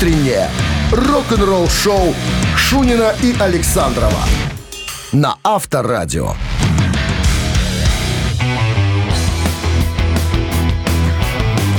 утреннее 0.00 0.48
рок-н-ролл-шоу 0.92 2.14
Шунина 2.56 3.14
и 3.22 3.36
Александрова 3.38 4.24
на 5.12 5.36
Авторадио. 5.44 6.32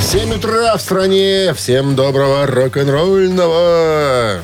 7 0.04 0.36
утра 0.36 0.78
в 0.78 0.82
стране. 0.82 1.56
Всем 1.56 1.96
доброго 1.96 2.46
рок-н-ролльного. 2.46 4.42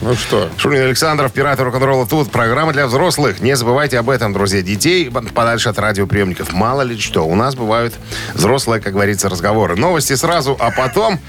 Ну 0.00 0.14
что? 0.14 0.48
Шунин 0.56 0.82
Александров, 0.82 1.32
пираты 1.32 1.62
рок-н-ролла 1.62 2.08
тут. 2.08 2.32
Программа 2.32 2.72
для 2.72 2.88
взрослых. 2.88 3.38
Не 3.40 3.54
забывайте 3.54 4.00
об 4.00 4.10
этом, 4.10 4.32
друзья. 4.32 4.60
Детей 4.60 5.08
подальше 5.08 5.68
от 5.68 5.78
радиоприемников. 5.78 6.52
Мало 6.52 6.82
ли 6.82 6.98
что. 6.98 7.22
У 7.22 7.36
нас 7.36 7.54
бывают 7.54 7.94
взрослые, 8.34 8.82
как 8.82 8.94
говорится, 8.94 9.28
разговоры. 9.28 9.76
Новости 9.76 10.14
сразу, 10.16 10.56
а 10.58 10.72
потом 10.72 11.20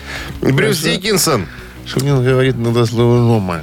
Брюс 0.42 0.80
Диккинсон. 0.80 1.46
Шунин 1.86 2.24
говорит 2.24 2.58
надо 2.58 2.86
слово 2.86 3.18
«нома». 3.18 3.62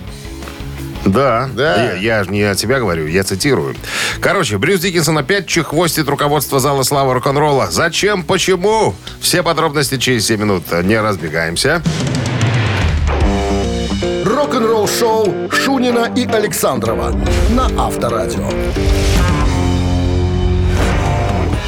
Да, 1.05 1.49
Да. 1.55 1.93
Я, 1.95 1.95
я 1.95 2.25
же 2.25 2.31
не 2.31 2.43
о 2.43 2.55
тебя 2.55 2.81
говорю, 2.81 3.07
я 3.07 3.23
цитирую. 3.25 3.75
Короче, 4.21 4.59
Брюс 4.59 4.81
Диккинсон 4.81 5.19
опять 5.19 5.47
чехвостит 5.47 6.09
руководство 6.09 6.61
зала 6.61 6.83
славы 6.83 7.15
рок-н-ролла. 7.15 7.69
Зачем, 7.71 8.23
почему? 8.23 8.95
Все 9.21 9.43
подробности 9.43 9.97
через 9.97 10.27
7 10.27 10.41
минут. 10.41 10.65
Не 10.85 11.01
разбегаемся. 11.01 11.83
Рок-н-ролл-шоу 14.25 15.51
Шунина 15.51 16.13
и 16.15 16.27
Александрова 16.27 17.13
на 17.51 17.67
Авторадио. 17.79 18.51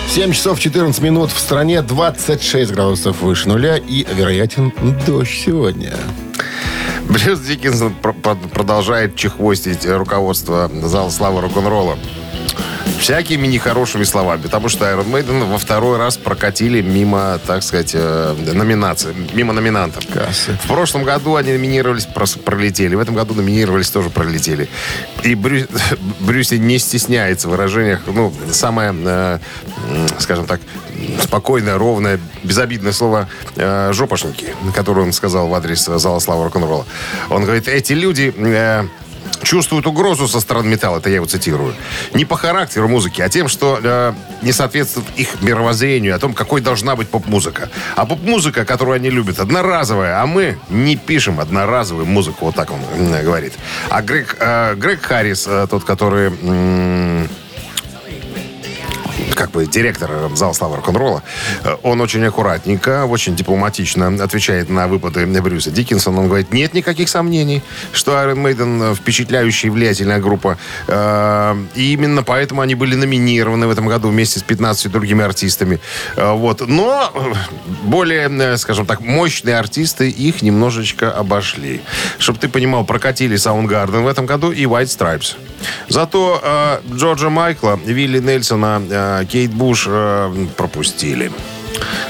7 0.08 0.32
часов 0.32 0.58
14 0.58 1.00
минут 1.02 1.30
в 1.30 1.38
стране, 1.38 1.82
26 1.82 2.72
градусов 2.72 3.22
выше 3.22 3.48
нуля 3.48 3.76
и 3.76 4.04
вероятен 4.12 4.72
дождь 5.06 5.44
сегодня. 5.44 5.94
Брюс 7.10 7.40
Диккинсон 7.40 7.94
пр- 8.00 8.12
пр- 8.14 8.36
продолжает 8.52 9.16
чехвостить 9.16 9.84
руководство 9.84 10.70
зала 10.84 11.10
славы 11.10 11.40
рок-н-ролла. 11.40 11.98
Всякими 12.98 13.46
нехорошими 13.46 14.04
словами. 14.04 14.42
Потому 14.42 14.68
что 14.68 14.84
Iron 14.84 15.10
Maiden 15.10 15.50
во 15.50 15.58
второй 15.58 15.98
раз 15.98 16.16
прокатили 16.16 16.82
мимо, 16.82 17.38
так 17.46 17.62
сказать, 17.62 17.92
э, 17.94 18.34
номинации. 18.52 19.14
Мимо 19.32 19.52
номинантов. 19.52 20.04
Кассы. 20.12 20.56
В 20.64 20.68
прошлом 20.68 21.04
году 21.04 21.36
они 21.36 21.52
номинировались, 21.52 22.06
пролетели. 22.44 22.94
В 22.94 23.00
этом 23.00 23.14
году 23.14 23.34
номинировались, 23.34 23.90
тоже 23.90 24.10
пролетели. 24.10 24.68
И 25.22 25.34
Брю- 25.34 25.68
Брюси 26.20 26.54
не 26.54 26.78
стесняется 26.78 27.48
в 27.48 27.52
выражениях. 27.52 28.02
Ну, 28.06 28.32
самое, 28.52 28.94
э, 29.04 29.38
скажем 30.18 30.46
так, 30.46 30.60
спокойное, 31.22 31.78
ровное, 31.78 32.20
безобидное 32.42 32.92
слово 32.92 33.28
э, 33.56 33.92
«жопошники», 33.92 34.54
которое 34.74 35.02
он 35.02 35.12
сказал 35.12 35.48
в 35.48 35.54
адрес 35.54 35.88
э, 35.88 35.98
зала 35.98 36.18
славы 36.18 36.44
рок-н-ролла. 36.44 36.86
Он 37.30 37.44
говорит, 37.44 37.68
эти 37.68 37.92
люди... 37.92 38.32
э, 38.36 38.84
чувствуют 39.42 39.86
угрозу 39.86 40.28
со 40.28 40.40
стороны 40.40 40.68
металла, 40.68 40.98
это 40.98 41.08
я 41.08 41.16
его 41.16 41.26
цитирую. 41.26 41.74
Не 42.14 42.24
по 42.24 42.36
характеру 42.36 42.88
музыки, 42.88 43.20
а 43.20 43.28
тем, 43.28 43.48
что 43.48 43.78
э, 43.82 44.12
не 44.42 44.52
соответствует 44.52 45.06
их 45.16 45.40
мировоззрению, 45.42 46.14
о 46.14 46.18
том, 46.18 46.34
какой 46.34 46.60
должна 46.60 46.96
быть 46.96 47.08
поп-музыка. 47.08 47.70
А 47.96 48.06
поп-музыка, 48.06 48.64
которую 48.64 48.96
они 48.96 49.10
любят, 49.10 49.40
одноразовая, 49.40 50.22
а 50.22 50.26
мы 50.26 50.58
не 50.68 50.96
пишем 50.96 51.40
одноразовую 51.40 52.06
музыку, 52.06 52.46
вот 52.46 52.54
так 52.54 52.70
он 52.70 52.80
м, 52.96 53.24
говорит. 53.24 53.54
А 53.88 54.02
Грег, 54.02 54.36
э, 54.38 54.74
Грег 54.76 55.02
Харрис, 55.02 55.46
э, 55.46 55.66
тот, 55.70 55.84
который... 55.84 56.26
м, 56.26 57.28
как 59.40 59.52
бы 59.52 59.64
директор 59.64 60.10
зала 60.34 60.52
славы 60.52 60.76
рок-н-ролла, 60.76 61.22
э, 61.64 61.76
он 61.82 62.02
очень 62.02 62.22
аккуратненько, 62.26 63.06
очень 63.06 63.34
дипломатично 63.34 64.08
отвечает 64.22 64.68
на 64.68 64.86
выпады 64.86 65.24
Брюса 65.40 65.70
Диккинсона. 65.70 66.20
Он 66.20 66.26
говорит, 66.26 66.52
нет 66.52 66.74
никаких 66.74 67.08
сомнений, 67.08 67.62
что 67.92 68.12
Iron 68.12 68.42
Maiden 68.42 68.94
впечатляющая 68.94 69.70
и 69.70 69.72
влиятельная 69.72 70.18
группа. 70.18 70.58
Э, 70.88 71.56
И 71.74 71.94
именно 71.94 72.22
поэтому 72.22 72.60
они 72.60 72.74
были 72.74 72.96
номинированы 72.96 73.66
в 73.66 73.70
этом 73.70 73.86
году 73.88 74.08
вместе 74.08 74.40
с 74.40 74.42
15 74.42 74.92
другими 74.92 75.24
артистами. 75.24 75.80
Э, 76.16 76.32
Вот. 76.32 76.68
Но 76.68 77.10
более, 77.84 78.58
скажем 78.58 78.84
так, 78.84 79.00
мощные 79.00 79.56
артисты 79.56 80.10
их 80.10 80.42
немножечко 80.42 81.10
обошли. 81.10 81.80
Чтобы 82.18 82.38
ты 82.38 82.48
понимал, 82.48 82.84
прокатили 82.84 83.36
Soundgarden 83.36 84.02
в 84.02 84.06
этом 84.06 84.26
году 84.26 84.52
и 84.52 84.64
White 84.64 84.98
Stripes. 84.98 85.36
Зато 85.88 86.40
э, 86.42 86.94
Джорджа 86.94 87.30
Майкла, 87.30 87.80
Вилли 87.84 88.18
Нельсона, 88.20 88.82
Кейт 89.30 89.52
Буш 89.52 89.84
э, 89.88 90.46
пропустили. 90.56 91.30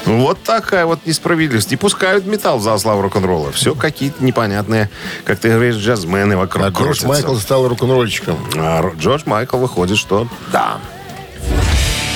Вот 0.06 0.42
такая 0.42 0.86
вот 0.86 1.00
несправедливость. 1.06 1.70
Не 1.70 1.76
пускают 1.76 2.24
металл 2.26 2.58
в 2.58 2.62
зал 2.62 2.78
славы 2.78 3.02
рок-н-ролла. 3.02 3.52
Все 3.52 3.74
какие-то 3.74 4.24
непонятные, 4.24 4.88
как 5.24 5.38
ты 5.38 5.50
говоришь, 5.50 5.76
джазмены 5.76 6.36
вокруг 6.36 6.64
А 6.64 6.68
Джордж 6.70 6.78
крутятся. 7.00 7.08
Майкл 7.08 7.34
стал 7.36 7.68
рок-н-ролльщиком. 7.68 8.38
А 8.56 8.80
Ро- 8.82 8.96
Джордж 8.98 9.22
Майкл 9.26 9.58
выходит, 9.58 9.98
что 9.98 10.26
да. 10.52 10.78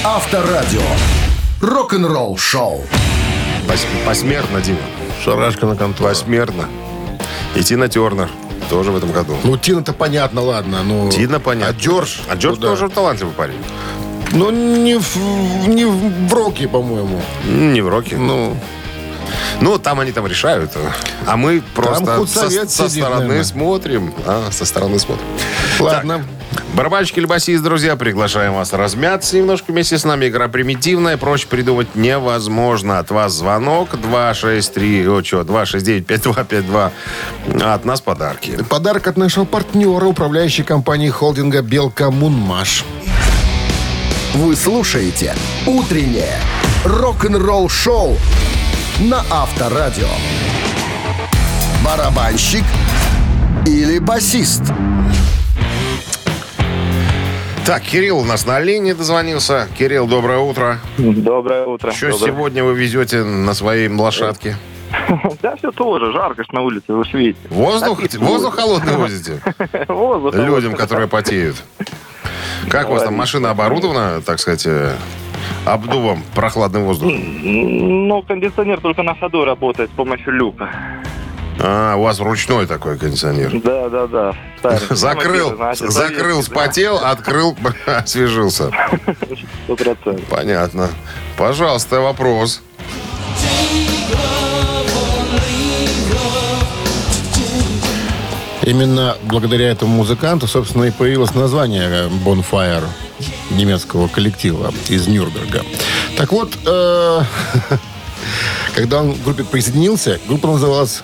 Авторадио. 0.03 0.81
Рок-н-ролл-шоу. 1.61 2.83
Пос- 3.69 4.07
Посмертно, 4.07 4.61
Дима. 4.61 4.79
Шарашка 5.23 5.67
на 5.67 5.77
контору. 5.77 6.09
Посмертно. 6.09 6.69
И 7.55 7.63
Тина 7.63 7.89
Тернер 7.89 8.29
тоже 8.69 8.91
в 8.91 8.97
этом 8.97 9.13
году. 9.13 9.37
Ну, 9.45 9.57
Тина-то 9.57 9.93
понятно, 9.93 10.41
ладно. 10.43 10.83
Ну, 10.83 11.11
Тина 11.11 11.41
понятно. 11.41 11.75
А 11.79 11.81
Джордж? 11.81 12.17
А 12.29 12.35
Джордж 12.35 12.57
Ну, 12.57 12.63
да. 12.63 12.69
тоже 12.69 12.89
талантливый 12.89 13.35
парень. 13.35 13.57
Ну, 14.34 14.50
не 14.50 14.99
в, 14.99 15.17
не 15.69 15.84
в 15.84 16.33
роке, 16.33 16.67
по-моему. 16.69 17.21
Не 17.47 17.81
в 17.81 17.89
роке. 17.89 18.17
Ну, 18.17 18.56
Ну, 19.61 19.78
там 19.78 20.00
они 20.00 20.11
там 20.12 20.27
решают. 20.27 20.72
А 21.27 21.37
мы 21.37 21.62
просто 21.75 22.27
со, 22.27 22.50
со 22.50 22.89
сидит, 22.89 23.05
стороны 23.05 23.21
наверное. 23.23 23.44
смотрим. 23.44 24.12
А, 24.27 24.49
со 24.50 24.65
стороны 24.65 24.99
смотрим. 24.99 25.27
ладно. 25.81 26.25
Барабанщики 26.75 27.21
или 27.21 27.27
басист, 27.27 27.62
друзья, 27.62 27.94
приглашаем 27.94 28.55
вас 28.55 28.73
размяться 28.73 29.37
немножко 29.37 29.71
вместе 29.71 29.97
с 29.97 30.05
нами. 30.05 30.27
Игра 30.28 30.49
примитивная, 30.49 31.17
проще 31.17 31.47
придумать 31.47 31.94
невозможно. 31.94 32.99
От 32.99 33.11
вас 33.12 33.33
звонок 33.33 33.91
263, 34.00 35.09
о, 35.09 35.23
что, 35.23 35.41
269-5252. 35.43 36.91
А 37.62 37.75
от 37.75 37.84
нас 37.84 38.00
подарки. 38.00 38.59
Подарок 38.69 39.06
от 39.06 39.17
нашего 39.17 39.44
партнера, 39.44 40.05
управляющей 40.06 40.65
компании 40.65 41.11
холдинга 41.11 41.62
«Белка 41.62 42.11
Мунмаш». 42.11 42.84
Вы 44.34 44.56
слушаете 44.56 45.33
«Утреннее 45.65 46.34
рок-н-ролл-шоу» 46.84 48.17
на 48.99 49.25
Авторадио. 49.31 50.09
Барабанщик 51.84 52.65
или 53.65 54.00
басист? 54.00 54.62
Так, 57.65 57.83
Кирилл 57.83 58.19
у 58.19 58.25
нас 58.25 58.44
на 58.44 58.59
линии 58.59 58.93
дозвонился. 58.93 59.69
Кирилл, 59.78 60.09
доброе 60.09 60.41
утро. 60.41 60.81
Доброе 60.99 61.65
утро. 61.65 61.93
Что 61.93 62.11
Доброе. 62.11 62.27
сегодня 62.33 62.65
вы 62.65 62.75
везете 62.75 63.23
на 63.23 63.55
своей 63.55 63.89
лошадке? 63.89 64.56
Да, 65.43 65.56
все 65.56 65.71
тоже. 65.72 66.12
Жарко 66.12 66.43
на 66.53 66.62
улице, 66.62 66.93
вы 66.93 67.05
ж 67.05 67.12
видите. 67.12 67.49
Воздух? 67.50 68.00
Воздух 68.19 68.56
холодный 68.56 68.97
возите? 68.97 69.41
Воздух. 69.88 70.34
Людям, 70.34 70.75
которые 70.75 71.09
потеют. 71.09 71.56
Как 72.69 72.88
у 72.88 72.93
вас 72.93 73.03
там 73.03 73.15
машина 73.15 73.50
оборудована, 73.50 74.22
так 74.22 74.38
сказать, 74.38 74.66
э, 74.66 74.94
обдувом 75.66 76.22
прохладным 76.34 76.84
воздухом? 76.84 78.09
Ну, 78.09 78.22
кондиционер 78.22 78.81
только 78.81 79.03
на 79.03 79.15
ходу 79.15 79.44
работает 79.44 79.91
с 79.91 79.93
помощью 79.94 80.32
люка. 80.32 80.71
А, 81.61 81.94
у 81.97 82.03
вас 82.03 82.21
ручной 82.21 82.66
такой 82.66 82.99
кондиционер. 82.99 83.61
Да, 83.62 83.88
да, 83.88 84.06
да. 84.06 84.34
Старый. 84.59 84.81
Закрыл, 84.91 85.55
Значит, 85.56 85.91
закрыл, 85.93 86.43
спотел, 86.43 86.97
открыл, 86.99 87.56
освежился. 87.87 88.71
да, 88.71 88.88
Сто 89.65 89.76
процентов. 89.76 90.25
Понятно. 90.28 90.88
Пожалуйста, 91.37 92.00
вопрос. 92.00 92.62
Именно 98.64 99.16
благодаря 99.25 99.69
этому 99.69 99.94
музыканту, 99.96 100.46
собственно, 100.46 100.84
и 100.84 100.90
появилось 100.90 101.34
название 101.34 102.08
Bonfire 102.25 102.84
немецкого 103.50 104.08
коллектива 104.08 104.72
из 104.88 105.06
Нюрнберга. 105.06 105.62
Так 106.16 106.32
вот, 106.32 106.56
э, 106.64 107.20
когда 108.75 109.00
он 109.00 109.14
к 109.14 109.22
группе 109.22 109.44
присоединился, 109.44 110.19
группа 110.26 110.49
называлась 110.49 111.02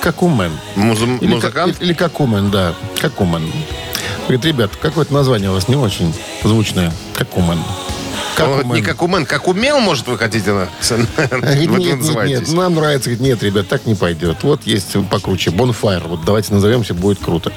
Какумен. 0.00 0.52
Музы- 0.76 1.18
Или, 1.20 1.34
музыкант? 1.34 1.74
Как, 1.74 1.82
или 1.82 1.92
Какумен, 1.92 2.50
да. 2.50 2.74
Какумен. 3.00 3.50
Говорит, 4.22 4.44
ребят, 4.44 4.70
какое-то 4.80 5.12
название 5.12 5.50
у 5.50 5.54
вас 5.54 5.68
не 5.68 5.76
очень 5.76 6.14
звучное. 6.44 6.92
Какумен. 7.14 7.58
Он 8.38 8.44
говорит, 8.46 8.62
Какумен. 8.62 8.74
не 8.76 8.82
как 8.82 9.02
умен, 9.02 9.26
как 9.26 9.48
умел, 9.48 9.78
может, 9.80 10.06
вы 10.08 10.16
хотите? 10.18 10.52
на- 10.52 10.68
Говорит, 11.30 11.68
Вот 11.70 11.78
вы 11.78 11.84
нет, 11.84 12.00
нет, 12.26 12.52
нам 12.52 12.74
нравится. 12.74 13.10
Говорит, 13.10 13.20
нет, 13.20 13.42
ребят, 13.42 13.68
так 13.68 13.86
не 13.86 13.94
пойдет. 13.94 14.38
Вот 14.42 14.62
есть 14.64 14.96
покруче. 15.10 15.50
Bonfire. 15.50 16.06
Вот 16.08 16.24
давайте 16.24 16.52
назовемся, 16.54 16.94
будет 16.94 17.18
круто. 17.18 17.52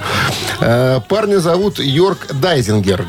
Э, 0.59 0.99
Парня 1.07 1.39
зовут 1.39 1.79
Йорк 1.79 2.27
Дайзенгерг. 2.33 3.07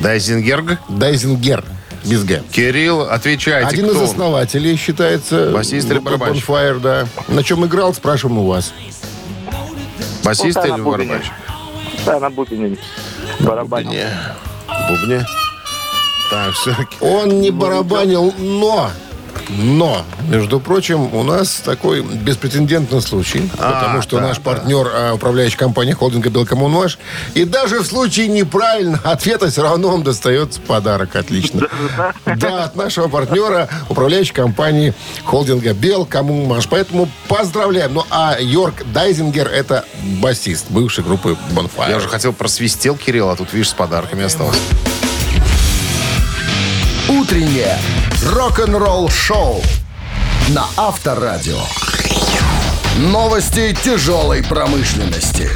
Дайзенгерг? 0.00 0.78
Дайзенгер. 0.88 1.64
Без 2.04 2.22
Г. 2.22 2.42
Кирилл, 2.52 3.00
отвечайте, 3.02 3.66
Один 3.68 3.86
кто 3.86 3.94
из 3.94 3.98
он? 3.98 4.04
основателей 4.04 4.76
считается. 4.76 5.50
Басист 5.50 5.90
или 5.90 5.98
барабанщик? 5.98 6.44
Bonfire, 6.48 6.78
да. 6.78 7.08
На 7.26 7.42
чем 7.42 7.66
играл, 7.66 7.92
спрашиваем 7.94 8.38
у 8.38 8.46
вас. 8.46 8.72
Басист 10.22 10.56
Ну, 10.56 10.62
или 10.76 10.80
бубне. 10.82 11.06
барабанщик? 11.06 11.32
Да, 12.04 12.20
на 12.20 12.30
бубне. 12.30 12.76
Барабанил. 13.40 13.90
Не. 13.90 14.06
Бубне. 14.88 15.26
Так, 16.30 16.54
все. 16.54 16.76
Он 17.00 17.40
не 17.40 17.50
барабанил, 17.50 18.32
но... 18.38 18.90
Но, 19.48 20.04
между 20.28 20.58
прочим, 20.58 21.14
у 21.14 21.22
нас 21.22 21.60
такой 21.64 22.02
беспрецедентный 22.02 23.00
случай, 23.00 23.48
А, 23.58 23.80
потому 23.80 24.02
что 24.02 24.16
да, 24.16 24.28
наш 24.28 24.38
да. 24.38 24.42
партнер, 24.42 24.90
а, 24.92 25.14
управляющая 25.14 25.58
компания 25.58 25.94
холдинга 25.94 26.30
«Белкоммунмаш», 26.30 26.98
и 27.34 27.44
даже 27.44 27.80
в 27.80 27.86
случае 27.86 28.26
неправильного 28.26 29.08
ответа 29.08 29.48
все 29.48 29.62
равно 29.62 29.90
вам 29.90 30.02
достается 30.02 30.60
подарок. 30.60 31.14
Отлично. 31.14 31.68
Да, 32.24 32.64
от 32.64 32.74
нашего 32.74 33.06
партнера, 33.06 33.68
управляющей 33.88 34.34
компании 34.34 34.94
холдинга 35.24 35.74
«Белкоммунмаш». 35.74 36.66
Поэтому 36.68 37.08
поздравляем. 37.28 37.94
Ну, 37.94 38.04
а 38.10 38.38
Йорк 38.40 38.84
Дайзингер– 38.92 39.46
это 39.52 39.84
басист 40.20 40.66
бывшей 40.70 41.04
группы 41.04 41.36
«Бонфайр». 41.52 41.90
Я 41.90 41.96
уже 41.98 42.08
хотел 42.08 42.32
просвистел 42.32 42.96
Кирилл, 42.96 43.30
а 43.30 43.36
тут, 43.36 43.52
видишь, 43.52 43.68
с 43.68 43.74
подарками 43.74 44.24
осталось. 44.24 44.58
Утреннее 47.26 47.76
рок-н-ролл-шоу 48.24 49.60
на 50.50 50.64
Авторадио. 50.76 51.58
Новости 52.98 53.76
тяжелой 53.82 54.44
промышленности. 54.44 55.50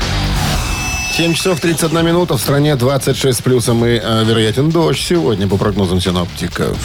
7 1.12 1.32
часов 1.32 1.60
31 1.60 2.04
минута. 2.04 2.34
В 2.34 2.40
стране 2.40 2.74
26 2.74 3.38
с 3.38 3.40
плюсом 3.40 3.84
и 3.84 4.00
э, 4.02 4.24
вероятен 4.24 4.70
дождь 4.70 5.00
сегодня, 5.00 5.46
по 5.46 5.56
прогнозам 5.58 6.00
синоптиков. 6.00 6.76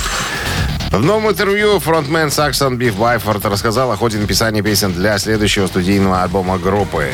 В 0.91 1.03
новом 1.03 1.31
интервью 1.31 1.79
фронтмен 1.79 2.29
Саксон 2.29 2.77
Биф 2.77 2.95
Байфорд 2.95 3.43
рассказал 3.45 3.91
о 3.91 3.97
ходе 3.97 4.19
написания 4.19 4.61
песен 4.61 4.93
для 4.93 5.17
следующего 5.17 5.65
студийного 5.65 6.21
альбома 6.21 6.59
группы. 6.59 7.09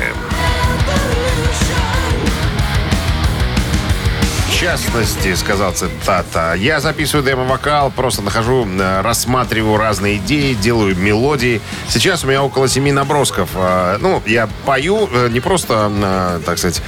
Частности, 4.61 5.33
сказал 5.33 5.73
цитата, 5.73 6.53
«Я 6.53 6.79
записываю 6.79 7.25
демо-вокал, 7.25 7.89
просто 7.89 8.21
нахожу, 8.21 8.67
э, 8.67 9.01
рассматриваю 9.01 9.77
разные 9.77 10.17
идеи, 10.17 10.53
делаю 10.53 10.95
мелодии. 10.95 11.61
Сейчас 11.89 12.23
у 12.23 12.27
меня 12.27 12.43
около 12.43 12.67
семи 12.67 12.91
набросков. 12.91 13.49
Э, 13.55 13.97
Ну, 13.99 14.21
я 14.27 14.47
пою 14.65 15.09
э, 15.11 15.29
не 15.29 15.39
просто, 15.39 16.39
так 16.45 16.59
сказать, 16.59 16.81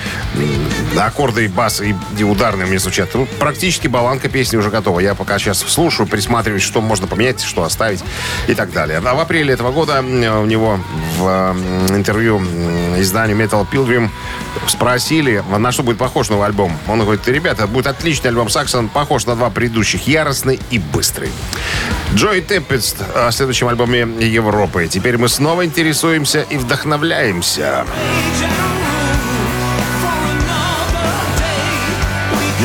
аккорды, 0.96 1.50
бас 1.50 1.82
и, 1.82 1.96
и 2.18 2.24
ударные 2.24 2.68
мне 2.68 2.78
звучат. 2.78 3.12
Тут 3.12 3.28
практически 3.40 3.88
баланка 3.88 4.30
песни 4.30 4.58
уже 4.58 4.70
готова. 4.70 5.00
Я 5.00 5.16
пока 5.16 5.40
сейчас 5.40 5.58
слушаю, 5.58 6.08
присматриваюсь, 6.08 6.64
что 6.64 6.80
можно 6.80 7.08
поменять, 7.08 7.42
что 7.42 7.64
оставить 7.64 8.04
и 8.48 8.54
так 8.54 8.72
далее. 8.72 9.02
А 9.04 9.16
в 9.16 9.20
апреле 9.20 9.52
этого 9.52 9.72
года 9.72 10.02
у 10.02 10.46
него 10.46 10.80
в 11.18 11.56
интервью 11.90 12.40
изданию 13.00 13.36
Metal 13.36 13.66
Pilgrim 13.68 14.10
спросили, 14.68 15.44
на 15.58 15.72
что 15.72 15.84
будет 15.84 15.98
похож 15.98 16.30
новый 16.30 16.48
альбом. 16.48 16.78
Он 16.88 17.00
говорит, 17.00 17.28
ребята, 17.28 17.68
будет 17.68 17.88
отличный 17.88 18.30
альбом 18.30 18.50
Саксон, 18.50 18.90
похож 18.90 19.26
на 19.26 19.36
два 19.36 19.50
предыдущих, 19.50 20.08
яростный 20.08 20.60
и 20.70 20.80
быстрый. 20.80 21.30
Джой 22.14 22.42
Темпест 22.42 22.98
о 23.16 23.32
следующем 23.32 23.68
альбоме 23.68 24.02
Европы. 24.20 24.88
Теперь 24.88 25.18
мы 25.18 25.30
снова 25.30 25.66
интересуемся 25.66 26.42
и 26.50 26.58
вдохновляемся. 26.58 27.86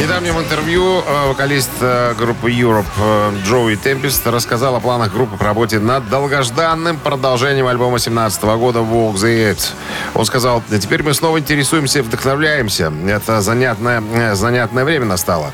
Недавнем 0.09 0.39
интервью 0.41 1.03
э, 1.07 1.29
вокалист 1.29 1.71
э, 1.83 2.15
группы 2.15 2.51
Europe 2.51 2.87
э, 2.99 3.33
Джоуи 3.45 3.77
Темпест 3.77 4.27
рассказал 4.27 4.75
о 4.75 4.81
планах 4.81 5.13
группы 5.13 5.37
по 5.37 5.45
работе 5.45 5.81
над 5.81 6.09
долгожданным 6.09 6.97
продолжением 6.97 7.67
альбома 7.67 7.99
17 7.99 8.43
года 8.43 8.79
Walk 8.79 9.17
the 9.17 9.53
Edge. 9.53 9.71
Он 10.15 10.25
сказал, 10.25 10.63
теперь 10.81 11.03
мы 11.03 11.13
снова 11.13 11.39
интересуемся 11.39 11.99
и 11.99 12.03
вдохновляемся. 12.03 12.91
Это 13.07 13.43
занятное, 13.43 14.35
занятное 14.35 14.87
время 14.87 15.05
настало. 15.05 15.53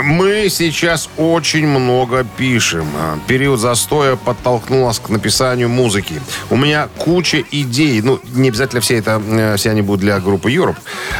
Мы 0.00 0.48
сейчас 0.48 1.08
очень 1.16 1.66
много 1.66 2.24
пишем. 2.36 2.86
А, 2.96 3.18
Период 3.26 3.58
застоя 3.58 4.16
подтолкнул 4.16 4.86
нас 4.86 5.00
к 5.00 5.08
написанию 5.08 5.68
музыки. 5.68 6.22
У 6.50 6.56
меня 6.56 6.88
куча 6.98 7.44
идей. 7.50 8.00
Ну, 8.00 8.20
не 8.32 8.48
обязательно 8.48 8.80
все 8.80 8.98
это, 8.98 9.20
э, 9.26 9.56
все 9.56 9.70
они 9.70 9.82
будут 9.82 10.00
для 10.00 10.20
группы 10.20 10.52
Europe. 10.52 10.76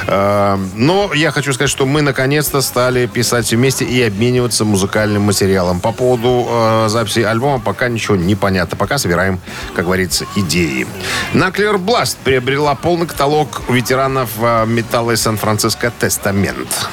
Э, 0.07 0.57
Но 0.77 1.13
я 1.13 1.33
хочу 1.33 1.53
сказать, 1.53 1.71
что 1.71 1.87
мы 1.87 2.03
наконец-то 2.03 2.61
стали 2.61 3.07
писать 3.07 3.51
вместе 3.51 3.85
и 3.85 4.01
обмениваться 4.03 4.65
музыкальным 4.65 5.23
материалом. 5.23 5.81
По 5.81 5.93
поводу 5.93 6.47
э, 6.49 6.87
записи 6.89 7.21
альбома 7.21 7.59
пока 7.59 7.89
ничего 7.89 8.17
не 8.17 8.37
понятно. 8.37 8.77
Пока 8.77 8.99
собираем, 8.99 9.41
как 9.75 9.87
говорится, 9.87 10.25
идеи. 10.37 10.87
Nuclear 11.35 11.77
Blast 11.79 12.17
приобрела 12.23 12.75
полный 12.77 13.07
каталог 13.07 13.63
ветеранов 13.69 14.31
э, 14.41 14.67
металла 14.67 15.13
из 15.13 15.23
Сан-Франциско 15.23 15.93
«Тестамент». 15.99 16.89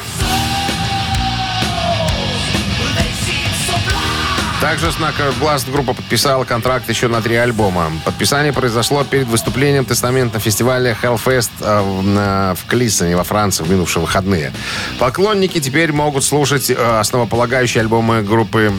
Также 4.66 4.92
с 4.92 4.96
Blast 4.96 5.72
группа 5.72 5.94
подписала 5.94 6.44
контракт 6.44 6.90
еще 6.90 7.08
на 7.08 7.22
три 7.22 7.36
альбома. 7.36 7.92
Подписание 8.04 8.52
произошло 8.52 9.04
перед 9.04 9.28
выступлением 9.28 9.86
«Тестамент» 9.86 10.34
на 10.34 10.40
фестивале 10.40 10.98
Hellfest 11.04 11.52
э, 11.62 12.56
в, 12.56 12.68
Клиссоне 12.68 13.16
во 13.16 13.24
Франции 13.24 13.64
в 13.64 13.70
минувшие 13.70 14.02
выходные. 14.02 14.52
Поклонники 14.98 15.60
теперь 15.60 15.92
могут 15.92 16.24
слушать 16.24 16.72
э, 16.72 17.00
основополагающие 17.00 17.82
альбомы 17.82 18.24
группы, 18.24 18.74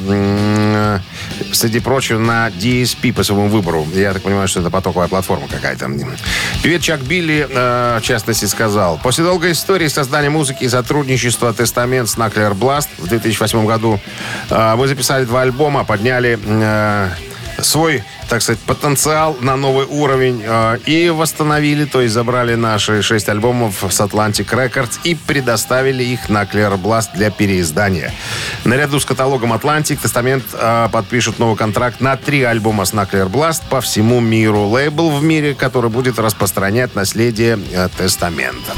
среди 1.52 1.78
прочего, 1.78 2.18
на 2.18 2.48
DSP 2.48 3.12
по 3.12 3.22
своему 3.22 3.46
выбору. 3.46 3.86
Я 3.94 4.12
так 4.12 4.22
понимаю, 4.22 4.48
что 4.48 4.58
это 4.58 4.70
потоковая 4.70 5.06
платформа 5.06 5.46
какая-то. 5.46 5.88
Певец 6.64 6.82
Чак 6.82 7.02
Билли, 7.02 7.46
э, 7.48 7.98
в 8.00 8.02
частности, 8.02 8.46
сказал, 8.46 8.98
«После 9.04 9.22
долгой 9.22 9.52
истории 9.52 9.86
создания 9.86 10.30
музыки 10.30 10.64
и 10.64 10.68
сотрудничества 10.68 11.54
«Тестамент» 11.54 12.08
с 12.08 12.16
Nuclear 12.16 12.58
Blast 12.58 12.88
в 12.98 13.06
2008 13.06 13.66
году 13.66 14.00
мы 14.50 14.88
записали 14.88 15.24
два 15.24 15.42
альбома, 15.42 15.75
подняли 15.84 16.38
э, 16.42 17.10
свой, 17.62 18.02
так 18.28 18.42
сказать, 18.42 18.60
потенциал 18.60 19.36
на 19.40 19.56
новый 19.56 19.86
уровень 19.86 20.42
э, 20.44 20.78
и 20.86 21.10
восстановили, 21.10 21.84
то 21.84 22.00
есть 22.00 22.14
забрали 22.14 22.54
наши 22.54 23.02
шесть 23.02 23.28
альбомов 23.28 23.84
с 23.88 24.00
Atlantic 24.00 24.48
Records 24.50 24.98
и 25.04 25.14
предоставили 25.14 26.02
их 26.02 26.28
на 26.28 26.44
Clear 26.44 26.80
Blast 26.80 27.08
для 27.14 27.30
переиздания. 27.30 28.12
Наряду 28.64 29.00
с 29.00 29.04
каталогом 29.04 29.52
Atlantic 29.52 30.00
Тестамент 30.00 30.44
э, 30.52 30.88
подпишет 30.92 31.38
новый 31.38 31.56
контракт 31.56 32.00
на 32.00 32.16
три 32.16 32.42
альбома 32.42 32.84
с 32.84 32.92
Nuclear 32.92 33.30
Blast 33.30 33.62
по 33.70 33.80
всему 33.80 34.20
миру. 34.20 34.66
Лейбл 34.68 35.10
в 35.10 35.22
мире, 35.22 35.54
который 35.54 35.90
будет 35.90 36.18
распространять 36.18 36.94
наследие 36.94 37.58
э, 37.72 37.88
Тестамента. 37.96 38.72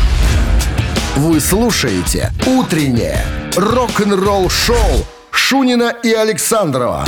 Вы 1.17 1.41
слушаете 1.41 2.33
«Утреннее 2.47 3.25
рок-н-ролл-шоу» 3.57 5.05
Шунина 5.39 5.95
и 6.03 6.13
Александрова 6.13 7.07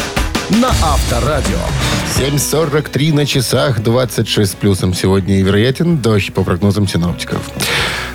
на 0.51 0.69
Авторадио. 0.69 1.59
7.43 2.17 3.13
на 3.13 3.27
часах, 3.27 3.83
26 3.83 4.53
с 4.53 4.55
плюсом 4.55 4.95
сегодня 4.95 5.41
и 5.41 5.43
вероятен 5.43 5.99
дождь 5.99 6.33
по 6.33 6.43
прогнозам 6.43 6.89
синоптиков. 6.89 7.43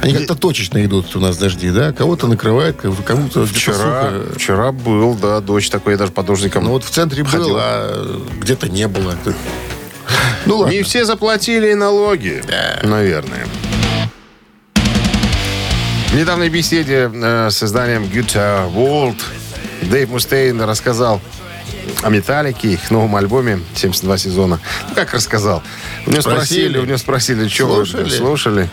Они 0.01 0.13
как-то 0.13 0.33
точечно 0.35 0.83
идут 0.83 1.15
у 1.15 1.19
нас 1.19 1.37
дожди, 1.37 1.69
да? 1.69 1.91
Кого-то 1.91 2.25
накрывает, 2.27 2.77
кому-то 3.05 3.45
Вчера, 3.45 4.13
вчера 4.35 4.71
был, 4.71 5.13
да, 5.13 5.41
дождь 5.41 5.71
такой, 5.71 5.93
я 5.93 5.99
даже 5.99 6.11
подождиком. 6.11 6.63
Ну 6.63 6.71
вот 6.71 6.85
в 6.85 6.89
центре 6.89 7.23
Ходил. 7.23 7.49
был, 7.49 7.57
а 7.59 8.21
где-то 8.39 8.67
не 8.67 8.87
было. 8.87 9.15
Ну 10.45 10.57
ладно. 10.57 10.71
Не 10.71 10.81
все 10.81 11.05
заплатили 11.05 11.73
налоги, 11.73 12.41
наверное. 12.83 13.45
В 16.07 16.17
недавней 16.17 16.49
беседе 16.49 17.11
э, 17.13 17.49
с 17.51 17.61
изданием 17.61 18.03
Guitar 18.03 18.73
World 18.73 19.17
Дэйв 19.83 20.09
Мустейн 20.09 20.61
рассказал 20.61 21.21
о 22.01 22.09
Металлике, 22.09 22.69
их 22.73 22.91
новом 22.91 23.15
альбоме 23.15 23.59
72 23.75 24.17
сезона. 24.17 24.59
Ну, 24.89 24.95
как 24.95 25.13
рассказал? 25.13 25.61
У 26.05 26.11
него 26.11 26.21
спросили, 26.21 26.39
Спросили. 26.69 26.77
у 26.79 26.85
него 26.85 26.97
спросили, 26.97 27.47
что 27.47 27.65
вы 27.65 27.85
Слушали. 27.85 28.09
слушали. 28.09 28.69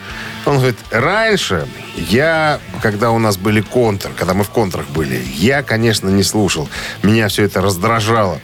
Он 0.47 0.57
говорит, 0.59 0.79
раньше 0.91 1.67
я, 1.97 2.59
когда 2.83 3.11
у 3.11 3.19
нас 3.19 3.37
были 3.37 3.61
контр, 3.61 4.11
когда 4.17 4.35
мы 4.35 4.45
в 4.45 4.51
контрах 4.51 4.89
были, 4.89 5.23
я, 5.37 5.63
конечно, 5.63 6.09
не 6.09 6.23
слушал. 6.23 6.69
Меня 7.03 7.29
все 7.29 7.45
это 7.45 7.61
раздражало. 7.61 8.41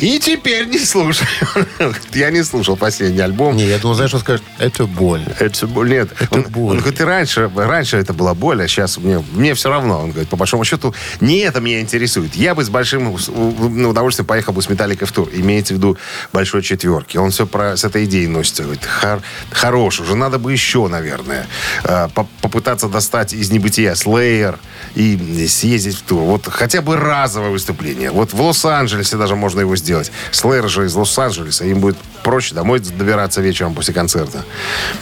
И 0.00 0.18
теперь 0.18 0.66
не 0.66 0.78
слушаю. 0.78 1.28
Я 2.14 2.30
не 2.30 2.42
слушал 2.42 2.74
последний 2.76 3.20
альбом. 3.20 3.54
Не, 3.56 3.66
я 3.66 3.78
думал, 3.78 3.94
знаешь, 3.94 4.10
что 4.10 4.18
скажет? 4.18 4.42
Это 4.58 4.86
боль. 4.86 5.22
Это 5.38 5.66
боль. 5.66 5.90
Нет. 5.90 6.08
Это 6.18 6.34
он, 6.34 6.42
боль. 6.44 6.76
он 6.76 6.78
говорит, 6.78 7.00
и 7.00 7.04
раньше, 7.04 7.50
раньше 7.54 7.98
это 7.98 8.14
была 8.14 8.34
боль, 8.34 8.62
а 8.62 8.68
сейчас 8.68 8.96
мне, 8.96 9.22
мне 9.32 9.52
все 9.54 9.68
равно. 9.68 10.00
Он 10.00 10.10
говорит, 10.10 10.30
по 10.30 10.36
большому 10.36 10.64
счету, 10.64 10.94
не 11.20 11.38
это 11.40 11.60
меня 11.60 11.80
интересует. 11.80 12.34
Я 12.34 12.54
бы 12.54 12.64
с 12.64 12.70
большим 12.70 13.14
ну, 13.28 13.90
удовольствием 13.90 14.26
поехал 14.26 14.54
бы 14.54 14.62
с 14.62 14.70
Металликой 14.70 15.06
в 15.06 15.12
тур. 15.12 15.28
Имеется 15.34 15.74
в 15.74 15.76
виду 15.76 15.98
большой 16.32 16.62
четверки. 16.62 17.18
Он 17.18 17.30
все 17.30 17.46
про, 17.46 17.76
с 17.76 17.84
этой 17.84 18.06
идеей 18.06 18.26
носится. 18.26 18.62
Говорит, 18.62 18.84
Хар, 18.84 19.20
хорош, 19.50 20.00
уже 20.00 20.16
надо 20.16 20.38
бы 20.38 20.50
еще, 20.50 20.88
наверное, 20.88 21.46
э, 21.84 22.08
по- 22.14 22.26
попытаться 22.40 22.88
достать 22.88 23.34
из 23.34 23.50
небытия 23.50 23.92
Slayer 23.92 24.58
и 24.94 25.46
съездить 25.46 25.98
в 25.98 26.02
тур. 26.02 26.22
Вот 26.22 26.48
хотя 26.48 26.80
бы 26.80 26.96
разовое 26.96 27.50
выступление. 27.50 28.10
Вот 28.10 28.32
в 28.32 28.40
Лос-Анджелесе 28.40 29.18
даже 29.18 29.36
можно 29.36 29.60
его 29.60 29.76
сделать. 29.76 29.89
Сделать. 29.90 30.12
Слэйр 30.30 30.68
же 30.68 30.86
из 30.86 30.94
Лос-Анджелеса, 30.94 31.64
им 31.64 31.80
будет 31.80 31.96
проще 32.22 32.54
домой 32.54 32.78
добираться 32.78 33.40
вечером 33.40 33.74
после 33.74 33.92
концерта. 33.92 34.44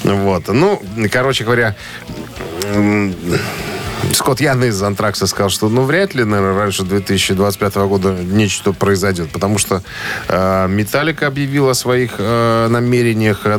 Вот. 0.02 0.48
Ну, 0.48 0.82
короче 1.12 1.44
говоря, 1.44 1.74
Скотт 4.12 4.40
Ян 4.40 4.62
из 4.64 4.82
Антракса 4.82 5.26
сказал, 5.26 5.50
что 5.50 5.68
ну 5.68 5.82
вряд 5.82 6.14
ли, 6.14 6.24
наверное, 6.24 6.58
раньше 6.58 6.82
2025 6.84 7.74
года 7.76 8.16
нечто 8.22 8.72
произойдет, 8.72 9.30
потому 9.30 9.58
что 9.58 9.82
э, 10.28 10.66
Металлика 10.68 11.26
объявила 11.26 11.72
о 11.72 11.74
своих 11.74 12.12
э, 12.18 12.68
намерениях 12.68 13.40
э, 13.44 13.58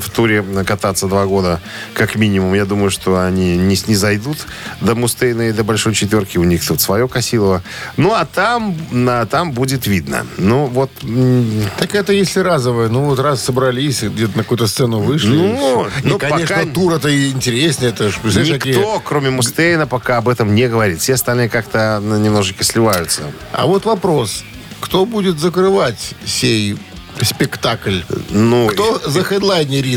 в 0.00 0.10
туре 0.10 0.44
кататься 0.66 1.06
два 1.06 1.26
года, 1.26 1.60
как 1.94 2.16
минимум. 2.16 2.54
Я 2.54 2.64
думаю, 2.64 2.90
что 2.90 3.20
они 3.24 3.56
не 3.56 3.76
снизойдут 3.76 4.38
до 4.80 4.94
Мустейна 4.94 5.48
и 5.48 5.52
до 5.52 5.64
Большой 5.64 5.94
Четверки. 5.94 6.38
У 6.38 6.44
них 6.44 6.66
тут 6.66 6.80
свое 6.80 7.08
Косилово. 7.08 7.62
Ну, 7.96 8.12
а 8.12 8.24
там, 8.26 8.76
на, 8.90 9.26
там 9.26 9.52
будет 9.52 9.86
видно. 9.86 10.26
Ну, 10.36 10.66
вот... 10.66 10.90
Так 11.78 11.94
это 11.94 12.12
если 12.12 12.40
разовое. 12.40 12.88
Ну, 12.88 13.04
вот 13.04 13.18
раз 13.20 13.42
собрались, 13.44 14.02
где-то 14.02 14.36
на 14.36 14.42
какую-то 14.42 14.66
сцену 14.66 14.98
вышли. 15.00 15.28
Ну, 15.34 15.86
и, 15.86 15.90
ну, 16.06 16.18
конечно, 16.18 16.56
пока- 16.56 16.70
тур 16.72 16.92
это 16.94 17.08
и 17.08 17.30
интереснее. 17.30 17.90
Это 17.90 18.10
ж, 18.10 18.18
представляешь, 18.20 18.58
какие- 18.58 18.74
Никто, 18.74 19.00
кроме 19.04 19.30
Мустейна, 19.30 19.67
пока 19.86 20.18
об 20.18 20.28
этом 20.28 20.54
не 20.54 20.68
говорит. 20.68 21.00
Все 21.00 21.14
остальные 21.14 21.48
как-то 21.48 22.00
ну, 22.02 22.18
немножечко 22.18 22.64
сливаются. 22.64 23.22
А 23.52 23.66
вот 23.66 23.84
вопрос. 23.84 24.44
Кто 24.80 25.06
будет 25.06 25.38
закрывать 25.38 26.14
сей 26.24 26.76
спектакль? 27.22 28.00
Ну, 28.30 28.68
Кто? 28.68 29.00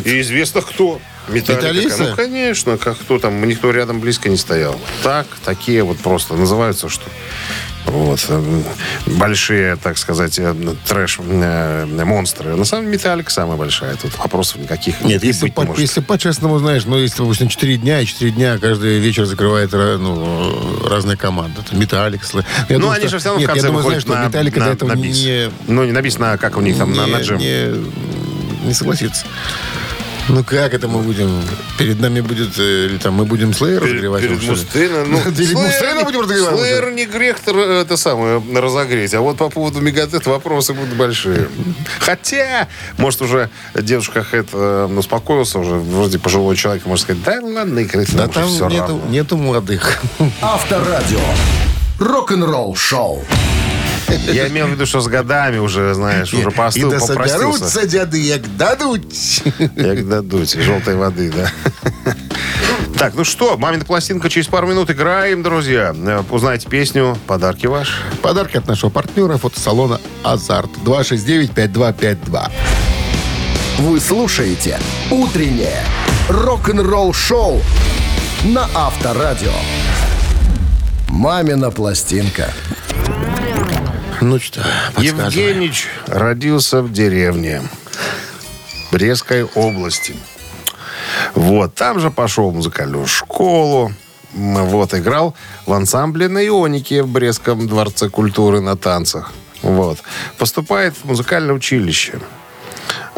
И 0.06 0.22
известно 0.22 0.62
кто. 0.62 1.00
Металлика. 1.32 1.66
Металлисты? 1.68 2.04
Ну, 2.04 2.16
конечно, 2.16 2.78
как 2.78 2.98
кто 3.00 3.20
там, 3.20 3.48
никто 3.48 3.72
рядом 3.72 4.00
близко 4.00 4.30
не 4.30 4.38
стоял. 4.38 4.80
Так, 5.04 5.28
такие 5.44 5.84
вот 5.84 5.98
просто 6.00 6.34
называются, 6.36 6.90
что 6.90 7.04
вот, 7.86 8.24
э, 8.30 8.62
большие, 9.08 9.76
так 9.76 9.98
сказать, 9.98 10.38
э, 10.40 10.54
трэш 10.88 11.20
э, 11.20 11.86
монстры. 12.06 12.56
На 12.56 12.64
самом 12.64 12.84
деле 12.86 12.98
Металлика 12.98 13.32
самая 13.32 13.58
большая. 13.58 13.96
Тут 13.96 14.18
вопросов 14.20 14.58
никаких 14.62 15.02
Нет, 15.02 15.24
если, 15.24 15.42
быть 15.48 15.56
по, 15.56 15.62
не 15.62 15.68
может. 15.68 15.82
если 15.82 16.00
по-честному, 16.02 16.60
знаешь, 16.60 16.86
ну, 16.86 16.98
если, 16.98 17.18
допустим, 17.18 17.50
4 17.50 17.78
дня, 17.78 18.00
и 18.02 18.06
4 18.06 18.32
дня 18.32 18.58
каждый 18.60 19.00
вечер 19.00 19.26
закрывает 19.26 19.72
ну, 19.74 20.88
разные 20.88 21.18
команды. 21.18 21.62
Это 21.66 21.76
Металлик, 21.76 22.22
Я 22.34 22.44
ну, 22.70 22.80
думаю, 22.82 22.92
они 22.98 23.08
что- 23.08 23.10
же 23.10 23.20
все 23.20 23.30
равно 23.30 23.40
Нет, 23.42 23.50
в 23.50 23.54
конце 23.54 23.66
я 23.66 23.68
думаю, 23.72 23.86
знаешь, 23.86 24.02
что 24.04 24.14
на, 24.14 24.26
Металлика 24.28 24.60
на- 24.60 24.66
для 24.66 24.74
этого 24.74 24.90
на 24.90 24.96
бис. 24.96 25.18
не, 25.18 25.50
Ну, 25.68 25.84
не 25.84 25.92
написано, 25.92 26.38
как 26.38 26.58
у 26.58 26.62
них 26.62 26.78
там, 26.78 26.94
на, 26.96 27.06
не, 27.08 27.12
на 27.12 27.18
джем. 27.22 27.38
не, 27.40 28.68
не 28.68 28.74
согласится. 28.74 29.26
Ну 30.30 30.44
как 30.44 30.74
это 30.74 30.88
мы 30.88 31.02
будем? 31.02 31.42
Перед 31.78 32.00
нами 32.00 32.22
будет, 32.22 32.58
э, 32.58 32.86
или 32.86 32.98
там 32.98 33.16
мы 33.16 33.26
будем 33.26 33.54
Слеер 33.54 33.82
разогревать? 33.84 34.22
Перед 34.22 34.42
ли? 34.42 34.50
Мустейна, 34.50 35.06
ну, 35.06 35.18
Слэйр- 35.26 35.54
Мустейна 35.58 36.04
будем 36.04 36.22
разогревать? 36.22 36.56
Слэйр 36.58 36.92
не 36.92 37.06
грех 37.06 37.38
это 37.48 37.98
самое 37.98 38.42
разогреть. 38.56 39.14
А 39.14 39.22
вот 39.22 39.38
по 39.38 39.50
поводу 39.50 39.82
Мегадет 39.82 40.26
вопросы 40.28 40.74
будут 40.74 40.94
большие. 40.96 41.50
Хотя, 42.00 42.68
может, 42.98 43.22
уже 43.22 43.50
дедушка 43.76 44.24
Хэт 44.24 44.50
э, 44.54 44.90
успокоился 44.96 45.60
уже, 45.60 45.76
вроде 45.76 46.20
пожилой 46.20 46.56
человек, 46.56 46.86
может 46.86 47.04
сказать, 47.06 47.24
да 47.24 47.40
ладно, 47.42 47.82
играть 47.84 48.16
Да 48.16 48.28
там 48.28 48.50
нету, 48.70 49.02
нету 49.10 49.38
молодых. 49.38 50.02
Авторадио. 50.42 51.20
Рок-н-ролл 52.00 52.76
шоу. 52.76 53.24
Я 54.34 54.48
имел 54.48 54.68
в 54.68 54.72
виду, 54.72 54.86
что 54.86 55.02
с 55.02 55.08
годами 55.08 55.58
уже, 55.58 55.94
знаешь, 55.94 56.34
уже 56.34 56.50
И 56.50 56.52
постыл, 56.52 56.90
да 56.92 57.00
попростился. 57.00 57.38
соберутся 57.38 57.88
дяды, 57.88 58.20
як 58.22 58.58
дадут. 58.58 59.04
Як 59.76 60.08
дадуть, 60.08 60.52
желтой 60.62 60.96
воды, 60.96 61.32
да. 61.32 61.52
Так, 62.98 63.16
ну 63.16 63.24
что, 63.24 63.58
мамина 63.58 63.84
пластинка 63.84 64.30
через 64.30 64.48
пару 64.48 64.68
минут 64.68 64.92
играем, 64.92 65.42
друзья. 65.42 65.96
Э, 65.98 66.22
Узнайте 66.30 66.68
песню, 66.70 67.18
подарки 67.26 67.66
ваши. 67.66 67.94
Подарки 68.22 68.58
от 68.58 68.68
нашего 68.68 68.92
партнера 68.92 69.38
фотосалона 69.38 70.00
«Азарт». 70.24 70.70
269-5252. 70.86 72.52
Вы 73.80 74.00
слушаете 74.00 74.78
«Утреннее 75.10 75.84
рок-н-ролл-шоу» 76.30 77.62
на 78.44 78.70
Авторадио. 78.76 79.54
«Мамина 81.10 81.72
пластинка». 81.72 82.54
Ну 84.22 84.40
что. 84.40 84.64
Евгеньевич 85.00 85.88
родился 86.06 86.84
в 86.84 86.92
деревне 86.94 87.64
Брестской 88.92 89.44
области. 89.44 90.16
Вот, 91.34 91.74
там 91.74 92.00
же 92.00 92.12
пошел 92.12 92.52
в 92.52 92.56
музыкальную 92.56 93.08
школу. 93.08 93.92
Вот, 94.34 94.94
играл 94.94 95.36
в 95.66 95.74
ансамбле 95.74 96.30
на 96.30 96.46
Ионике 96.46 97.02
в 97.04 97.08
Брестском 97.08 97.68
дворце 97.68 98.10
культуры 98.10 98.62
на 98.62 98.78
танцах. 98.78 99.34
Вот. 99.64 99.98
Поступает 100.38 100.94
в 100.96 101.06
музыкальное 101.06 101.56
училище. 101.56 102.20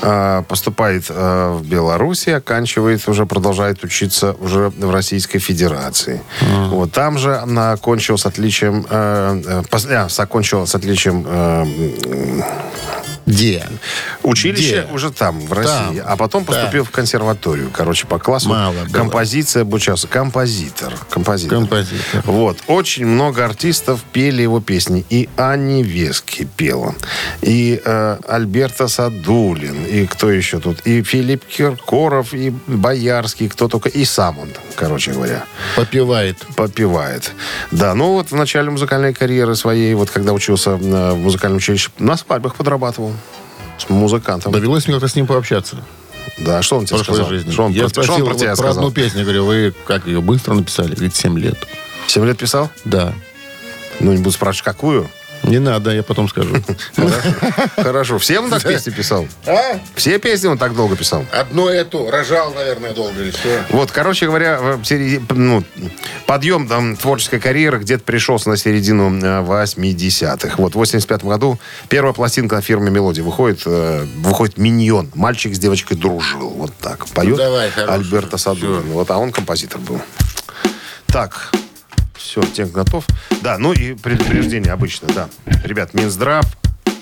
А, 0.05 0.41
Поступает 0.43 1.05
а, 1.09 1.57
в 1.57 1.65
Беларуси, 1.65 2.29
оканчивает, 2.31 3.07
уже 3.07 3.25
продолжает 3.25 3.83
учиться 3.83 4.35
уже 4.39 4.69
в 4.77 4.91
Российской 4.91 5.39
Федерации. 5.39 6.21
Вот 6.69 6.91
там 6.91 7.17
же 7.17 7.37
она 7.37 7.71
окончила 7.71 8.17
с 8.17 8.25
отличием, 8.25 8.85
э, 8.89 9.41
э, 9.45 9.61
пос- 9.71 9.91
а, 9.93 10.09
с 10.09 10.75
отличием 10.75 11.25
э, 11.25 11.65
Где? 13.25 13.65
Училище 14.23 14.83
Где? 14.83 14.93
уже 14.93 15.11
там, 15.11 15.39
в 15.39 15.53
России. 15.53 15.99
Там. 15.99 16.05
А 16.07 16.15
потом 16.17 16.45
поступил 16.45 16.83
в 16.83 16.91
консерваторию. 16.91 17.69
Короче, 17.73 18.05
по 18.05 18.19
классу 18.19 18.49
Мало 18.49 18.73
было. 18.73 18.93
композиция 18.93 19.61
обучался. 19.61 20.07
Композитор. 20.07 20.93
Композитор. 21.09 21.59
Композитор. 21.59 22.21
Вот. 22.25 22.57
Очень 22.67 23.05
много 23.05 23.45
артистов 23.45 24.01
пели 24.11 24.41
его 24.41 24.59
песни. 24.59 25.05
И 25.09 25.29
Анни 25.37 25.83
Вески 25.83 26.47
пела. 26.57 26.95
И 27.41 27.81
э, 27.83 28.17
Альберта 28.27 28.87
Садулин. 28.87 29.85
И 29.85 30.05
кто 30.05 30.29
еще 30.29 30.59
тут? 30.59 30.81
И 30.81 31.01
Филипп 31.03 31.45
Киркоров, 31.45 32.33
и 32.33 32.53
Боярский, 32.67 33.47
кто 33.49 33.67
только. 33.67 33.89
И 33.89 34.05
сам 34.05 34.39
он, 34.39 34.49
короче 34.75 35.11
говоря 35.11 35.45
Попивает. 35.75 36.37
попивает. 36.55 37.31
Да, 37.71 37.93
ну 37.95 38.13
вот 38.13 38.31
в 38.31 38.35
начале 38.35 38.69
музыкальной 38.69 39.13
карьеры 39.13 39.55
своей, 39.55 39.93
вот 39.93 40.09
когда 40.09 40.33
учился 40.33 40.71
э, 40.71 40.75
в 41.13 41.17
музыкальном 41.17 41.57
училище, 41.57 41.89
на 41.99 42.17
свадьбах 42.17 42.55
подрабатывал 42.55 43.12
с 43.77 43.89
музыкантом. 43.89 44.51
Довелось 44.51 44.85
мне 44.87 44.95
как-то 44.95 45.07
с 45.09 45.15
ним 45.15 45.27
пообщаться 45.27 45.77
Да, 46.39 46.61
что 46.61 46.77
он 46.77 46.85
тебе 46.85 46.97
прошлой 46.97 47.13
сказал? 47.15 47.29
жизни. 47.29 47.51
Что 47.51 47.63
он, 47.65 47.71
Я 47.71 47.83
про, 47.83 47.89
что 47.89 47.99
он 48.01 48.05
спросил 48.05 48.25
про 48.25 48.33
вот 48.33 48.39
тебя 48.39 48.49
про 48.49 48.55
сказал? 48.55 48.77
одну 48.77 48.91
песню. 48.91 49.23
Говорю, 49.23 49.45
вы 49.45 49.73
как 49.85 50.07
ее 50.07 50.21
быстро 50.21 50.53
написали? 50.53 50.93
Говорит, 50.95 51.15
7 51.15 51.37
лет. 51.39 51.57
Семь 52.07 52.25
лет 52.25 52.37
писал? 52.37 52.69
Да. 52.85 53.13
Ну, 53.99 54.11
не 54.11 54.17
буду 54.17 54.31
спрашивать, 54.31 54.63
какую? 54.65 55.09
Не 55.43 55.59
надо, 55.59 55.91
я 55.91 56.03
потом 56.03 56.29
скажу. 56.29 56.55
Хорошо. 57.75 58.17
Все 58.17 58.39
он 58.39 58.49
так 58.49 58.63
песни 58.63 58.91
писал? 58.91 59.27
А? 59.45 59.79
Все 59.95 60.17
песни 60.17 60.47
он 60.47 60.57
так 60.57 60.75
долго 60.75 60.95
писал? 60.95 61.25
Одну 61.31 61.67
эту. 61.67 62.09
Рожал, 62.09 62.53
наверное, 62.53 62.93
долго 62.93 63.21
или 63.21 63.31
что? 63.31 63.49
Вот, 63.69 63.91
короче 63.91 64.25
говоря, 64.27 64.79
ну, 65.29 65.63
подъем 66.25 66.67
там 66.67 66.95
творческой 66.95 67.39
карьеры 67.39 67.79
где-то 67.79 68.03
пришелся 68.03 68.49
на 68.49 68.57
середину 68.57 69.09
э, 69.19 69.43
80-х. 69.43 70.55
Вот, 70.57 70.73
в 70.73 70.75
85 70.75 71.23
году 71.25 71.59
первая 71.89 72.13
пластинка 72.13 72.61
фирмы 72.61 72.89
«Мелодия» 72.89 73.23
выходит, 73.23 73.63
э, 73.65 74.05
выходит 74.17 74.57
«Миньон». 74.57 75.11
Мальчик 75.13 75.53
с 75.53 75.59
девочкой 75.59 75.97
дружил. 75.97 76.49
Вот 76.49 76.73
так. 76.81 77.05
Поет 77.07 77.31
Ну, 77.31 77.37
давай. 77.37 77.69
Альберто 77.87 78.37
Садулин. 78.37 78.83
Вот, 78.91 79.11
а 79.11 79.17
он 79.17 79.31
композитор 79.31 79.81
был. 79.81 80.01
Так, 81.07 81.51
все, 82.33 82.41
тех 82.41 82.71
готов. 82.71 83.05
Да, 83.41 83.59
ну 83.59 83.73
и 83.73 83.93
предупреждение 83.93 84.73
обычно, 84.73 85.07
да. 85.13 85.29
Ребят, 85.63 85.93
Минздрав 85.93 86.45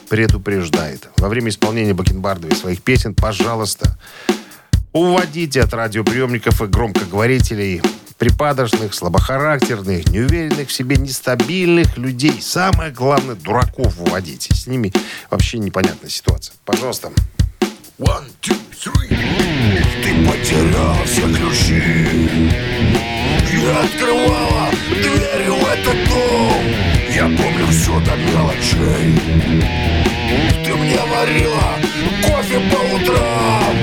предупреждает. 0.09 1.07
Во 1.17 1.29
время 1.29 1.49
исполнения 1.49 1.93
Бакенбардовой 1.93 2.55
своих 2.55 2.81
песен, 2.81 3.15
пожалуйста, 3.15 3.97
уводите 4.91 5.61
от 5.61 5.73
радиоприемников 5.73 6.61
и 6.61 6.67
громкоговорителей 6.67 7.81
припадочных, 8.17 8.93
слабохарактерных, 8.93 10.09
неуверенных 10.09 10.67
в 10.67 10.71
себе, 10.73 10.97
нестабильных 10.97 11.97
людей. 11.97 12.39
Самое 12.41 12.91
главное, 12.91 13.35
дураков 13.35 13.99
уводите. 13.99 14.53
С 14.53 14.67
ними 14.67 14.91
вообще 15.29 15.59
непонятная 15.59 16.09
ситуация. 16.09 16.53
Пожалуйста. 16.65 17.09
One, 17.97 18.25
two, 18.41 18.57
three. 18.71 19.07
Ты 20.03 20.27
потерял 20.27 20.95
все 21.05 21.21
ключи 21.21 22.49
Я 23.53 23.79
открывала 23.79 24.50
двери 25.01 25.49
в 25.49 25.63
этот 25.65 26.09
дом 26.09 26.63
Я 27.13 27.23
помню 27.23 27.67
все 27.67 27.99
до 27.99 28.15
мелочей 28.15 29.15
Ты 30.63 30.75
мне 30.75 30.99
варила 31.11 31.77
кофе 32.23 32.59
по 32.71 32.95
утрам 32.95 33.75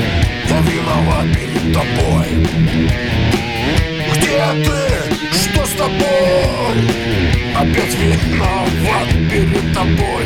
Я 0.48 0.60
виноват 0.60 1.26
перед 1.34 1.72
тобой 1.74 2.28
Где 4.14 4.38
ты? 4.64 4.78
Что 5.32 5.66
с 5.66 5.70
тобой? 5.72 6.76
Опять 7.56 7.94
виноват 7.98 9.08
перед 9.30 9.74
тобой 9.74 10.24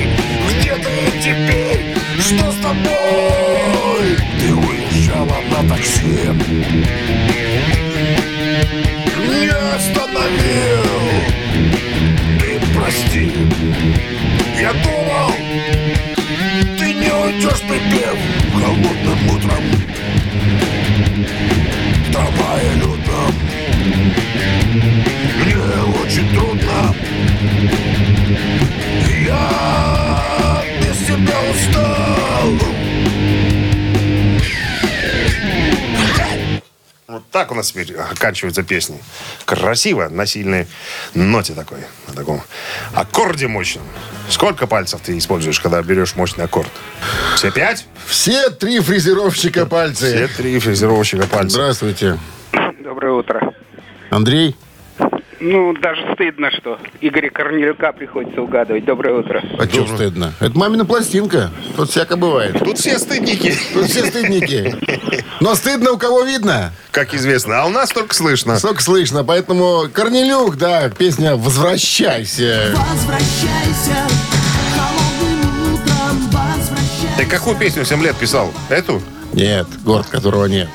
Где 0.50 0.74
ты 0.76 1.18
теперь? 1.20 1.96
Что 2.20 2.52
с 2.52 2.56
тобой? 2.56 4.16
Ты 4.40 4.54
уезжала 4.54 5.38
на 5.50 5.68
такси 5.68 6.12
не 9.28 9.48
остановил. 9.48 10.84
Ты 12.40 12.60
прости, 12.74 13.32
я 14.60 14.72
думал, 14.72 15.32
ты 16.78 16.94
не 16.94 17.10
уйдешь 17.10 17.60
припев 17.62 18.18
Холодным 18.52 19.28
утром, 19.30 19.64
давай, 22.12 22.64
людно 22.76 23.20
Мне 25.44 25.56
очень 26.02 26.28
трудно. 26.34 27.01
Так 37.42 37.50
у 37.50 37.56
нас 37.56 37.72
теперь 37.72 37.92
оканчиваются 37.96 38.62
песни. 38.62 39.02
Красиво, 39.44 40.08
на 40.08 40.26
сильной 40.26 40.68
ноте 41.12 41.54
такой, 41.54 41.78
на 42.06 42.14
таком 42.14 42.40
аккорде 42.94 43.48
мощном. 43.48 43.82
Сколько 44.28 44.68
пальцев 44.68 45.00
ты 45.02 45.18
используешь, 45.18 45.58
когда 45.58 45.82
берешь 45.82 46.14
мощный 46.14 46.44
аккорд? 46.44 46.70
Все 47.34 47.50
пять? 47.50 47.84
Все 48.06 48.50
три 48.50 48.78
фрезеровщика 48.78 49.60
Все 49.62 49.66
пальцы. 49.66 50.30
три 50.36 50.56
фрезеровщика 50.60 51.26
пальцев. 51.26 51.50
Здравствуйте. 51.50 52.16
Доброе 52.78 53.12
утро. 53.14 53.52
Андрей? 54.10 54.54
Ну, 55.44 55.72
даже 55.74 56.02
стыдно, 56.14 56.52
что 56.52 56.78
Игоря 57.00 57.28
Корнелюка 57.28 57.90
приходится 57.90 58.40
угадывать. 58.40 58.84
Доброе 58.84 59.18
утро. 59.18 59.42
А 59.58 59.64
что 59.64 59.84
стыдно? 59.88 60.32
Это 60.38 60.56
мамина 60.56 60.84
пластинка. 60.84 61.50
Тут 61.74 61.90
всяко 61.90 62.16
бывает. 62.16 62.56
Тут 62.60 62.78
все 62.78 62.96
стыдники, 62.96 63.52
Тут 63.74 63.86
все 63.86 64.04
стыдники. 64.06 64.76
Но 65.40 65.56
стыдно 65.56 65.90
у 65.90 65.98
кого 65.98 66.22
видно. 66.22 66.72
как 66.92 67.12
известно. 67.12 67.60
А 67.60 67.66
у 67.66 67.70
нас 67.70 67.90
только 67.90 68.14
слышно. 68.14 68.56
Сколько 68.60 68.82
слышно. 68.82 69.24
Поэтому 69.24 69.86
Корнелюк, 69.92 70.56
да, 70.58 70.88
песня 70.90 71.34
«Возвращайся». 71.34 72.72
Возвращайся 72.76 73.96
холодным 74.76 75.74
утром, 75.74 76.30
возвращайся. 76.30 77.16
Ты 77.18 77.26
какую 77.26 77.56
песню 77.56 77.84
7 77.84 78.00
лет 78.00 78.14
писал? 78.14 78.52
Эту? 78.68 79.02
Нет, 79.32 79.66
город, 79.84 80.06
которого 80.08 80.46
нет. 80.46 80.68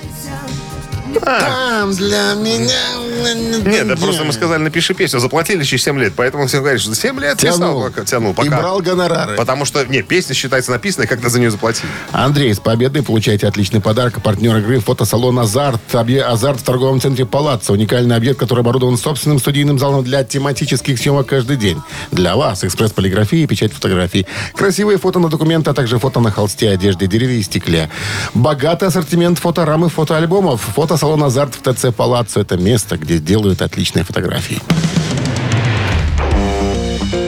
Там 1.23 1.93
для 1.93 2.33
меня... 2.33 3.06
Нет, 3.17 3.87
да 3.87 3.95
просто 3.95 4.23
мы 4.23 4.33
сказали, 4.33 4.61
напиши 4.63 4.93
песню. 4.93 5.19
Заплатили 5.19 5.63
через 5.63 5.83
7 5.83 5.99
лет. 5.99 6.13
Поэтому 6.15 6.43
он 6.43 6.49
всем 6.49 6.61
говорит, 6.61 6.81
что 6.81 6.93
7 6.95 7.19
лет 7.19 7.37
писал. 7.37 7.57
Тянул. 7.57 7.83
пока- 7.83 8.05
Тянул. 8.05 8.33
И 8.43 8.49
брал 8.49 8.79
гонорары. 8.81 9.35
Потому 9.35 9.65
что, 9.65 9.83
не, 9.85 10.01
песня 10.01 10.35
считается 10.35 10.71
написанной, 10.71 11.07
когда 11.07 11.29
за 11.29 11.39
нее 11.39 11.51
заплатили. 11.51 11.87
Андрей, 12.11 12.53
с 12.53 12.59
победой 12.59 13.03
получаете 13.03 13.47
отличный 13.47 13.81
подарок. 13.81 14.21
Партнер 14.21 14.57
игры 14.57 14.79
фотосалон 14.79 15.39
«Азарт». 15.39 15.81
«Азарт» 15.93 16.59
в 16.59 16.63
торговом 16.63 17.01
центре 17.01 17.25
«Палаццо». 17.25 17.73
Уникальный 17.73 18.15
объект, 18.15 18.39
который 18.39 18.61
оборудован 18.61 18.97
собственным 18.97 19.39
студийным 19.39 19.79
залом 19.79 20.03
для 20.03 20.23
тематических 20.23 20.97
съемок 20.99 21.27
каждый 21.27 21.57
день. 21.57 21.81
Для 22.11 22.35
вас 22.35 22.63
экспресс-полиграфия 22.63 23.43
и 23.43 23.47
печать 23.47 23.73
фотографий. 23.73 24.25
Красивые 24.55 24.97
фото 24.97 25.19
на 25.19 25.29
документы, 25.29 25.69
а 25.69 25.73
также 25.73 25.99
фото 25.99 26.19
на 26.19 26.31
холсте, 26.31 26.69
одежде, 26.69 27.07
дереве 27.07 27.39
и 27.39 27.43
стекле. 27.43 27.89
Богатый 28.33 28.87
ассортимент 28.87 29.39
фоторам 29.39 29.85
и 29.85 29.89
фотоальбомов. 29.89 30.61
Фотосалон 30.75 31.23
«Азарт» 31.23 31.55
в 31.55 31.61
ТЦ 31.73 31.93
«Палаццо»— 31.95 32.39
это 32.41 32.57
место, 32.57 32.97
где 32.97 33.06
делают 33.15 33.61
отличные 33.61 34.03
фотографии. 34.03 34.61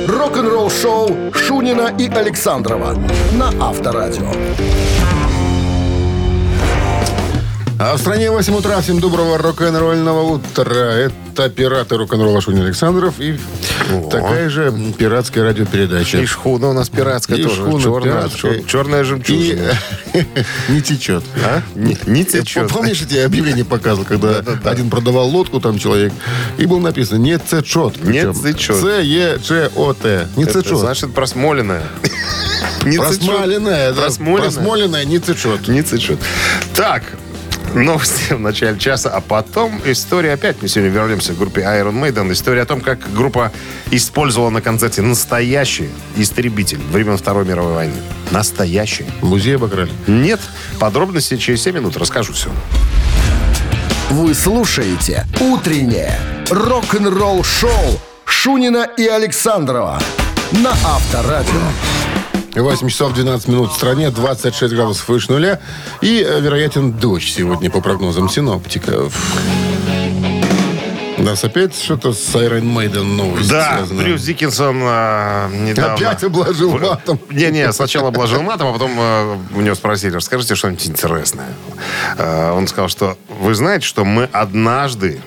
Рок-н-ролл 0.08 0.70
шоу 0.70 1.34
Шунина 1.34 1.94
и 1.98 2.08
Александрова 2.08 2.96
на 3.34 3.48
Авторадио. 3.60 4.32
А 7.82 7.96
в 7.96 8.00
стране 8.02 8.30
8 8.30 8.56
утра. 8.56 8.82
Всем 8.82 9.00
доброго 9.00 9.38
рок-н-ролльного 9.38 10.22
утра. 10.34 10.92
Это 10.92 11.50
пираты 11.50 11.96
рок-н-ролла 11.96 12.42
Шунин 12.42 12.64
Александров 12.66 13.14
и 13.20 13.40
такая 14.12 14.50
же 14.50 14.74
пиратская 14.98 15.46
радиопередача. 15.46 16.18
И 16.18 16.26
шхуна 16.26 16.70
у 16.72 16.74
нас 16.74 16.90
пиратская 16.90 17.38
И 17.38 17.44
тоже. 17.44 17.56
шхуна 17.56 17.82
черная, 17.82 18.02
пиратская. 18.04 18.52
чер- 18.56 18.66
черная 18.68 19.02
И 19.02 19.04
жемчужина. 19.06 19.72
не 20.68 20.82
течет. 20.82 21.24
А? 21.42 21.62
Не, 21.76 21.98
не 22.06 22.26
течет. 22.26 22.68
Помнишь, 22.70 23.00
я 23.00 23.08
тебе 23.08 23.26
объявление 23.26 23.64
показывал, 23.64 24.06
когда 24.06 24.44
один 24.66 24.90
продавал 24.90 25.30
лодку, 25.30 25.62
там 25.62 25.80
человек, 25.80 26.12
и 26.58 26.66
было 26.66 26.80
написано 26.80 27.20
«не 27.20 27.38
цечет». 27.40 27.96
Не 28.04 28.12
Причем 28.12 28.34
цечет. 28.36 28.76
Ц-Е-Ч-О-Т. 28.82 30.28
Не 30.36 30.44
Это 30.44 30.62
цечет. 30.62 30.80
значит 30.80 31.14
просмоленная. 31.14 31.84
Не. 32.84 32.98
Просмоленная. 32.98 33.94
Просмоленная. 33.94 34.42
Просмоленная 34.52 35.06
не 35.06 35.20
цечет. 35.20 35.68
Не 35.70 35.82
цечет. 35.82 36.20
Так, 36.76 37.04
новости 37.74 38.34
в 38.34 38.40
начале 38.40 38.78
часа, 38.78 39.10
а 39.10 39.22
потом 39.22 39.82
история 39.86 40.34
опять. 40.34 40.58
Мы 40.62 40.68
сегодня 40.68 40.92
вернемся 40.92 41.34
к 41.34 41.38
группе 41.38 41.62
Iron 41.62 41.94
Maiden. 41.94 42.32
История 42.32 42.62
о 42.62 42.66
том, 42.66 42.82
как 42.82 43.00
группа 43.14 43.52
использовала 43.92 44.50
на 44.50 44.62
концерте 44.62 45.02
настоящий 45.02 45.90
истребитель 46.18 46.80
времен 46.92 47.18
Второй 47.18 47.46
мировой 47.46 47.74
войны. 47.74 47.98
Настоящий. 48.32 49.06
Музей 49.22 49.56
обыграли. 49.56 49.92
Нет. 50.08 50.40
Подробности 50.80 51.38
через 51.38 51.64
7 51.64 51.76
минут. 51.76 51.98
Расскажу 51.98 52.34
все. 52.34 52.50
Вы 54.10 54.34
слушаете 54.34 55.26
«Утреннее 55.40 56.20
рок-н-ролл-шоу» 56.50 58.00
Шунина 58.26 58.88
и 58.98 59.06
Александрова 59.06 60.00
на 60.52 60.72
Авторадио. 60.72 62.09
8 62.62 62.88
часов 62.90 63.14
12 63.14 63.48
минут 63.48 63.72
в 63.72 63.76
стране, 63.76 64.10
26 64.10 64.74
градусов 64.74 65.08
выше 65.08 65.32
нуля. 65.32 65.60
И 66.02 66.26
э, 66.28 66.40
вероятен 66.40 66.94
дождь 66.94 67.34
сегодня 67.34 67.70
по 67.70 67.82
прогнозам 67.82 68.30
синоптиков. 68.30 69.14
У 71.20 71.22
нас 71.22 71.44
опять 71.44 71.76
что-то 71.76 72.14
с 72.14 72.34
Iron 72.36 72.64
Maiden 72.64 73.04
новость 73.04 73.50
Да, 73.50 73.76
связано. 73.78 74.04
Брюс 74.04 74.22
Диккенсон 74.22 74.80
а, 74.84 75.50
недавно... 75.50 75.96
Опять 75.96 76.24
обложил 76.24 76.78
матом. 76.78 77.20
Не-не, 77.30 77.74
сначала 77.74 78.08
обложил 78.08 78.42
матом, 78.42 78.70
а 78.70 78.74
потом 78.74 78.92
э, 78.98 79.38
у 79.54 79.60
него 79.60 79.76
спросили, 79.76 80.16
расскажите 80.16 80.56
что-нибудь 80.56 80.88
интересное. 80.88 81.50
Э, 82.18 82.52
он 82.52 82.70
сказал, 82.70 82.88
что 82.88 83.18
вы 83.42 83.54
знаете, 83.54 83.86
что 83.86 84.06
мы 84.06 84.30
однажды 84.32 85.20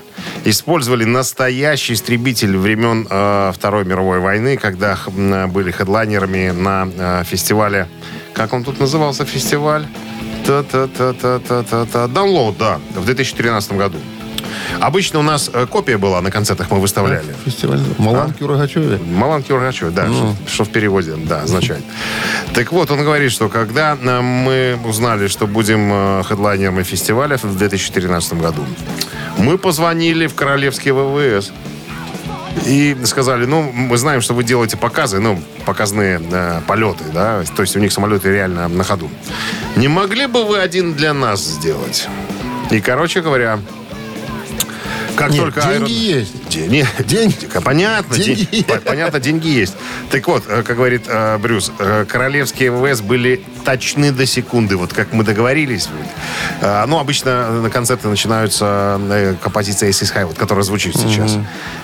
использовали 0.45 1.05
настоящий 1.05 1.95
истребитель 1.95 2.57
времен 2.57 3.07
э, 3.09 3.53
Второй 3.55 3.85
мировой 3.85 4.19
войны, 4.21 4.57
когда 4.57 4.99
м, 5.07 5.51
были 5.51 5.71
хедлайнерами 5.71 6.51
на 6.51 6.89
э, 6.97 7.25
фестивале... 7.25 7.89
Как 8.35 8.53
он 8.55 8.65
тут 8.65 8.81
назывался 8.81 9.25
фестиваль? 9.27 9.87
Та-та-та-та-та-та. 10.47 12.05
Download, 12.07 12.57
да, 12.59 12.79
в 12.95 13.05
2013 13.05 13.73
году. 13.73 13.99
Обычно 14.81 15.19
у 15.21 15.23
нас 15.23 15.51
э, 15.53 15.67
копия 15.67 15.99
была 15.99 16.21
на 16.23 16.31
концертах, 16.31 16.71
мы 16.71 16.81
выставляли. 16.81 17.35
Фестиваль 17.45 17.81
Маланки 17.99 18.43
у 18.43 18.47
Рогачеве. 18.49 18.99
Маланки 18.99 19.53
Ургачев, 19.53 19.93
да, 19.93 20.07
Ну. 20.07 20.15
что, 20.45 20.51
что 20.53 20.65
в 20.65 20.71
переводе, 20.71 21.15
да, 21.17 21.43
означает. 21.43 21.83
Так 22.55 22.73
вот, 22.73 22.91
он 22.91 23.03
говорит, 23.03 23.31
что 23.33 23.49
когда 23.49 23.97
э, 24.01 24.21
мы 24.21 24.79
узнали, 24.85 25.29
что 25.29 25.47
будем 25.47 25.91
э, 25.93 26.23
хедлайнерами 26.25 26.83
фестиваля 26.83 27.37
в 27.37 27.57
2013 27.57 28.35
году, 28.41 28.65
мы 29.39 29.59
позвонили 29.59 30.27
в 30.27 30.35
Королевский 30.35 30.93
ВВС 30.93 31.53
и 32.67 32.97
сказали, 33.05 33.47
ну, 33.47 33.63
мы 33.73 33.97
знаем, 33.97 34.21
что 34.21 34.35
вы 34.35 34.45
делаете 34.45 34.77
показы, 34.77 35.19
ну, 35.21 35.43
показные 35.65 36.21
э, 36.21 36.61
полеты, 36.67 37.05
да, 37.13 37.43
то 37.57 37.63
есть 37.63 37.77
у 37.77 37.81
них 37.81 37.93
самолеты 37.93 38.31
реально 38.31 38.69
на 38.69 38.85
ходу. 38.85 39.11
Не 39.77 39.89
могли 39.89 40.27
бы 40.27 40.45
вы 40.45 40.59
один 40.59 40.95
для 40.95 41.15
нас 41.15 41.41
сделать? 41.41 42.09
И, 42.71 42.81
короче 42.81 43.21
говоря, 43.21 43.59
как 45.17 45.31
Нет, 45.31 45.41
только 45.41 45.61
деньги 45.63 45.91
Iron- 45.93 46.19
есть. 46.19 46.49
Деньги. 46.49 46.87
Деньги. 47.05 47.47
Понятно. 47.65 48.17
Деньги 48.17 48.45
ден- 48.51 48.65
по- 48.65 48.77
Понятно, 48.81 49.21
деньги 49.21 49.49
есть. 49.49 49.75
Так 50.11 50.27
вот, 50.29 50.45
э, 50.49 50.63
как 50.63 50.77
говорит 50.77 51.03
э, 51.07 51.39
Брюс, 51.39 51.71
э, 51.79 52.05
королевские 52.09 52.71
ВВС 52.71 53.01
были 53.01 53.43
точны 53.65 54.11
до 54.13 54.27
секунды, 54.27 54.77
вот 54.77 54.93
как 54.93 55.13
мы 55.13 55.25
договорились. 55.25 55.89
Э, 56.61 56.85
Ну, 56.87 56.99
обычно 56.99 57.51
на 57.63 57.71
концерты 57.71 58.09
начинаются 58.09 58.99
э, 59.11 59.35
композиция 59.43 59.91
Aces 59.91 60.15
High, 60.15 60.27
вот, 60.27 60.37
которая 60.39 60.65
звучит 60.65 60.97
сейчас. 60.97 61.37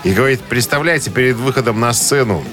И 0.04 0.10
говорит, 0.12 0.40
представляете, 0.40 1.10
перед 1.10 1.36
выходом 1.36 1.80
на 1.80 1.92
сцену 1.92 2.44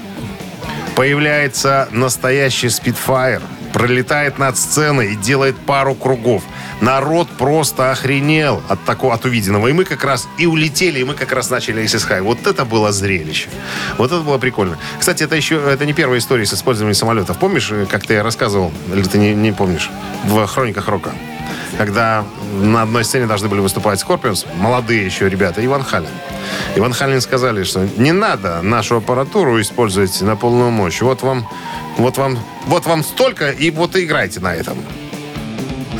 появляется 0.94 1.88
настоящий 1.92 2.68
спидфайр, 2.70 3.42
пролетает 3.76 4.38
над 4.38 4.56
сценой 4.56 5.12
и 5.12 5.16
делает 5.16 5.54
пару 5.54 5.94
кругов. 5.94 6.42
Народ 6.80 7.28
просто 7.28 7.90
охренел 7.90 8.62
от 8.70 8.82
такого, 8.86 9.12
от 9.12 9.26
увиденного. 9.26 9.68
И 9.68 9.74
мы 9.74 9.84
как 9.84 10.02
раз 10.02 10.26
и 10.38 10.46
улетели, 10.46 11.00
и 11.00 11.04
мы 11.04 11.12
как 11.12 11.30
раз 11.32 11.50
начали 11.50 11.84
Aces 11.84 12.08
High. 12.08 12.22
Вот 12.22 12.46
это 12.46 12.64
было 12.64 12.90
зрелище. 12.90 13.50
Вот 13.98 14.12
это 14.12 14.22
было 14.22 14.38
прикольно. 14.38 14.78
Кстати, 14.98 15.24
это 15.24 15.36
еще 15.36 15.56
это 15.56 15.84
не 15.84 15.92
первая 15.92 16.20
история 16.20 16.46
с 16.46 16.54
использованием 16.54 16.94
самолетов. 16.94 17.38
Помнишь, 17.38 17.70
э, 17.70 17.84
как 17.84 18.06
ты 18.06 18.22
рассказывал, 18.22 18.72
или 18.94 19.02
ты 19.02 19.18
не, 19.18 19.34
не 19.34 19.52
помнишь, 19.52 19.90
в 20.24 20.46
«Хрониках 20.46 20.88
рока»? 20.88 21.10
Когда 21.78 22.24
на 22.62 22.82
одной 22.82 23.04
сцене 23.04 23.26
должны 23.26 23.48
были 23.48 23.60
выступать 23.60 24.00
Скорпионс, 24.00 24.46
молодые 24.56 25.04
еще 25.04 25.28
ребята, 25.28 25.64
и 25.64 25.68
Van 25.68 25.82
Halen. 25.82 26.08
И 26.74 26.79
Van 26.79 26.92
Halen 26.92 27.20
сказали, 27.20 27.64
что 27.64 27.86
не 27.96 28.12
надо 28.12 28.62
нашу 28.62 28.96
аппаратуру 28.96 29.60
использовать 29.60 30.20
на 30.22 30.36
полную 30.36 30.70
мощь. 30.70 31.02
Вот 31.02 31.22
вам, 31.22 31.46
вот 31.98 32.16
вам, 32.16 32.38
вот 32.66 32.86
вам 32.86 33.04
столько, 33.04 33.50
и 33.50 33.70
вот 33.70 33.94
и 33.96 34.04
играйте 34.04 34.40
на 34.40 34.54
этом. 34.54 34.78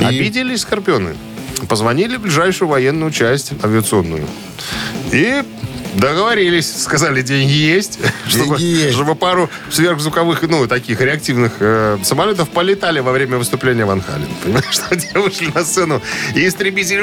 Обиделись 0.01 0.63
Скорпионы. 0.63 1.15
Позвонили 1.69 2.17
в 2.17 2.23
ближайшую 2.23 2.69
военную 2.69 3.11
часть 3.11 3.53
авиационную. 3.63 4.27
И 5.13 5.43
Договорились, 5.97 6.83
сказали, 6.83 7.23
деньги 7.23 7.53
есть, 7.53 7.99
чтобы, 8.29 8.57
есть. 8.61 8.95
чтобы 8.95 9.15
пару 9.15 9.49
сверхзвуковых, 9.71 10.43
ну, 10.43 10.67
таких 10.67 11.01
реактивных 11.01 11.53
э, 11.61 11.99
самолетов 12.03 12.51
полетали 12.51 13.01
во 13.01 13.13
время 13.13 13.39
выступления 13.39 13.85
Ван 13.87 14.03
Хален. 14.03 14.29
Понимаешь, 14.45 14.67
что 14.71 14.85
они 14.91 15.07
вышли 15.15 15.51
на 15.55 15.65
сцену, 15.65 16.03
и 16.35 16.47
истребители, 16.47 17.03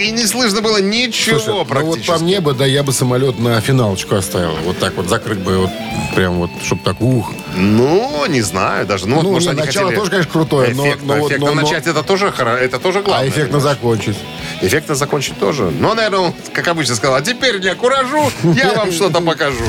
и 0.00 0.10
не 0.10 0.26
слышно 0.26 0.60
было 0.60 0.78
ничего 0.82 1.38
Слушай, 1.38 1.48
ну 1.48 1.58
вот 1.58 1.68
практически. 1.68 2.06
по 2.06 2.18
мне 2.18 2.40
бы, 2.40 2.52
да, 2.52 2.66
я 2.66 2.82
бы 2.82 2.92
самолет 2.92 3.38
на 3.38 3.60
финалочку 3.60 4.16
оставил. 4.16 4.54
Вот 4.64 4.78
так 4.78 4.94
вот 4.96 5.08
закрыть 5.08 5.38
бы, 5.38 5.58
вот 5.58 5.70
прям 6.14 6.34
вот, 6.34 6.50
чтобы 6.62 6.82
так, 6.84 7.00
ух. 7.00 7.32
Ну, 7.56 8.24
не 8.28 8.42
знаю 8.42 8.86
даже. 8.86 9.08
Ну, 9.08 9.16
вот, 9.16 9.22
Ну, 9.24 9.32
может, 9.32 9.46
не, 9.48 9.52
они 9.52 9.66
начало 9.66 9.86
хотели 9.86 9.98
тоже, 9.98 10.10
конечно, 10.10 10.32
крутое, 10.32 10.74
но- 10.74 10.86
эффектно, 10.86 11.14
но 11.14 11.20
вот- 11.20 11.30
эффектно 11.30 11.46
но- 11.48 11.54
но- 11.54 11.62
начать 11.62 11.86
это 11.86 12.02
тоже, 12.02 12.26
это 12.36 12.78
тоже 12.78 13.00
главное. 13.02 13.26
а 13.26 13.28
эффектно 13.28 13.58
понимаешь? 13.58 13.76
закончить. 13.76 14.16
Эффектно 14.60 14.94
закончить 14.94 15.38
тоже. 15.38 15.64
Но, 15.70 15.94
наверное, 15.94 16.18
он, 16.20 16.34
как 16.52 16.66
обычно, 16.68 16.94
сказал, 16.96 17.16
а 17.16 17.22
теперь 17.22 17.60
не 17.60 17.74
куражу, 17.74 18.30
я 18.42 18.72
вам 18.74 18.90
что-то 18.92 19.20
покажу. 19.20 19.64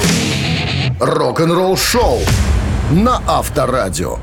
Рок-н-ролл 0.99 1.77
шоу 1.77 2.19
на 2.91 3.21
Авторадио. 3.27 4.17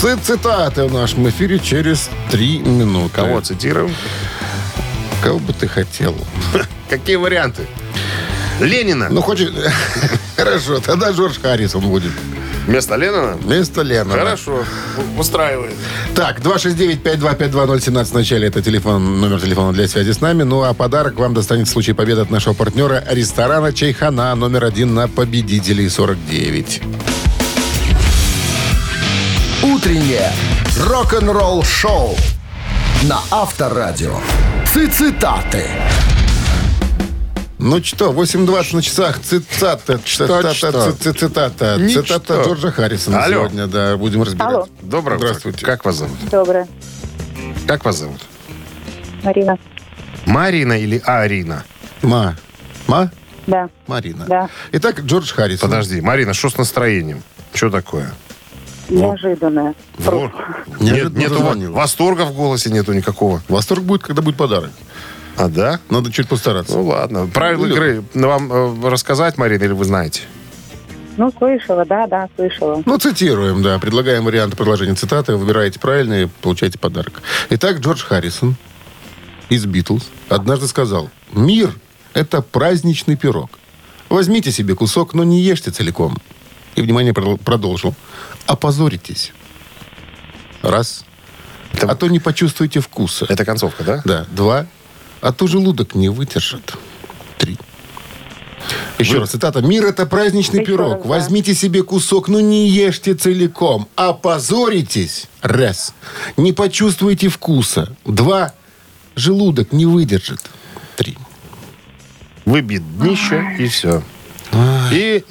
Цит- 0.00 0.22
Цитаты 0.22 0.84
в 0.84 0.94
нашем 0.94 1.28
эфире 1.28 1.58
через 1.58 2.08
три 2.30 2.58
минуты. 2.60 3.14
Кого 3.16 3.40
цитируем? 3.40 3.94
Кого 5.22 5.38
бы 5.38 5.52
ты 5.52 5.68
хотел? 5.68 6.14
Какие 6.88 7.16
варианты? 7.16 7.66
Ленина. 8.60 9.08
Ну, 9.10 9.20
хочешь... 9.22 9.50
Хорошо, 10.36 10.78
тогда 10.80 11.10
Джордж 11.10 11.38
Харрисон 11.40 11.82
будет. 11.82 12.12
Вместо 12.68 12.96
Ленина? 12.96 13.38
Вместо 13.40 13.80
Леннона. 13.80 14.18
Хорошо. 14.18 14.62
Устраивает. 15.16 15.72
Так, 16.14 16.40
269-5252017 16.40 18.04
в 18.04 18.12
начале 18.12 18.48
это 18.48 18.60
телефон, 18.60 19.22
номер 19.22 19.40
телефона 19.40 19.72
для 19.72 19.88
связи 19.88 20.12
с 20.12 20.20
нами. 20.20 20.42
Ну 20.42 20.62
а 20.62 20.74
подарок 20.74 21.18
вам 21.18 21.32
достанет 21.32 21.66
в 21.66 21.70
случае 21.70 21.94
победы 21.94 22.20
от 22.20 22.30
нашего 22.30 22.52
партнера 22.52 23.02
ресторана 23.10 23.72
Чайхана 23.72 24.34
номер 24.34 24.64
один 24.64 24.92
на 24.92 25.08
победителей 25.08 25.88
49. 25.88 26.82
Утреннее 29.62 30.30
рок-н-ролл 30.78 31.64
шоу 31.64 32.16
на 33.04 33.18
Авторадио. 33.30 34.20
Цитаты. 34.66 35.64
Ну 37.58 37.82
что, 37.82 38.12
8.20 38.12 38.76
на 38.76 38.82
часах. 38.82 39.20
Цитата. 39.20 39.98
Цитата. 39.98 40.92
Цитата. 41.12 41.76
Ничто. 41.78 42.02
Цитата 42.02 42.42
Джорджа 42.44 42.70
Харрисона 42.70 43.24
Алло. 43.24 43.34
сегодня, 43.34 43.66
да, 43.66 43.96
будем 43.96 44.22
разбирать. 44.22 44.52
Алло. 44.52 44.66
Доброе 44.82 45.18
Здравствуйте. 45.18 45.66
Как 45.66 45.84
вас 45.84 45.96
зовут? 45.96 46.16
Доброе. 46.30 46.68
Как 47.66 47.84
вас 47.84 47.96
зовут? 47.98 48.20
Марина. 49.24 49.58
Марина 50.26 50.74
или 50.74 51.02
Арина? 51.04 51.64
Ма. 52.02 52.36
Ма? 52.86 53.10
Да. 53.48 53.68
Марина. 53.88 54.24
Да. 54.28 54.48
Итак, 54.72 55.00
Джордж 55.00 55.32
Харрисон. 55.32 55.68
Подожди, 55.68 56.00
Марина, 56.00 56.34
что 56.34 56.50
с 56.50 56.56
настроением? 56.56 57.22
Что 57.54 57.70
такое? 57.70 58.12
Неожиданное. 58.88 59.74
Вот. 59.98 60.30
Неожиданно 60.80 61.18
Нет, 61.18 61.30
нету 61.30 61.72
восторга 61.72 62.22
в 62.22 62.34
голосе 62.34 62.70
нету 62.70 62.92
никакого. 62.92 63.42
Восторг 63.48 63.82
будет, 63.82 64.02
когда 64.02 64.22
будет 64.22 64.36
подарок. 64.36 64.70
А, 65.38 65.48
да? 65.48 65.80
Надо 65.88 66.10
чуть 66.12 66.28
постараться. 66.28 66.74
Ну 66.74 66.84
ладно. 66.86 67.26
Правила 67.32 67.66
Ну, 67.66 67.72
игры 67.74 68.04
вам 68.14 68.52
э, 68.52 68.90
рассказать, 68.90 69.38
Марина, 69.38 69.62
или 69.64 69.72
вы 69.72 69.84
знаете? 69.84 70.22
Ну, 71.16 71.32
слышала, 71.36 71.84
да, 71.84 72.06
да, 72.06 72.28
слышала. 72.36 72.82
Ну, 72.84 72.98
цитируем, 72.98 73.62
да. 73.62 73.78
Предлагаем 73.78 74.24
варианты 74.24 74.56
предложения 74.56 74.94
цитаты. 74.94 75.34
Выбираете 75.36 75.78
правильные, 75.80 76.28
получаете 76.28 76.78
подарок. 76.78 77.22
Итак, 77.50 77.78
Джордж 77.78 78.02
Харрисон 78.04 78.56
из 79.48 79.64
«Битлз» 79.64 80.08
однажды 80.28 80.66
сказал, 80.68 81.10
«Мир– 81.32 81.72
это 82.14 82.42
праздничный 82.42 83.16
пирог. 83.16 83.50
Возьмите 84.08 84.52
себе 84.52 84.74
кусок, 84.74 85.14
но 85.14 85.24
не 85.24 85.40
ешьте 85.40 85.70
целиком». 85.70 86.16
И, 86.76 86.82
внимание, 86.82 87.12
продол- 87.12 87.38
продолжил. 87.42 87.94
«Опозоритесь». 88.46 89.32
Раз. 90.62 91.04
Это- 91.72 91.90
А 91.90 91.94
то 91.96 92.06
не 92.08 92.18
почувствуете 92.20 92.80
вкуса. 92.80 93.26
Это 93.28 93.44
концовка, 93.44 93.82
да? 93.84 94.02
Да. 94.04 94.26
Два. 94.30 94.66
А 95.20 95.32
то 95.32 95.46
желудок 95.46 95.94
не 95.94 96.08
выдержит. 96.08 96.74
Три. 97.38 97.56
Еще 98.98 99.18
раз, 99.18 99.30
цитата. 99.30 99.60
«Мир– 99.62 99.84
это 99.86 100.06
праздничный 100.06 100.60
Еще 100.60 100.72
пирог. 100.72 100.92
раз, 100.94 101.02
да. 101.02 101.08
Возьмите 101.08 101.54
себе 101.54 101.82
кусок, 101.82 102.28
но 102.28 102.40
не 102.40 102.68
ешьте 102.68 103.14
целиком. 103.14 103.88
Опозоритесь. 103.96 105.28
Раз. 105.40 105.94
Не 106.36 106.52
почувствуете 106.52 107.28
вкуса. 107.28 107.94
Два. 108.04 108.52
Желудок 109.14 109.72
не 109.72 109.86
выдержит. 109.86 110.40
Три. 110.96 111.16
Выбит 112.44 112.82
днище, 112.98 113.56
и 113.58 113.66
все. 113.68 114.02
И 114.92 115.24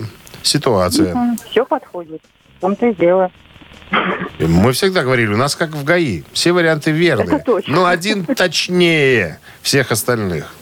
ситуация. 0.44 1.38
Все 1.50 1.66
подходит. 1.66 2.22
В 2.58 2.62
том-то 2.62 2.88
и 2.88 2.96
дело. 2.96 3.32
Мы 4.40 4.72
всегда 4.74 5.04
говорили, 5.04 5.34
у 5.34 5.38
нас 5.38 5.56
как 5.56 5.70
в 5.72 5.84
ГАИ. 5.84 6.24
Все 6.34 6.52
варианты 6.52 6.92
точно. 7.40 7.74
Но 7.76 7.86
один 7.86 8.26
точнее 8.26 9.40
всех 9.62 9.92
остальных. 9.92 10.54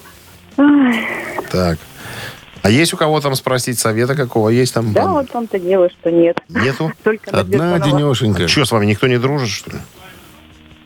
Так. 1.52 1.78
А 2.62 2.70
есть 2.70 2.94
у 2.94 2.98
кого 2.98 3.22
там 3.22 3.36
спросить 3.36 3.78
совета 3.78 4.16
какого? 4.16 4.50
Есть 4.50 4.74
там? 4.74 4.92
Да, 4.92 5.08
вот 5.08 5.30
в 5.30 5.32
том-то 5.32 5.60
дело, 5.60 5.88
что 5.90 6.10
нет. 6.12 6.40
Нету? 6.50 6.92
Только 7.04 7.30
Одна 7.30 7.80
денешенька. 7.80 8.48
Что, 8.48 8.66
с 8.66 8.72
вами 8.72 8.88
никто 8.88 9.06
не 9.08 9.20
дружит, 9.20 9.50
что 9.50 9.72
ли? 9.72 9.78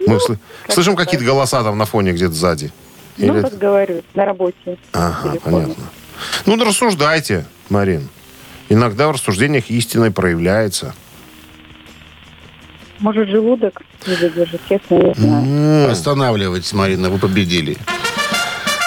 Мы 0.06 0.15
сл- 0.17 0.38
слышим 0.67 0.95
какие-то 0.95 1.25
голоса 1.25 1.63
там 1.63 1.78
на 1.78 1.86
фоне 1.86 2.12
где-то 2.12 2.34
сзади. 2.34 2.71
Ну, 3.17 3.34
Или- 3.34 3.41
как 3.41 3.58
говорю, 3.58 4.02
на 4.13 4.25
работе. 4.25 4.78
Ага, 4.91 5.36
понятно. 5.43 5.75
Ну, 6.45 6.58
да 6.58 6.65
рассуждайте, 6.65 7.45
Марин. 7.69 8.10
Иногда 8.67 9.08
в 9.08 9.12
рассуждениях 9.12 9.69
истина 9.69 10.12
проявляется. 10.12 10.93
Может, 12.99 13.29
желудок 13.29 13.81
не 14.05 14.15
выдержит, 14.15 14.62
честно, 14.67 14.95
не 14.95 15.13
знаю. 15.15 15.91
Останавливайтесь, 15.91 16.73
Марина, 16.73 17.09
вы 17.09 17.17
победили. 17.17 17.77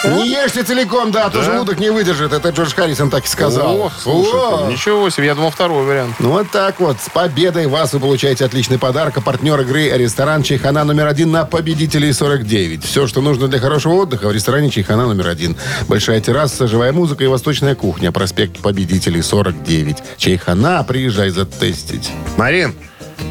Не 0.04 0.28
ешьте 0.28 0.64
целиком, 0.64 1.12
да, 1.12 1.26
а 1.26 1.30
то 1.30 1.38
Да? 1.38 1.44
желудок 1.44 1.78
не 1.78 1.90
выдержит. 1.90 2.32
Это 2.32 2.48
Джордж 2.48 2.74
Харрисон 2.74 3.08
так 3.08 3.24
и 3.24 3.28
сказал. 3.28 3.82
Ох, 3.82 3.92
слушайте, 4.02 4.36
О! 4.36 4.68
ничего 4.68 5.08
себе, 5.10 5.26
я 5.26 5.36
думал 5.36 5.52
второй 5.52 5.84
вариант. 5.84 6.16
Ну 6.18 6.30
вот 6.30 6.50
так 6.50 6.80
вот. 6.80 6.96
С 7.00 7.08
победой 7.08 7.68
вас 7.68 7.92
вы 7.92 8.00
получаете 8.00 8.44
отличный 8.44 8.78
подарок. 8.80 9.16
А 9.18 9.20
партнер 9.20 9.60
игры 9.60 9.90
ресторан 9.96 10.42
Чайхана 10.42 10.82
номер 10.82 11.06
один 11.06 11.30
на 11.30 11.44
победителей 11.44 12.12
49. 12.12 12.84
Все, 12.84 13.06
что 13.06 13.20
нужно 13.20 13.46
для 13.46 13.60
хорошего 13.60 13.92
отдыха 13.92 14.26
в 14.26 14.32
ресторане 14.32 14.70
Чайхана 14.70 15.06
номер 15.06 15.28
один. 15.28 15.56
Большая 15.86 16.20
терраса, 16.20 16.66
живая 16.66 16.92
музыка 16.92 17.22
и 17.22 17.28
восточная 17.28 17.76
кухня. 17.76 18.10
Проспект 18.10 18.58
победителей 18.58 19.22
49. 19.22 19.98
Чайхана, 20.16 20.82
приезжай 20.82 21.30
затестить. 21.30 22.10
Марин, 22.36 22.74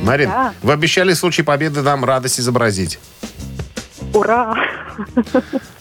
Марин, 0.01 0.29
Да. 0.29 0.53
вы 0.61 0.73
обещали 0.73 1.13
в 1.13 1.17
случае 1.17 1.43
победы 1.45 1.81
нам 1.81 2.03
радость 2.05 2.39
изобразить. 2.39 2.99
Ура! 4.13 4.55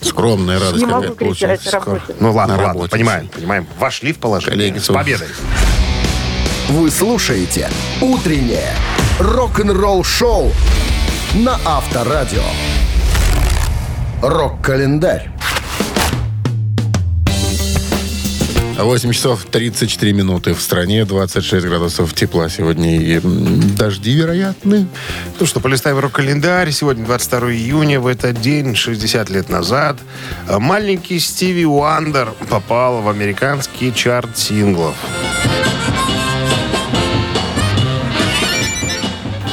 Скромная 0.00 0.58
радость 0.60 0.84
Не 0.84 0.86
могу 0.86 1.14
кричать 1.14 1.66
работе. 1.72 2.14
Ну 2.20 2.32
ладно, 2.32 2.56
На 2.56 2.62
ладно, 2.64 2.88
понимаем, 2.88 3.28
понимаем. 3.28 3.66
Вошли 3.78 4.12
в 4.12 4.18
положение. 4.18 4.56
Коллеги, 4.70 4.78
С 4.78 4.86
победой. 4.92 5.28
Вы 6.68 6.90
слушаете 6.90 7.68
«Утреннее 8.00 8.72
рок-н-ролл-шоу» 9.18 10.52
на 11.34 11.58
Авторадио. 11.64 12.42
Рок-календарь. 14.22 15.30
8 18.84 19.12
часов 19.12 19.44
34 19.44 20.12
минуты 20.12 20.54
в 20.54 20.60
стране, 20.60 21.04
26 21.04 21.66
градусов 21.66 22.14
тепла 22.14 22.48
сегодня 22.48 22.96
и 22.96 23.20
дожди 23.20 24.14
вероятны. 24.14 24.86
Ну 25.38 25.46
что, 25.46 25.60
полистаем 25.60 25.98
рок-календарь. 25.98 26.70
Сегодня 26.70 27.04
22 27.04 27.52
июня. 27.52 28.00
В 28.00 28.06
этот 28.06 28.40
день, 28.40 28.74
60 28.74 29.30
лет 29.30 29.48
назад, 29.48 29.98
э, 30.48 30.58
маленький 30.58 31.18
Стиви 31.18 31.66
Уандер 31.66 32.32
попал 32.48 33.02
в 33.02 33.08
американский 33.08 33.92
чарт 33.92 34.38
синглов. 34.38 34.94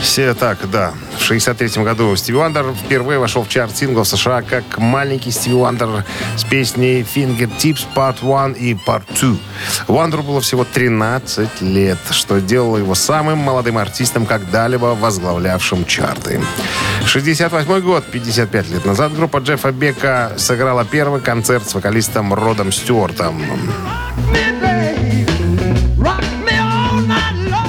Все 0.07 0.33
так, 0.33 0.57
да. 0.71 0.93
В 1.19 1.21
63 1.21 1.83
году 1.83 2.15
Стиви 2.15 2.37
Уандер 2.37 2.73
впервые 2.73 3.19
вошел 3.19 3.43
в 3.43 3.49
чарт 3.49 3.75
синглов 3.75 4.07
США 4.07 4.41
как 4.41 4.77
маленький 4.77 5.31
Стиви 5.31 5.53
Уандер 5.53 6.05
с 6.37 6.45
песней 6.45 7.01
Fingertips 7.01 7.85
Part 7.93 8.19
1 8.21 8.53
и 8.53 8.73
Part 8.73 9.03
2. 9.19 9.37
Уандеру 9.87 10.23
было 10.23 10.39
всего 10.39 10.63
13 10.63 11.61
лет, 11.61 11.99
что 12.11 12.39
делало 12.39 12.77
его 12.77 12.95
самым 12.95 13.39
молодым 13.39 13.77
артистом, 13.77 14.25
когда-либо 14.25 14.95
возглавлявшим 14.95 15.85
чарты. 15.85 16.41
68 17.05 17.81
год, 17.81 18.05
55 18.09 18.69
лет 18.69 18.85
назад, 18.85 19.13
группа 19.13 19.37
Джеффа 19.37 19.71
Бека 19.71 20.31
сыграла 20.37 20.85
первый 20.85 21.19
концерт 21.19 21.69
с 21.69 21.75
вокалистом 21.75 22.33
Родом 22.33 22.71
Стюартом. 22.71 23.43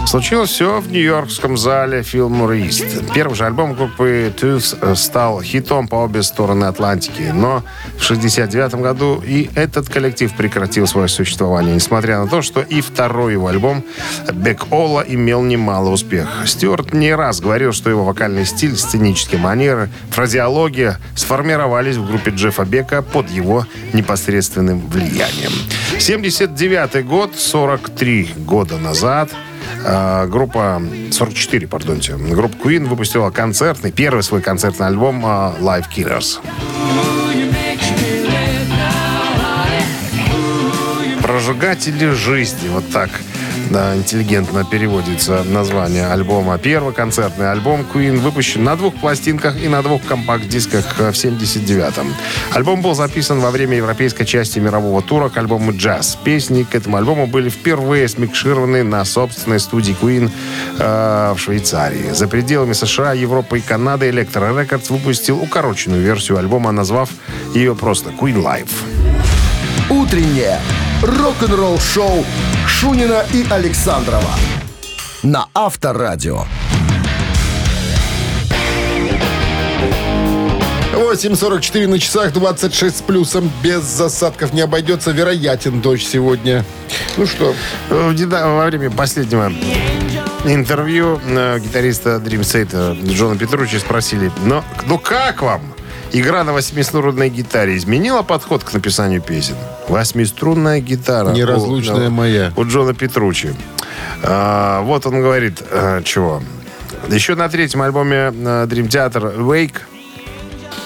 Случилось 0.08 0.48
все 0.48 0.80
в 0.80 0.90
нью-йоркском 0.90 1.58
зале 1.58 2.00
Fillmore 2.00 2.66
East. 2.66 3.12
Первый 3.12 3.34
же 3.34 3.44
альбом 3.44 3.74
группы 3.74 4.32
Tooth 4.34 4.96
стал 4.96 5.42
хитом 5.42 5.86
по 5.86 5.96
обе 5.96 6.22
стороны 6.22 6.64
Атлантики. 6.64 7.30
Но 7.34 7.62
в 7.98 8.02
69 8.02 8.76
году 8.76 9.22
и 9.22 9.50
этот 9.54 9.90
коллектив 9.90 10.34
прекратил 10.34 10.86
свое 10.86 11.08
существование, 11.08 11.74
несмотря 11.74 12.20
на 12.20 12.26
то, 12.26 12.40
что 12.40 12.62
и 12.62 12.80
второй 12.80 13.34
его 13.34 13.48
альбом 13.48 13.84
«Бек 14.32 14.72
Ола» 14.72 15.04
имел 15.06 15.42
немало 15.42 15.90
успех. 15.90 16.26
Стюарт 16.46 16.94
не 16.94 17.14
раз 17.14 17.42
говорил, 17.42 17.74
что 17.74 17.90
его 17.90 18.06
вокальный 18.06 18.46
стиль, 18.46 18.78
сценические 18.78 19.42
манеры, 19.42 19.90
фразеология 20.08 20.96
сформировались 21.16 21.96
в 21.96 22.06
группе 22.06 22.30
Джеффа 22.30 22.64
Бека 22.64 23.02
под 23.02 23.28
его 23.28 23.66
непосредственным 23.92 24.80
влиянием. 24.88 25.52
79 25.98 27.04
год, 27.04 27.36
43 27.36 28.30
года 28.38 28.78
назад, 28.78 29.30
э, 29.84 30.26
группа 30.26 30.82
44, 31.10 31.66
пардонте, 31.66 32.16
группа 32.16 32.56
Queen 32.56 32.86
выпустила 32.86 33.30
концертный, 33.30 33.92
первый 33.92 34.22
свой 34.22 34.40
концертный 34.40 34.86
альбом 34.86 35.24
э, 35.24 35.28
Live 35.60 35.86
Killers. 35.94 36.40
Прожигатели 41.22 42.10
жизни. 42.10 42.68
Вот 42.68 42.90
так 42.90 43.10
да, 43.70 43.96
интеллигентно 43.96 44.64
переводится 44.64 45.42
название 45.44 46.06
альбома. 46.06 46.58
Первый 46.58 46.92
концертный 46.94 47.50
альбом 47.50 47.84
Queen 47.92 48.18
выпущен 48.18 48.64
на 48.64 48.76
двух 48.76 48.94
пластинках 48.94 49.62
и 49.62 49.68
на 49.68 49.82
двух 49.82 50.02
компакт-дисках 50.04 50.98
в 50.98 51.10
79-м. 51.10 52.14
Альбом 52.52 52.82
был 52.82 52.94
записан 52.94 53.40
во 53.40 53.50
время 53.50 53.76
европейской 53.76 54.24
части 54.24 54.58
мирового 54.58 55.02
тура 55.02 55.28
к 55.28 55.36
альбому 55.36 55.76
«Джаз». 55.76 56.18
Песни 56.24 56.62
к 56.62 56.74
этому 56.74 56.96
альбому 56.96 57.26
были 57.26 57.48
впервые 57.48 58.08
смикшированы 58.08 58.82
на 58.82 59.04
собственной 59.04 59.60
студии 59.60 59.96
Queen 60.00 60.30
э, 60.78 61.34
в 61.36 61.38
Швейцарии. 61.38 62.12
За 62.12 62.28
пределами 62.28 62.72
США, 62.72 63.12
Европы 63.12 63.58
и 63.58 63.60
Канады 63.60 64.08
Electro 64.08 64.54
Records 64.54 64.92
выпустил 64.92 65.40
укороченную 65.40 66.02
версию 66.02 66.38
альбома, 66.38 66.72
назвав 66.72 67.10
ее 67.54 67.74
просто 67.74 68.10
Queen 68.10 68.42
Live. 68.42 68.70
Утреннее 69.90 70.60
рок-н-ролл-шоу 71.02 72.24
Шунина 72.68 73.24
и 73.32 73.44
Александрова 73.50 74.30
на 75.22 75.46
Авторадио. 75.54 76.44
8.44 80.92 81.86
на 81.86 81.98
часах, 81.98 82.32
26 82.32 82.96
с 82.98 83.02
плюсом. 83.02 83.50
Без 83.62 83.82
засадков 83.82 84.52
не 84.52 84.60
обойдется. 84.60 85.10
Вероятен 85.12 85.80
дождь 85.80 86.06
сегодня. 86.06 86.64
Ну 87.16 87.26
что, 87.26 87.54
неда- 87.90 88.46
Во 88.56 88.66
время 88.66 88.90
последнего 88.90 89.52
интервью 90.44 91.20
э, 91.24 91.58
гитариста 91.60 92.16
Dream 92.16 92.40
Theater 92.40 92.96
Джона 93.12 93.36
Петручи 93.36 93.76
спросили, 93.78 94.30
ну, 94.44 94.62
ну 94.86 94.98
как 94.98 95.42
вам? 95.42 95.62
Игра 96.12 96.42
на 96.42 96.52
восьмиструнной 96.52 97.28
гитаре 97.28 97.76
изменила 97.76 98.22
подход 98.22 98.64
к 98.64 98.72
написанию 98.72 99.20
песен? 99.20 99.56
Восьмиструнная 99.88 100.80
гитара. 100.80 101.30
Неразлучная 101.30 102.08
у, 102.08 102.12
моя. 102.12 102.52
У 102.56 102.64
Джона 102.64 102.94
Петручи. 102.94 103.54
А, 104.22 104.80
вот 104.82 105.06
он 105.06 105.20
говорит, 105.20 105.62
э, 105.70 106.02
чего. 106.04 106.42
Еще 107.08 107.34
на 107.34 107.48
третьем 107.48 107.82
альбоме 107.82 108.16
э, 108.16 108.30
Dream 108.66 108.88
Theater 108.88 109.36
Wake 109.38 109.76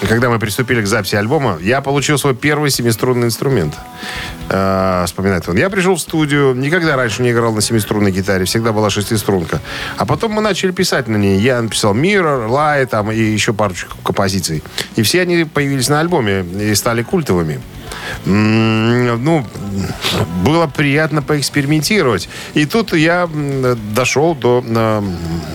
когда 0.07 0.29
мы 0.29 0.39
приступили 0.39 0.81
к 0.81 0.87
записи 0.87 1.15
альбома, 1.15 1.57
я 1.61 1.81
получил 1.81 2.17
свой 2.17 2.35
первый 2.35 2.69
семиструнный 2.69 3.27
инструмент. 3.27 3.73
Э, 4.49 5.03
вспоминает 5.05 5.47
он. 5.47 5.57
Я 5.57 5.69
пришел 5.69 5.95
в 5.95 5.99
студию, 5.99 6.53
никогда 6.53 6.95
раньше 6.95 7.21
не 7.21 7.31
играл 7.31 7.53
на 7.53 7.61
семиструнной 7.61 8.11
гитаре, 8.11 8.45
всегда 8.45 8.71
была 8.71 8.89
шестиструнка. 8.89 9.61
А 9.97 10.05
потом 10.05 10.31
мы 10.31 10.41
начали 10.41 10.71
писать 10.71 11.07
на 11.07 11.17
ней. 11.17 11.39
Я 11.39 11.61
написал 11.61 11.95
Mirror, 11.95 12.49
Light 12.49 12.87
там, 12.87 13.11
и 13.11 13.17
еще 13.17 13.53
парочку 13.53 13.97
композиций. 14.03 14.63
И 14.95 15.01
все 15.03 15.21
они 15.21 15.45
появились 15.45 15.89
на 15.89 15.99
альбоме 15.99 16.41
и 16.41 16.75
стали 16.75 17.03
культовыми. 17.03 17.61
Ну, 18.25 19.45
было 20.43 20.67
приятно 20.67 21.21
поэкспериментировать. 21.21 22.29
И 22.53 22.65
тут 22.65 22.93
я 22.93 23.29
дошел 23.93 24.35
до 24.35 24.63
э, 24.65 25.01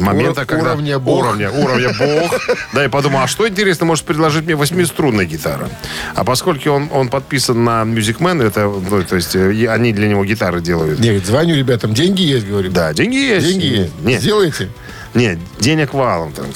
момента, 0.01 0.42
Уров- 0.42 0.46
когда... 0.46 0.72
уровня 0.72 0.98
бог. 0.98 1.20
Уровня, 1.24 1.51
уровня 1.51 1.90
бог. 1.98 2.35
Да, 2.72 2.85
и 2.85 2.88
подумал, 2.88 3.20
а 3.20 3.27
что 3.27 3.48
интересно 3.48 3.87
может 3.87 4.05
предложить 4.05 4.44
мне 4.44 4.55
восьмиструнная 4.55 5.24
гитара? 5.24 5.68
А 6.14 6.24
поскольку 6.24 6.70
он, 6.70 6.88
он 6.92 7.09
подписан 7.09 7.62
на 7.64 7.83
Music 7.83 8.18
Man, 8.18 8.42
это, 8.42 8.64
ну, 8.66 9.03
то 9.03 9.16
есть 9.16 9.37
э, 9.37 9.68
они 9.68 9.92
для 9.92 10.09
него 10.09 10.24
гитары 10.24 10.61
делают. 10.61 11.01
нет, 11.01 11.24
звоню 11.27 11.57
ребятам, 11.57 11.94
деньги 11.94 12.22
есть, 12.22 12.46
говорю. 12.46 12.70
Да, 12.70 12.92
деньги 12.92 13.16
есть. 13.16 13.46
Деньги 13.46 13.66
есть. 13.66 13.92
Нет, 14.03 14.20
Сделайте. 14.20 14.68
Нет, 15.18 15.38
денег 15.59 15.94
валом, 15.94 16.33
там, 16.33 16.46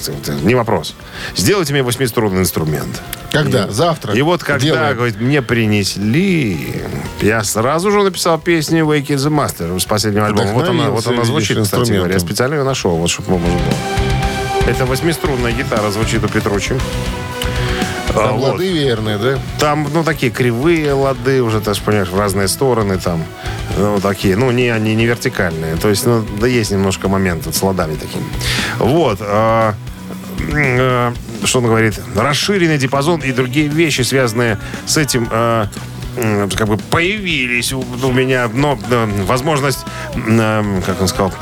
не 0.44 0.54
вопрос. 0.54 0.94
Сделайте 1.34 1.72
мне 1.72 1.82
восьмиструнный 1.82 2.42
инструмент. 2.42 3.02
Когда? 3.32 3.68
Завтра. 3.68 4.14
И 4.14 4.22
вот 4.22 4.44
когда, 4.44 4.64
Делаем. 4.64 4.96
говорит, 4.96 5.20
мне 5.20 5.42
принесли, 5.42 6.82
я 7.20 7.42
сразу 7.42 7.90
же 7.90 8.02
написал 8.02 8.38
песню 8.38 8.84
Wake 8.84 9.08
in 9.08 9.16
the 9.16 9.30
Master 9.30 9.80
с 9.80 9.84
последнего 9.84 10.26
альбома. 10.26 10.52
Вот 10.52 10.68
она, 10.68 10.90
вот 10.90 11.04
она 11.08 11.24
звучит, 11.24 11.58
кстати 11.60 11.90
говоря. 11.90 12.14
Я 12.14 12.20
специально 12.20 12.54
ее 12.54 12.62
нашел, 12.62 12.96
вот 12.96 13.10
чтобы 13.10 13.30
можно 13.30 13.48
было. 13.48 14.68
Это 14.68 14.86
восьмиструнная 14.86 15.50
гитара 15.50 15.90
звучит 15.90 16.22
у 16.22 16.28
Петручи. 16.28 16.76
А, 18.14 18.26
Там 18.28 18.38
вот. 18.38 18.52
лады 18.52 18.72
верные, 18.72 19.18
да? 19.18 19.38
Там, 19.58 19.88
ну, 19.92 20.04
такие 20.04 20.30
кривые 20.30 20.92
лады 20.92 21.42
уже, 21.42 21.60
ты 21.60 21.72
же 21.74 21.80
понимаешь, 21.80 22.08
в 22.08 22.18
разные 22.18 22.48
стороны 22.48 22.98
там. 22.98 23.24
Ну, 23.78 24.00
такие, 24.00 24.36
ну, 24.36 24.50
не, 24.50 24.68
они 24.68 24.94
не 24.94 25.06
вертикальные. 25.06 25.76
То 25.76 25.88
есть, 25.88 26.04
ну, 26.06 26.24
да 26.40 26.46
есть 26.46 26.70
немножко 26.70 27.08
момент 27.08 27.46
вот 27.46 27.54
с 27.54 27.62
ладами 27.62 27.94
такими. 27.96 28.24
Вот. 28.78 29.20
м, 29.20 29.26
а, 29.28 31.14
что 31.44 31.58
он 31.60 31.66
говорит? 31.66 31.98
Расширенный 32.14 32.78
диапазон 32.78 33.20
и 33.20 33.32
другие 33.32 33.68
вещи, 33.68 34.02
связанные 34.02 34.58
с 34.86 34.96
этим, 34.98 35.28
м, 35.32 36.50
как 36.50 36.68
бы 36.68 36.76
появились 36.76 37.72
у, 37.72 37.80
у 37.80 38.12
меня, 38.12 38.48
но 38.52 38.78
э, 38.90 39.06
возможность, 39.24 39.80
э, 40.14 40.80
как 40.84 41.00
он 41.00 41.08
сказал, 41.08 41.32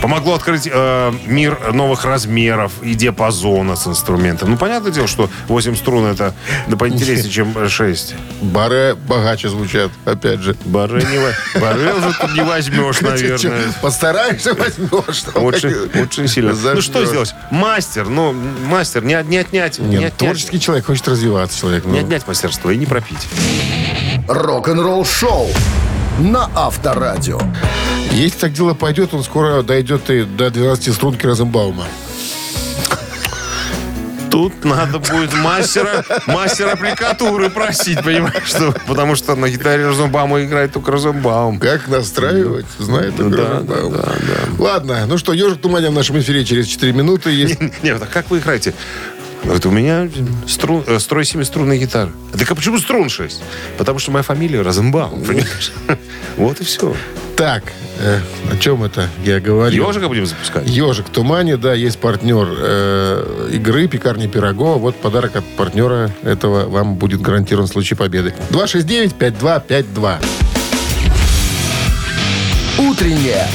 помогло 0.00 0.34
открыть 0.34 0.68
э, 0.70 1.12
мир 1.26 1.72
новых 1.72 2.04
размеров 2.04 2.72
и 2.82 2.94
диапазона 2.94 3.76
с 3.76 3.86
инструментом. 3.86 4.50
Ну, 4.50 4.56
понятное 4.56 4.92
дело, 4.92 5.06
что 5.06 5.28
8 5.48 5.76
струн 5.76 6.06
это 6.06 6.34
да, 6.68 6.76
поинтереснее, 6.76 7.30
чем 7.30 7.68
6. 7.68 8.14
Бары 8.42 8.94
богаче 8.94 9.48
звучат, 9.48 9.90
опять 10.04 10.40
же. 10.40 10.56
Бары, 10.64 11.02
не, 11.02 11.60
бары 11.60 11.94
уже 11.94 12.12
тут 12.18 12.34
не 12.34 12.42
возьмешь, 12.42 13.00
наверное. 13.00 13.72
Постараешься, 13.82 14.54
возьмешь. 14.54 15.24
Очень, 15.34 16.02
очень 16.02 16.28
сильно. 16.28 16.54
Ну, 16.54 16.80
что 16.80 17.04
сделать? 17.04 17.34
Мастер, 17.50 18.08
ну, 18.08 18.32
мастер, 18.32 19.04
не, 19.04 19.14
от- 19.14 19.28
не 19.28 19.38
отнять, 19.38 19.78
не, 19.78 19.86
Нет, 19.86 19.96
отнять, 19.98 20.16
творческий 20.16 20.60
человек 20.60 20.86
хочет 20.86 21.06
развиваться, 21.08 21.58
человек. 21.58 21.84
ну. 21.84 21.92
не 21.92 21.98
отнять 22.00 22.26
мастерство 22.26 22.70
и 22.70 22.76
не 22.76 22.86
пропить. 22.86 23.28
Рок-н-ролл-шоу 24.28 25.48
на 26.18 26.50
Авторадио. 26.54 27.40
Если 28.10 28.38
так 28.38 28.52
дело 28.52 28.74
пойдет, 28.74 29.14
он 29.14 29.22
скоро 29.22 29.62
дойдет 29.62 30.10
и 30.10 30.22
до 30.24 30.50
12 30.50 30.94
струнки 30.94 31.24
Розенбаума. 31.26 31.84
Тут 34.30 34.64
надо 34.64 35.00
будет 35.00 35.34
мастера, 35.34 36.04
мастера 36.26 36.72
аппликатуры 36.72 37.50
просить, 37.50 38.00
понимаешь, 38.02 38.46
что, 38.46 38.72
потому 38.86 39.16
что 39.16 39.34
на 39.34 39.48
гитаре 39.48 39.88
Розенбаума 39.88 40.44
играет 40.44 40.72
только 40.72 40.92
Розенбаум. 40.92 41.58
Как 41.58 41.88
настраивать, 41.88 42.66
знает 42.78 43.16
только 43.16 43.36
Да, 43.38 43.48
Розенбаум. 43.48 43.92
да, 43.92 44.02
да, 44.02 44.62
Ладно, 44.62 45.06
ну 45.06 45.18
что, 45.18 45.32
«Ежик 45.32 45.58
в 45.58 45.60
тумане» 45.60 45.90
в 45.90 45.94
нашем 45.94 46.18
эфире 46.20 46.44
через 46.44 46.68
4 46.68 46.92
минуты. 46.92 47.30
Есть 47.30 47.58
Нет, 47.82 48.00
а 48.00 48.06
как 48.06 48.30
вы 48.30 48.38
играете? 48.38 48.72
Говорит, 49.42 49.66
у 49.66 49.70
меня 49.70 50.08
струн, 50.46 50.84
э, 50.86 50.98
строй 51.00 51.24
7 51.24 51.42
струнная 51.44 51.78
гитара. 51.78 52.10
Так 52.38 52.48
а 52.50 52.54
почему 52.54 52.78
струн 52.78 53.08
6? 53.08 53.42
Потому 53.78 53.98
что 53.98 54.12
моя 54.12 54.22
фамилия 54.22 54.62
Розенбаум, 54.62 55.22
понимаешь? 55.22 55.72
Вот 56.36 56.60
и 56.60 56.64
все. 56.64 56.94
Так, 57.40 57.62
э, 58.00 58.20
о 58.52 58.56
чем 58.58 58.84
это 58.84 59.08
я 59.24 59.40
говорил? 59.40 59.88
Ежика 59.88 60.08
будем 60.08 60.26
запускать? 60.26 60.68
Ежик 60.68 61.06
в 61.06 61.10
тумане, 61.10 61.56
да, 61.56 61.72
есть 61.72 61.98
партнер 61.98 62.46
э, 62.54 63.48
игры 63.52 63.88
«Пекарни 63.88 64.26
Пирогова». 64.26 64.76
Вот 64.76 64.96
подарок 64.96 65.36
от 65.36 65.44
партнера 65.56 66.10
этого 66.22 66.68
вам 66.68 66.96
будет 66.96 67.22
гарантирован 67.22 67.66
в 67.66 67.70
случае 67.70 67.96
победы. 67.96 68.34
269-5252. 68.50 70.22
Утреннее 72.78 73.46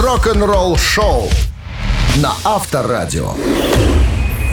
рок-н-ролл-шоу 0.00 1.30
на 2.16 2.32
Авторадио. 2.42 3.34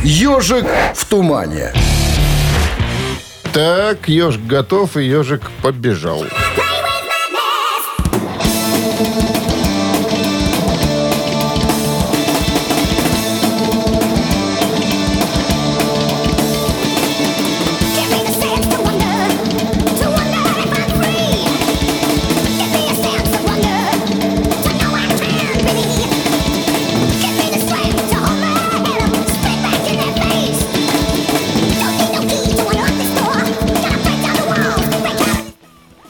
Ежик 0.04 0.68
в 0.94 1.06
тумане. 1.06 1.74
Так, 3.52 4.10
ежик 4.10 4.46
готов, 4.46 4.96
и 4.96 5.06
ежик 5.06 5.50
побежал. 5.64 6.24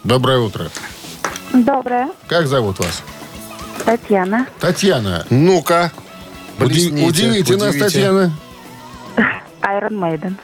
Доброе 0.06 0.38
утро. 0.38 0.70
Доброе. 1.52 2.10
Как 2.28 2.46
зовут 2.48 2.78
вас? 2.78 3.02
Татьяна. 3.86 4.46
Татьяна. 4.60 5.26
Ну-ка. 5.32 5.91
Уди- 6.60 6.89
блесните, 6.91 7.08
удивите 7.08 7.58
нас, 7.58 7.70
удивите. 7.70 7.86
Татьяна. 7.86 8.32
Iron 9.63 9.89
Maiden. 10.00 10.36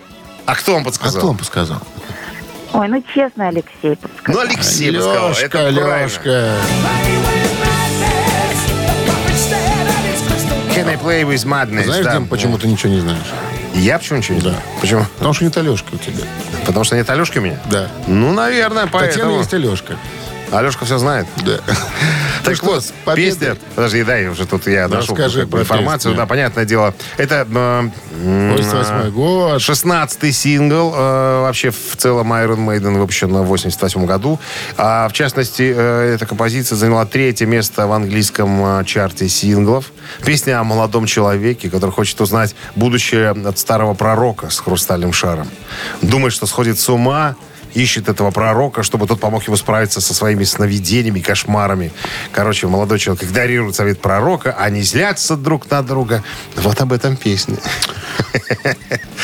А 0.48 0.56
кто 0.56 0.74
вам 0.74 0.82
А 0.82 0.86
подсказал? 0.86 1.20
кто 1.20 1.28
вам 1.28 1.38
подсказал? 1.38 1.78
Ой, 2.74 2.88
ну 2.88 3.04
честно, 3.14 3.50
Алексей 3.50 3.96
подсказал. 3.96 4.42
Ну, 4.44 4.50
Алексей 4.50 4.92
подсказал. 4.92 5.30
Лешка, 5.30 5.46
Это 5.46 5.58
правильно. 5.80 6.04
Лешка. 6.06 6.56
Can 10.76 10.88
I 10.88 10.96
play 10.96 11.24
with 11.24 11.46
madness? 11.46 11.84
Знаешь, 11.84 12.04
Да. 12.06 12.14
Дим, 12.14 12.28
почему 12.28 12.58
ты 12.58 12.68
ничего 12.68 12.92
не 12.94 13.00
знаешь? 13.02 13.28
Я 13.74 13.98
почему 13.98 14.20
ничего 14.20 14.36
не 14.36 14.42
Да. 14.42 14.50
знаю? 14.50 14.64
Почему? 14.82 15.06
Потому 15.18 15.34
что 15.34 15.46
нет 15.46 15.58
Алешки 15.58 15.94
у 15.94 15.98
тебя. 15.98 16.24
Потому 16.66 16.84
что 16.84 16.96
нет 16.96 17.10
Алешки 17.10 17.38
у 17.38 17.42
меня? 17.42 17.60
Да. 17.66 17.88
Ну, 18.08 18.32
наверное, 18.34 18.86
Татьяна 18.86 18.90
поэтому. 19.08 19.38
есть 19.40 19.54
Алешка. 19.54 19.98
Алешка 20.52 20.86
все 20.86 20.98
знает. 20.98 21.28
Да. 21.38 21.60
Так 22.44 22.56
что, 22.56 22.66
вот, 22.66 22.84
с 22.84 22.94
победой. 23.06 23.32
песня... 23.32 23.58
Подожди, 23.76 24.04
дай 24.04 24.28
уже 24.28 24.46
тут 24.46 24.68
я 24.68 24.88
нашел 24.88 25.16
расскажи 25.16 25.46
про 25.48 25.62
информацию. 25.62 26.12
песню. 26.12 26.24
Да, 26.24 26.26
понятное 26.26 26.66
дело. 26.66 26.94
Это 27.18 27.48
э, 27.50 27.90
88 28.52 29.12
год. 29.12 29.62
16-й 29.62 30.32
сингл. 30.32 30.94
э, 30.96 31.42
вообще, 31.42 31.70
в 31.72 31.96
целом, 31.98 32.34
Iron 32.34 32.66
Maiden 32.66 32.98
выпущен 32.98 33.32
в 33.32 33.46
88 33.46 34.06
году. 34.06 34.40
А, 34.78 35.08
в 35.08 35.14
частности, 35.14 35.74
э, 35.76 36.16
эта 36.16 36.26
композиция 36.26 36.76
заняла 36.76 37.06
третье 37.06 37.46
место 37.46 37.88
в 37.88 37.92
английском 37.92 38.80
э, 38.80 38.86
чарте 38.86 39.30
синглов. 39.30 39.92
Песня 40.26 40.60
о 40.60 40.64
молодом 40.64 41.06
человеке, 41.06 41.70
который 41.70 41.92
хочет 41.92 42.20
узнать 42.22 42.56
будущее 42.76 43.30
от 43.30 43.58
старого 43.58 43.94
пророка 43.94 44.50
с 44.50 44.60
хрустальным 44.60 45.14
шаром. 45.14 45.48
Думает, 46.02 46.34
что 46.34 46.46
сходит 46.46 46.80
с 46.80 46.90
ума, 46.90 47.36
ищет 47.74 48.10
этого 48.10 48.32
пророка, 48.32 48.84
чтобы 48.84 49.08
тот 49.08 49.20
помог 49.20 49.44
ему 49.48 49.56
справиться 49.56 50.02
со 50.02 50.14
своими 50.14 50.44
сновидениями, 50.44 51.20
кошмарами. 51.20 51.92
Короче, 52.32 52.68
молодой 52.68 53.00
человек 53.00 53.24
игнорирует 53.24 53.76
совет 53.76 54.00
пророка, 54.02 54.56
они 54.58 54.82
злятся 54.82 55.36
друг 55.36 55.70
на 55.70 55.82
друга. 55.82 56.24
Вот 56.56 56.80
об 56.82 56.94
этом 56.94 57.16
песня. 57.16 57.58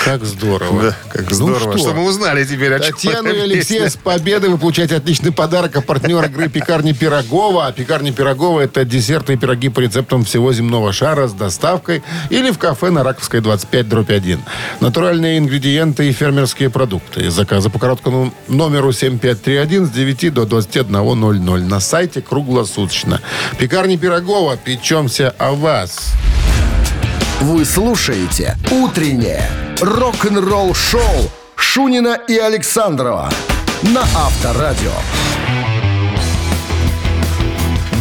Как 0.05 0.23
здорово. 0.23 0.83
Да, 0.83 0.95
как 1.11 1.29
Ну 1.29 1.35
здорово, 1.35 1.73
что, 1.73 1.77
что 1.77 1.93
мы 1.93 2.05
узнали 2.05 2.45
теперь, 2.45 2.73
о 2.73 2.79
чем 2.79 2.93
Татьяна 2.93 3.27
и 3.27 3.39
Алексея 3.41 3.89
с 3.89 3.95
победой 3.97 4.49
вы 4.49 4.57
получаете 4.57 4.95
отличный 4.95 5.31
подарок 5.31 5.75
от 5.75 5.85
партнера 5.85 6.27
игры 6.27 6.47
«Пекарни 6.47 6.93
Пирогова». 6.93 7.67
А 7.67 7.71
«Пекарни 7.71 8.11
Пирогова»— 8.11 8.59
это 8.61 8.85
десерты 8.85 9.33
и 9.33 9.37
пироги 9.37 9.69
по 9.69 9.81
рецептам 9.81 10.23
всего 10.23 10.53
земного 10.53 10.93
шара 10.93 11.27
с 11.27 11.33
доставкой 11.33 12.03
или 12.29 12.51
в 12.51 12.57
кафе 12.57 12.89
на 12.89 13.03
Раковской 13.03 13.41
25 13.41 13.89
дробь 13.89 14.11
1. 14.11 14.39
Натуральные 14.79 15.39
ингредиенты 15.39 16.07
и 16.07 16.13
фермерские 16.13 16.69
продукты. 16.69 17.29
Заказы 17.29 17.69
по 17.69 17.79
короткому 17.79 18.33
номеру 18.47 18.91
7531 18.91 19.87
с 19.87 19.89
9 19.89 20.33
до 20.33 20.43
21.00 20.43 21.59
на 21.59 21.79
сайте 21.79 22.21
круглосуточно. 22.21 23.21
«Пекарни 23.57 23.97
Пирогова». 23.97 24.57
Печемся 24.57 25.33
о 25.37 25.51
вас. 25.51 26.13
Вы 27.41 27.65
слушаете 27.65 28.57
«Утреннее 28.71 29.49
рок-н-ролл-шоу» 29.79 31.29
Шунина 31.55 32.17
и 32.27 32.37
Александрова 32.37 33.29
на 33.83 34.01
Авторадио. 34.01 34.91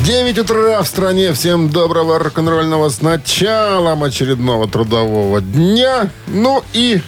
9 0.07 0.39
утра 0.39 0.83
в 0.83 0.87
стране. 0.87 1.33
Всем 1.33 1.69
доброго 1.69 2.21
рок-н-ролльного 2.21 2.91
с 2.91 3.03
началом 3.03 4.05
очередного 4.05 4.69
трудового 4.69 5.41
дня. 5.41 6.11
Ну 6.29 6.63
и 6.73 7.01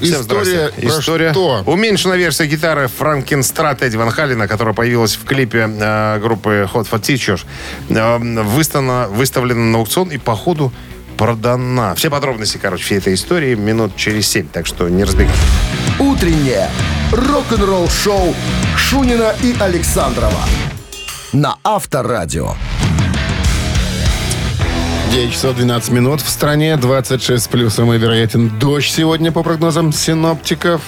Всем 0.00 0.20
история 0.22 0.68
здрасте. 0.70 0.88
про 0.88 1.00
История. 1.00 1.30
что? 1.32 1.62
Уменьшенная 1.66 2.16
версия 2.16 2.46
гитары 2.46 2.88
Франкенстрат 2.88 3.82
Эдди 3.82 3.96
Ван 3.96 4.10
Халина, 4.10 4.48
которая 4.48 4.74
появилась 4.74 5.14
в 5.16 5.24
клипе 5.24 5.68
э, 5.70 6.18
группы 6.20 6.68
Hot 6.72 6.88
for 6.90 7.00
Teachers, 7.00 7.42
э, 7.88 8.42
выставлена, 8.42 9.08
выставлена 9.08 9.60
на 9.60 9.78
аукцион 9.78 10.08
и 10.10 10.18
по 10.18 10.34
ходу 10.34 10.72
продана. 11.16 11.94
Все 11.94 12.10
подробности, 12.10 12.58
короче, 12.60 12.84
всей 12.84 12.98
этой 12.98 13.14
истории 13.14 13.54
минут 13.54 13.96
через 13.96 14.26
семь, 14.28 14.48
так 14.48 14.66
что 14.66 14.88
не 14.88 15.04
разбегайтесь. 15.04 15.40
«Утреннее 15.98 16.68
рок-н-ролл-шоу» 17.12 18.34
Шунина 18.76 19.34
и 19.42 19.54
Александрова 19.60 20.40
на 21.32 21.56
Авторадио. 21.64 22.54
9 25.14 25.32
часов 25.32 25.54
12 25.54 25.92
минут 25.92 26.20
в 26.22 26.28
стране, 26.28 26.76
26 26.76 27.44
с 27.44 27.46
плюсом 27.46 27.92
и 27.92 27.98
вероятен 27.98 28.50
дождь 28.58 28.90
сегодня 28.90 29.30
по 29.30 29.44
прогнозам 29.44 29.92
синоптиков. 29.92 30.82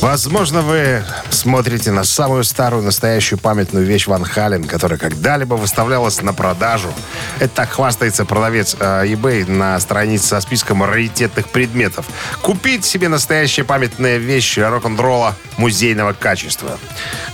Возможно, 0.00 0.62
вы 0.62 1.02
смотрите 1.30 1.90
на 1.90 2.04
самую 2.04 2.44
старую 2.44 2.82
настоящую 2.82 3.38
памятную 3.38 3.86
вещь 3.86 4.06
Ван 4.06 4.24
Хален, 4.24 4.64
которая 4.64 4.98
когда-либо 4.98 5.54
выставлялась 5.54 6.20
на 6.22 6.32
продажу. 6.34 6.92
Это 7.38 7.48
так 7.54 7.70
хвастается 7.70 8.24
продавец 8.24 8.76
э, 8.78 9.06
eBay 9.06 9.50
на 9.50 9.78
странице 9.80 10.26
со 10.26 10.40
списком 10.40 10.82
раритетных 10.82 11.48
предметов. 11.48 12.06
Купить 12.42 12.84
себе 12.84 13.08
настоящие 13.08 13.64
памятные 13.64 14.18
вещи 14.18 14.60
рок-н-ролла 14.60 15.34
музейного 15.56 16.12
качества. 16.12 16.78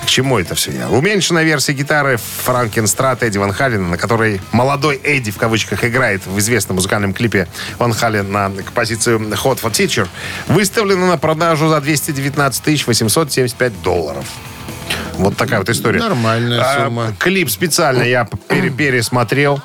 К 0.03 0.07
чему 0.07 0.38
это 0.38 0.55
все? 0.55 0.87
Уменьшенная 0.87 1.44
версия 1.44 1.72
гитары 1.72 2.18
Франкенстрат 2.44 3.22
Эдди 3.22 3.38
Ван 3.38 3.53
Халена, 3.53 3.88
на 3.88 3.98
которой 3.98 4.40
молодой 4.53 5.01
Эдди 5.03 5.31
в 5.31 5.37
кавычках 5.37 5.85
играет 5.85 6.27
в 6.27 6.38
известном 6.38 6.77
музыкальном 6.77 7.14
клипе 7.14 7.48
Ван 7.79 7.92
Хален 7.92 8.31
на 8.31 8.51
композицию 8.51 9.20
Hot 9.20 9.61
for 9.61 9.70
Teacher, 9.70 10.09
выставлена 10.48 11.07
на 11.07 11.18
продажу 11.18 11.68
за 11.68 11.81
219 11.81 12.51
875 12.86 13.82
долларов. 13.82 14.24
Вот 15.14 15.36
такая 15.36 15.58
вот 15.58 15.68
история. 15.68 15.98
Нормальная 16.00 16.60
А, 16.60 16.84
сумма. 16.86 17.12
клип 17.18 17.50
специально 17.50 18.02
я 18.02 18.26
пере- 18.48 18.70
пересмотрел. 18.70 19.60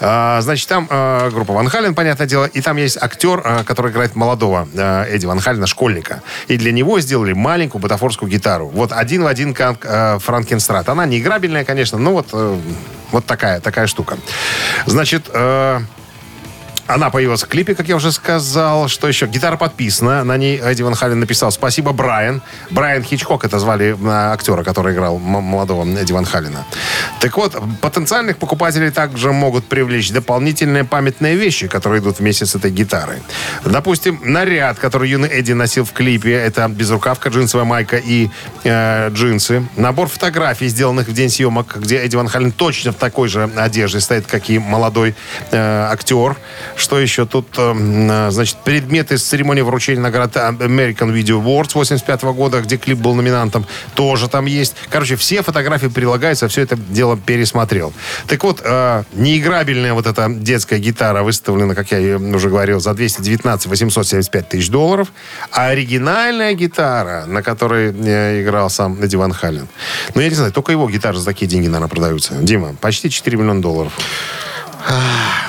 А, 0.00 0.40
значит, 0.40 0.68
там 0.68 0.86
а, 0.90 1.30
группа 1.30 1.52
Ван 1.52 1.68
Хален, 1.68 1.94
понятное 1.94 2.26
дело, 2.26 2.44
и 2.46 2.60
там 2.60 2.76
есть 2.76 2.96
актер, 3.00 3.40
а, 3.44 3.64
который 3.64 3.92
играет 3.92 4.16
молодого 4.16 4.68
а, 4.76 5.04
Эдди 5.04 5.24
Ван 5.26 5.38
Халена, 5.40 5.66
школьника. 5.66 6.22
И 6.48 6.56
для 6.56 6.72
него 6.72 6.98
сделали 7.00 7.32
маленькую 7.32 7.80
бутафорскую 7.80 8.28
гитару. 8.30 8.68
Вот 8.68 8.92
один 8.92 9.22
в 9.22 9.26
один 9.28 9.54
как 9.54 9.84
а, 9.86 10.18
Франкенстрат. 10.18 10.88
Она 10.88 11.06
не 11.06 11.18
играбельная, 11.20 11.64
конечно, 11.64 11.96
но 11.98 12.12
вот, 12.12 12.28
э, 12.32 12.58
вот 13.12 13.24
такая, 13.24 13.60
такая 13.60 13.86
штука. 13.86 14.18
Значит, 14.86 15.26
э, 15.32 15.80
она 16.88 17.10
появилась 17.10 17.42
в 17.42 17.46
клипе, 17.46 17.74
как 17.74 17.86
я 17.86 17.96
уже 17.96 18.10
сказал. 18.12 18.88
Что 18.88 19.08
еще? 19.08 19.26
Гитара 19.26 19.56
подписана. 19.56 20.24
На 20.24 20.36
ней 20.38 20.58
Эдди 20.58 20.82
Ван 20.82 20.94
Хален 20.94 21.20
написал 21.20 21.52
«Спасибо, 21.52 21.92
Брайан». 21.92 22.42
Брайан 22.70 23.04
Хичкок, 23.04 23.44
это 23.44 23.58
звали 23.58 23.94
э, 23.94 24.32
актера, 24.32 24.64
который 24.64 24.94
играл 24.94 25.18
молодого 25.18 25.84
Эдди 25.84 26.12
Ван 26.12 26.24
Халена. 26.24 26.64
Так 27.20 27.36
вот, 27.36 27.56
потенциальных 27.82 28.38
покупателей 28.38 28.90
также 28.90 29.32
могут 29.32 29.66
привлечь 29.66 30.10
дополнительные 30.10 30.84
памятные 30.84 31.36
вещи, 31.36 31.68
которые 31.68 32.00
идут 32.00 32.20
вместе 32.20 32.46
с 32.46 32.54
этой 32.54 32.70
гитарой. 32.70 33.18
Допустим, 33.64 34.20
наряд, 34.24 34.78
который 34.78 35.10
юный 35.10 35.28
Эдди 35.28 35.52
носил 35.52 35.84
в 35.84 35.92
клипе, 35.92 36.32
это 36.32 36.68
безрукавка, 36.68 37.28
джинсовая 37.28 37.66
майка 37.66 37.98
и 37.98 38.30
э, 38.64 39.10
джинсы. 39.10 39.62
Набор 39.76 40.08
фотографий, 40.08 40.68
сделанных 40.68 41.08
в 41.08 41.12
день 41.12 41.28
съемок, 41.28 41.76
где 41.76 41.98
Эдди 41.98 42.16
Ван 42.16 42.28
Хален 42.28 42.52
точно 42.52 42.92
в 42.92 42.96
такой 42.96 43.28
же 43.28 43.50
одежде 43.56 44.00
стоит, 44.00 44.26
как 44.26 44.48
и 44.48 44.58
молодой 44.58 45.14
э, 45.50 45.88
актер. 45.90 46.36
Что 46.78 46.98
еще 47.00 47.26
тут? 47.26 47.46
э, 47.58 47.60
м, 47.60 48.30
значит, 48.30 48.56
предметы 48.64 49.18
с 49.18 49.22
церемонии 49.24 49.62
вручения 49.62 50.00
наград 50.00 50.34
American 50.36 51.12
Video 51.12 51.42
Awards 51.42 51.72
85 51.74 52.22
года, 52.32 52.60
где 52.60 52.76
клип 52.76 52.98
был 52.98 53.14
номинантом, 53.14 53.66
тоже 53.94 54.28
там 54.28 54.46
есть. 54.46 54.76
Короче, 54.88 55.16
все 55.16 55.42
фотографии 55.42 55.88
прилагаются, 55.88 56.46
все 56.46 56.62
это 56.62 56.76
дело 56.76 57.16
пересмотрел. 57.16 57.92
Так 58.28 58.44
вот, 58.44 58.60
э, 58.64 59.02
неиграбельная 59.12 59.92
вот 59.92 60.06
эта 60.06 60.28
детская 60.30 60.78
гитара 60.78 61.22
выставлена, 61.22 61.74
как 61.74 61.90
я 61.90 62.16
уже 62.16 62.48
говорил, 62.48 62.80
за 62.80 62.94
219 62.94 63.66
875 63.66 64.48
тысяч 64.48 64.68
долларов. 64.70 65.08
А 65.50 65.66
оригинальная 65.66 66.54
гитара, 66.54 67.24
на 67.26 67.42
которой 67.42 67.92
э, 67.92 68.42
играл 68.42 68.70
сам 68.70 69.02
Эдди 69.02 69.16
Ван 69.16 69.32
Хален, 69.32 69.68
ну, 70.14 70.20
я 70.20 70.28
не 70.28 70.34
знаю, 70.34 70.52
только 70.52 70.72
его 70.72 70.88
гитары 70.88 71.18
за 71.18 71.24
такие 71.24 71.48
деньги, 71.48 71.66
наверное, 71.66 71.88
продаются. 71.88 72.34
Дима, 72.34 72.76
почти 72.80 73.10
4 73.10 73.36
миллиона 73.36 73.60
долларов. 73.60 73.92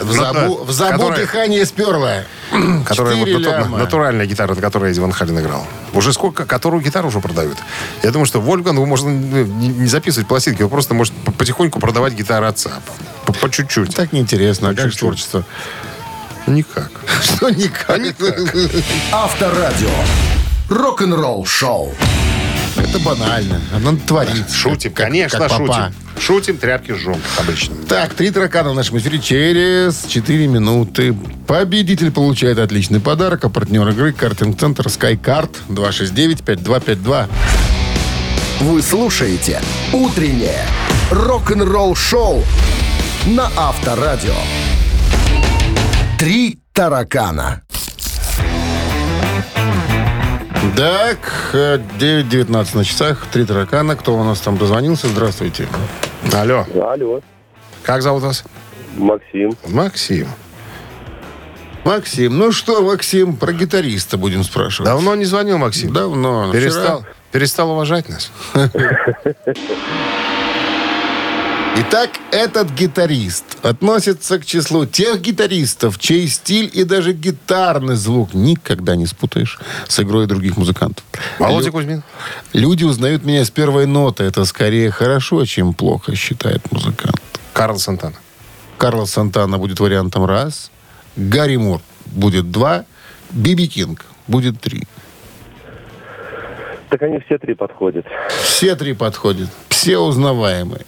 В 0.01 0.11
забу, 0.13 0.63
в 0.63 0.71
забу 0.71 0.91
которая- 0.97 1.19
дыхание 1.19 1.65
сперло. 1.65 2.23
Которая 2.85 3.15
вот 3.15 3.27
натур- 3.27 3.77
натуральная 3.77 4.25
гитара, 4.25 4.55
на 4.55 4.61
которой 4.61 4.91
Эдди 4.91 4.99
Ван 4.99 5.11
Хален 5.11 5.39
играл. 5.39 5.65
Уже 5.93 6.13
сколько, 6.13 6.45
которую 6.45 6.81
гитару 6.81 7.07
уже 7.09 7.19
продают. 7.19 7.57
Я 8.03 8.11
думаю, 8.11 8.25
что 8.25 8.41
Вольфгангу 8.41 8.85
можно 8.85 9.09
ну, 9.09 9.45
не 9.45 9.67
не 9.69 9.87
записывать 9.87 10.27
пластинки, 10.27 10.63
он 10.63 10.69
просто 10.69 10.93
может 10.93 11.13
потихоньку 11.37 11.79
продавать 11.79 12.13
гитары 12.13 12.47
отца. 12.47 12.71
По, 13.25 13.33
по 13.33 13.49
чуть-чуть. 13.49 13.95
Так 13.95 14.11
неинтересно. 14.13 14.69
А 14.69 14.73
как 14.75 14.93
творчество? 14.95 15.43
Никак. 16.47 16.89
Что 17.23 17.49
никак? 17.49 17.99
Авторадио. 19.11 19.89
Рок-н-ролл 20.69 21.45
шоу. 21.45 21.93
Это 22.75 22.99
банально. 22.99 23.61
Оно 23.75 23.97
творит. 23.97 24.49
Шутим, 24.51 24.91
Как- 24.93 25.07
конечно, 25.07 25.39
как 25.39 25.51
шутим. 25.51 25.93
Шутим, 26.19 26.57
тряпки 26.57 26.91
жжем, 26.91 27.15
как 27.35 27.45
обычно. 27.45 27.75
Так, 27.87 28.13
три 28.13 28.29
таракана 28.31 28.71
в 28.71 28.75
нашем 28.75 28.97
эфире 28.97 29.19
через 29.19 30.05
4 30.07 30.47
минуты. 30.47 31.15
Победитель 31.47 32.11
получает 32.11 32.59
отличный 32.59 32.99
подарок, 32.99 33.45
а 33.45 33.49
партнер 33.49 33.87
игры 33.89 34.11
картинг-центр 34.11 34.85
SkyCard 34.87 35.49
269-5252. 35.69 37.27
Вы 38.59 38.81
слушаете 38.81 39.61
«Утреннее 39.93 40.65
рок-н-ролл-шоу» 41.11 42.43
на 43.27 43.49
Авторадио. 43.55 44.35
«Три 46.17 46.59
таракана». 46.73 47.61
Так, 50.75 51.51
э, 51.53 51.79
9.19 51.99 52.75
на 52.75 52.85
часах, 52.85 53.25
три 53.31 53.45
таракана. 53.45 53.95
Кто 53.95 54.17
у 54.17 54.23
нас 54.23 54.39
там 54.39 54.57
дозвонился? 54.57 55.07
Здравствуйте. 55.07 55.67
Алло, 56.33 56.65
Алло, 56.75 57.21
как 57.83 58.01
зовут 58.01 58.23
вас? 58.23 58.43
Максим. 58.97 59.51
Максим. 59.67 60.27
Максим, 61.85 62.37
ну 62.37 62.51
что, 62.51 62.81
Максим, 62.81 63.35
про 63.37 63.53
гитариста 63.53 64.17
будем 64.17 64.43
спрашивать. 64.43 64.91
Давно 64.91 65.15
не 65.15 65.25
звонил, 65.25 65.57
Максим? 65.57 65.93
Давно. 65.93 66.51
Перестал, 66.51 67.05
перестал 67.31 67.71
уважать 67.71 68.09
нас? 68.09 68.31
Итак, 71.77 72.09
этот 72.31 72.71
гитарист 72.71 73.45
относится 73.63 74.39
к 74.39 74.45
числу 74.45 74.85
тех 74.85 75.21
гитаристов, 75.21 75.97
чей 75.97 76.27
стиль 76.27 76.69
и 76.73 76.83
даже 76.83 77.13
гитарный 77.13 77.95
звук 77.95 78.33
никогда 78.33 78.95
не 78.95 79.05
спутаешь 79.05 79.59
с 79.87 79.99
игрой 79.99 80.27
других 80.27 80.57
музыкантов. 80.57 81.03
Володя 81.37 81.67
Лю- 81.67 81.71
Кузьмин? 81.71 82.03
Люди 82.53 82.83
узнают 82.83 83.23
меня 83.23 83.45
с 83.45 83.49
первой 83.49 83.85
ноты. 83.85 84.23
Это 84.23 84.43
скорее 84.45 84.91
хорошо, 84.91 85.45
чем 85.45 85.73
плохо, 85.73 86.15
считает 86.15 86.69
музыкант. 86.71 87.21
Карл 87.53 87.77
Сантана. 87.79 88.15
Карлос 88.77 89.11
Сантана 89.11 89.57
будет 89.57 89.79
вариантом 89.79 90.25
раз. 90.25 90.71
Гарри 91.15 91.57
Мур 91.57 91.81
будет 92.07 92.51
два. 92.51 92.85
Биби 93.31 93.67
Кинг 93.67 94.05
будет 94.27 94.59
три. 94.59 94.83
Так 96.89 97.01
они 97.03 97.19
все 97.19 97.37
три 97.37 97.53
подходят. 97.53 98.05
Все 98.43 98.75
три 98.75 98.93
подходят. 98.93 99.49
Все 99.69 99.97
узнаваемые. 99.99 100.85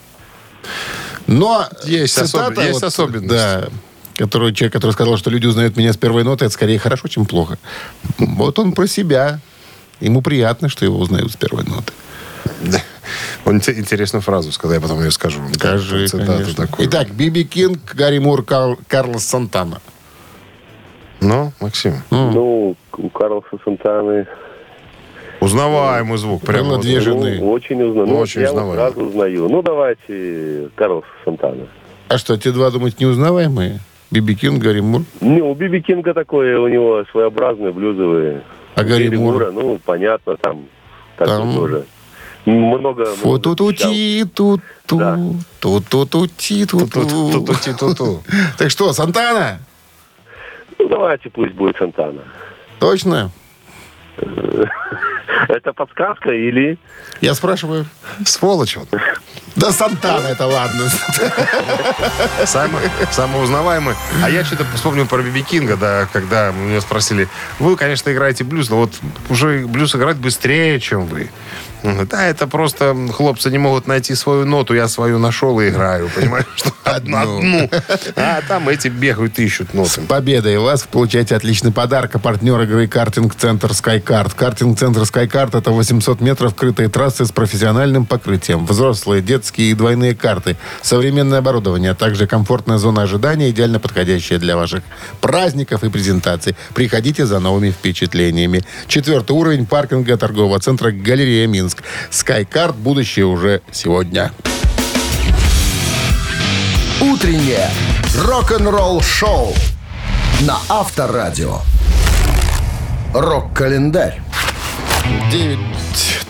Но 1.32 1.66
Есть 1.86 2.16
цитата 2.16 2.62
особ- 2.62 2.68
есть 2.68 2.84
особенность. 2.84 3.30
Да, 3.30 3.68
которую, 4.16 4.54
человек, 4.54 4.74
который 4.74 4.92
сказал, 4.92 5.18
что 5.18 5.30
люди 5.30 5.48
узнают 5.48 5.78
меня 5.78 5.94
с 5.94 5.98
первой 5.98 6.24
ноты, 6.24 6.46
это 6.46 6.54
скорее 6.54 6.78
хорошо, 6.78 7.08
чем 7.08 7.26
плохо. 7.26 7.58
Вот 8.18 8.60
он 8.60 8.74
про 8.74 8.86
себя. 8.88 9.40
Ему 10.00 10.22
приятно, 10.22 10.68
что 10.70 10.84
его 10.86 10.98
узнают 11.00 11.32
с 11.32 11.36
первой 11.36 11.64
ноты. 11.64 11.94
Да. 12.64 12.82
Он 13.46 13.58
инте- 13.60 13.78
интересную 13.78 14.22
фразу 14.22 14.52
сказал, 14.52 14.74
я 14.76 14.82
потом 14.82 15.00
ее 15.00 15.12
скажу. 15.12 15.42
Скажи, 15.54 16.08
Цитату 16.08 16.32
конечно. 16.34 16.68
такую. 16.68 16.88
Итак, 16.88 17.10
Би 17.12 17.28
Би 17.28 17.44
Кинг, 17.44 17.94
Гэри 17.96 18.18
Мур, 18.20 18.44
Кар- 18.44 18.78
Карлос 18.88 19.26
Сантана. 19.26 19.80
Ну, 21.20 21.54
Максим, 21.60 22.02
Ну, 22.10 22.76
у 22.98 23.10
Карлоса 23.10 23.48
Сантаны 23.64 24.28
узнаваемый 25.42 26.18
звук. 26.18 26.44
Прямо 26.44 26.64
Было 26.70 26.76
вот. 26.78 26.82
две 26.84 26.96
ну, 26.96 27.02
жены. 27.02 27.42
очень 27.44 27.82
узнаю. 27.84 28.08
Ну, 28.08 28.18
Очень 28.20 28.42
я 28.42 28.50
узнаваемый. 28.50 28.78
сразу 28.78 29.02
узнаю. 29.02 29.50
Ну, 29.50 29.62
давайте 29.62 30.70
Карлоса 30.76 31.08
Сантана. 31.26 31.68
А 32.08 32.18
что, 32.18 32.38
те 32.38 32.52
два, 32.52 32.70
думаете, 32.72 32.98
неузнаваемые? 33.00 33.80
Би 34.12 34.24
Би 34.24 34.36
Кинг, 34.36 34.62
Гэри 34.62 34.82
Мур? 34.82 35.04
Не, 35.22 35.42
у 35.42 35.54
Би 35.54 35.68
Би 35.68 35.82
Кинга 35.82 36.14
такое, 36.14 36.60
у 36.60 36.68
него 36.68 37.04
своеобразные 37.12 37.72
блюзовые. 37.72 38.42
А 38.76 38.84
Гарри 38.84 39.06
Гарри 39.08 39.18
Мура? 39.18 39.52
Мура, 39.52 39.52
ну, 39.52 39.80
понятно, 39.84 40.38
там, 40.38 40.66
как 41.18 41.28
Там- 41.28 41.54
тоже. 41.56 41.86
Много... 42.46 43.06
фу 43.06 43.38
ту 43.38 43.56
ту 43.56 43.72
ти 43.72 44.26
ту 44.34 44.60
ту 44.88 44.98
Да. 44.98 45.20
ту 45.60 45.80
ту 45.80 46.06
ту 46.08 46.28
ти 46.28 46.66
ту 46.66 46.80
ту 46.88 47.32
Ту-ту-ти-ту-ту. 47.32 48.24
Так 48.58 48.72
что, 48.72 48.92
Сантана? 48.94 49.60
Ну, 50.80 50.88
давайте 50.90 51.30
пусть 51.30 51.54
будет 51.54 51.78
Сантана. 51.78 52.22
Точно? 52.80 53.30
Это 55.48 55.74
подсказка 55.74 56.32
или... 56.32 56.78
Я 57.20 57.34
спрашиваю. 57.34 57.86
Сволочь 58.26 58.78
он. 58.78 58.88
Да 59.56 59.72
Сантана 59.72 60.28
это 60.28 60.46
ладно. 60.46 60.90
Самый, 62.46 62.82
самый 63.12 63.44
узнаваемый. 63.44 63.96
А 64.24 64.30
я 64.30 64.46
что-то 64.46 64.66
вспомнил 64.76 65.08
про 65.08 65.22
Биби 65.22 65.42
Кинга, 65.42 65.76
да, 65.76 66.08
когда 66.12 66.52
меня 66.52 66.80
спросили, 66.80 67.28
вы, 67.60 67.76
конечно, 67.76 68.12
играете 68.12 68.44
блюз, 68.44 68.70
но 68.70 68.78
вот 68.78 68.94
уже 69.30 69.68
блюз 69.68 69.96
играть 69.96 70.18
быстрее, 70.18 70.80
чем 70.80 71.06
вы. 71.06 71.30
Да, 71.84 72.26
это 72.28 72.48
просто 72.48 72.96
хлопцы 73.12 73.50
не 73.50 73.58
могут 73.58 73.88
найти 73.88 74.16
свою 74.16 74.46
ноту, 74.46 74.74
я 74.74 74.88
свою 74.88 75.20
нашел 75.20 75.60
и 75.60 75.70
играю, 75.70 76.10
понимаешь? 76.16 76.46
что 76.56 76.72
Одну. 76.84 77.18
одну. 77.18 77.70
А 78.16 78.42
там 78.48 78.70
эти 78.70 78.88
бегают, 78.88 79.40
ищут 79.40 79.74
ноты. 79.74 80.02
Победой 80.02 80.58
вас 80.58 80.84
получаете 80.84 81.36
отличный 81.36 81.72
подарок. 81.72 82.16
А 82.16 82.20
партнер 82.20 82.60
игры 82.62 82.88
картинг-центр 82.88 83.72
SkyCard. 83.72 84.34
Картинг-центр 84.36 85.02
SkyCard 85.02 85.58
это 85.58 85.72
800 85.72 86.22
метров 86.22 86.56
крытой 86.56 86.88
трассы 86.88 87.26
с 87.26 87.32
профессиональным 87.32 88.06
покрытием. 88.06 88.66
Взрослые, 88.66 89.22
детские 89.22 89.72
и 89.72 89.74
двойные 89.74 90.16
карты. 90.16 90.58
Современное 90.82 91.40
оборудование, 91.40 91.92
а 91.92 91.96
также 91.96 92.28
комфортная 92.28 92.78
зона 92.78 93.04
ожидания, 93.04 93.50
идеально 93.50 93.80
подходящая 93.80 94.40
для 94.40 94.58
ваших 94.58 94.84
праздников 95.22 95.84
и 95.84 95.90
презентаций. 95.90 96.56
Приходите 96.74 97.26
за 97.26 97.40
новыми 97.40 97.72
впечатлениями. 97.72 98.64
Четвертый 98.88 99.32
уровень 99.32 99.66
паркинга 99.66 100.18
торгового 100.18 100.60
центра 100.60 100.92
«Галерея 100.92 101.48
Минск». 101.48 101.71
SkyCard. 102.12 102.74
Будущее 102.74 103.26
уже 103.26 103.62
сегодня. 103.72 104.32
Утреннее 107.00 107.70
рок-н-ролл-шоу 108.16 109.56
на 110.42 110.58
Авторадио. 110.70 111.60
Рок-календарь. 113.14 114.22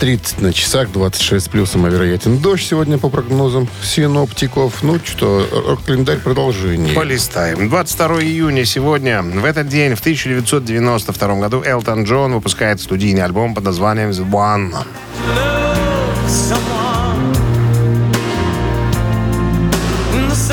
9.30 0.01 0.41
на 0.41 0.51
часах, 0.51 0.91
26 0.91 1.51
плюсом, 1.51 1.85
а 1.85 1.89
вероятен 1.89 2.39
дождь 2.39 2.65
сегодня 2.65 2.97
по 2.97 3.09
прогнозам 3.09 3.67
синоптиков. 3.83 4.81
Ну 4.81 4.99
что, 5.03 5.77
календарь 5.85 6.17
продолжение. 6.17 6.95
Полистаем. 6.95 7.69
22 7.69 8.23
июня 8.23 8.65
сегодня. 8.65 9.21
В 9.21 9.45
этот 9.45 9.67
день, 9.67 9.93
в 9.93 9.99
1992 9.99 11.35
году, 11.35 11.61
Элтон 11.63 12.05
Джон 12.05 12.33
выпускает 12.33 12.81
студийный 12.81 13.23
альбом 13.23 13.53
под 13.53 13.63
названием 13.63 14.09
«The 14.09 14.27
One». 14.29 14.73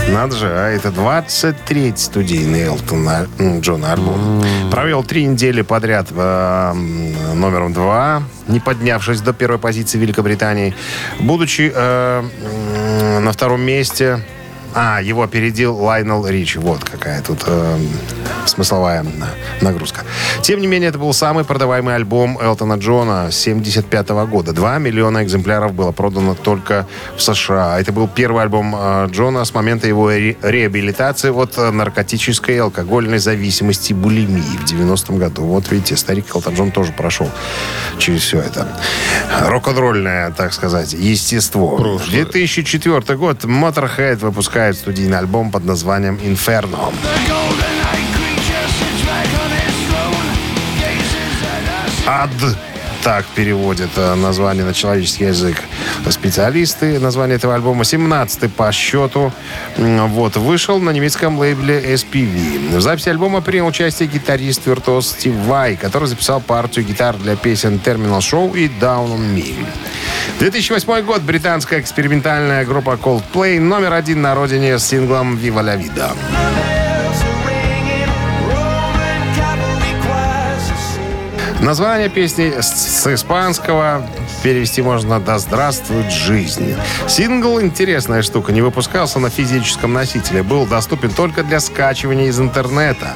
Надо 0.09 0.37
же, 0.37 0.47
а 0.49 0.69
это 0.69 0.89
23-й 0.89 1.97
студийный 1.97 2.65
Элтона 2.65 3.27
м, 3.39 3.61
Джона 3.61 3.93
альбом. 3.93 4.43
Провел 4.71 5.05
три 5.05 5.25
недели 5.25 5.63
подряд 5.63 6.09
э, 6.11 6.73
номером 7.35 7.73
два, 7.73 8.23
не 8.49 8.59
поднявшись 8.61 9.21
до 9.21 9.33
первой 9.33 9.59
позиции 9.59 9.99
Великобритании. 9.99 10.75
Будучи 11.21 11.71
э, 11.75 12.23
на 13.21 13.33
втором 13.33 13.61
месте... 13.61 14.21
А, 14.75 15.01
его 15.03 15.23
опередил 15.23 15.77
Лайнел 15.77 16.27
Ричи. 16.27 16.59
Вот 16.59 16.85
какая 16.85 17.21
тут 17.23 17.43
э, 17.47 17.79
смысловая 18.47 19.03
на- 19.03 19.29
нагрузка. 19.61 20.03
Тем 20.43 20.61
не 20.61 20.67
менее, 20.67 20.91
это 20.91 20.99
был 20.99 21.13
самый 21.13 21.45
продаваемый 21.45 21.95
альбом 21.95 22.39
Элтона 22.41 22.75
Джона 22.75 23.29
75 23.33 24.09
года. 24.29 24.53
Два 24.53 24.79
миллиона 24.79 25.25
экземпляров 25.25 25.73
было 25.73 25.91
продано 25.93 26.35
только 26.35 26.87
в 27.17 27.23
США. 27.23 27.81
Это 27.81 27.93
был 27.93 28.09
первый 28.09 28.43
альбом 28.43 28.75
э, 28.79 29.07
Джона 29.11 29.45
с 29.45 29.55
момента 29.55 29.89
его 29.89 30.11
ре- 30.11 30.37
реабилитации 30.43 31.31
от 31.31 31.57
э, 31.59 31.71
наркотической 31.71 32.57
и 32.57 32.59
алкогольной 32.59 33.19
зависимости 33.19 33.93
булимии 33.95 34.43
в 34.59 34.65
90-м 34.71 35.19
году. 35.19 35.43
Вот 35.45 35.71
видите, 35.73 35.97
старик 35.97 36.27
Элтон 36.35 36.55
Джон 36.55 36.71
тоже 36.73 36.93
прошел 36.93 37.29
через 37.99 38.21
все 38.23 38.41
это. 38.41 38.69
Рок-н-ролльное, 39.47 40.31
так 40.31 40.53
сказать, 40.53 40.93
естество. 40.93 41.99
2004 42.11 43.17
год 43.17 43.45
Motorhead 43.45 44.17
выпускает 44.17 44.58
студийный 44.73 45.19
альбом 45.19 45.51
под 45.51 45.65
названием 45.65 46.17
«Inferno». 46.17 46.93
Ад. 52.07 52.31
Так 53.09 53.25
переводит 53.25 53.89
э, 53.97 54.15
название 54.17 54.67
на 54.67 54.75
человеческий 54.75 55.25
язык 55.25 55.57
специалисты. 56.11 57.01
Название 57.01 57.37
этого 57.37 57.55
альбома 57.55 57.83
17 57.85 58.53
по 58.53 58.71
счету. 58.71 59.33
Вот, 59.79 60.37
вышел 60.37 60.79
на 60.79 60.91
немецком 60.91 61.39
лейбле 61.39 61.95
SPV. 61.95 62.77
В 62.77 62.83
записи 62.83 63.09
альбома 63.09 63.41
принял 63.41 63.67
участие 63.67 64.11
гитарист-виртуоз 64.11 65.07
Стив 65.07 65.33
Вай, 65.47 65.77
который 65.77 66.07
записал 66.07 66.43
партию 66.43 66.85
гитар 66.85 67.17
для 67.17 67.35
песен 67.35 67.81
Terminal 67.83 68.19
Show 68.19 68.55
и 68.55 68.69
Down 68.69 69.17
on 69.17 69.35
Me. 69.35 69.55
2008 70.41 71.01
год. 71.07 71.23
Британская 71.23 71.81
экспериментальная 71.81 72.67
группа 72.67 72.99
Coldplay 73.03 73.59
номер 73.59 73.95
один 73.95 74.21
на 74.21 74.35
родине 74.35 74.79
с 74.79 74.85
синглом 74.85 75.37
«Viva 75.37 75.63
la 75.63 75.79
Vida». 75.79 76.88
Название 81.61 82.09
песни 82.09 82.53
с, 82.61 83.03
с 83.03 83.15
испанского 83.15 84.07
перевести 84.43 84.83
можно 84.83 85.21
«Да 85.21 85.39
здравствует 85.39 86.13
жизнь». 86.13 86.75
Сингл 87.07 87.61
«Интересная 87.61 88.23
штука» 88.23 88.53
не 88.53 88.63
выпускался 88.63 89.19
на 89.19 89.31
физическом 89.31 89.93
носителе. 89.93 90.43
Был 90.43 90.67
доступен 90.67 91.11
только 91.11 91.43
для 91.43 91.61
скачивания 91.61 92.27
из 92.27 92.39
интернета. 92.39 93.09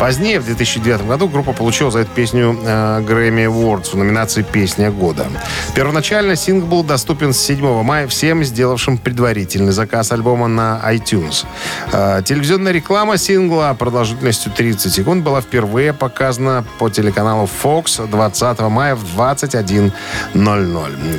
Позднее, 0.00 0.40
в 0.40 0.44
2009 0.44 1.06
году, 1.06 1.28
группа 1.28 1.52
получила 1.52 1.90
за 1.90 2.00
эту 2.00 2.10
песню 2.10 2.56
э, 2.62 3.00
Grammy 3.00 3.46
Awards 3.46 3.90
в 3.92 3.94
номинации 3.94 4.42
«Песня 4.42 4.90
года». 4.90 5.26
Первоначально 5.74 6.36
сингл 6.36 6.66
был 6.66 6.84
доступен 6.84 7.32
с 7.32 7.38
7 7.38 7.82
мая 7.82 8.06
всем 8.06 8.44
сделавшим 8.44 8.98
предварительный 8.98 9.72
заказ 9.72 10.12
альбома 10.12 10.48
на 10.48 10.80
iTunes. 10.84 11.46
Э, 11.92 12.22
телевизионная 12.24 12.72
реклама 12.72 13.16
сингла 13.18 13.74
продолжительностью 13.78 14.52
30 14.52 14.92
секунд 14.92 15.24
была 15.24 15.40
впервые 15.40 15.92
показана 15.92 16.64
по 16.78 16.88
телеканалу 16.90 17.48
Fox 17.62 18.06
20 18.06 18.60
мая 18.60 18.94
в 18.94 19.04
21.00. 19.18 20.67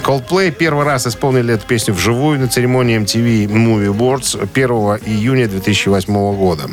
Coldplay 0.04 0.52
первый 0.52 0.86
раз 0.86 1.08
исполнили 1.08 1.54
эту 1.54 1.66
песню 1.66 1.93
вживую 1.93 2.39
на 2.39 2.47
церемонии 2.47 3.00
MTV 3.00 3.47
Movie 3.47 3.95
Awards 3.95 4.50
1 4.54 4.70
июня 5.06 5.47
2008 5.47 6.14
года. 6.36 6.70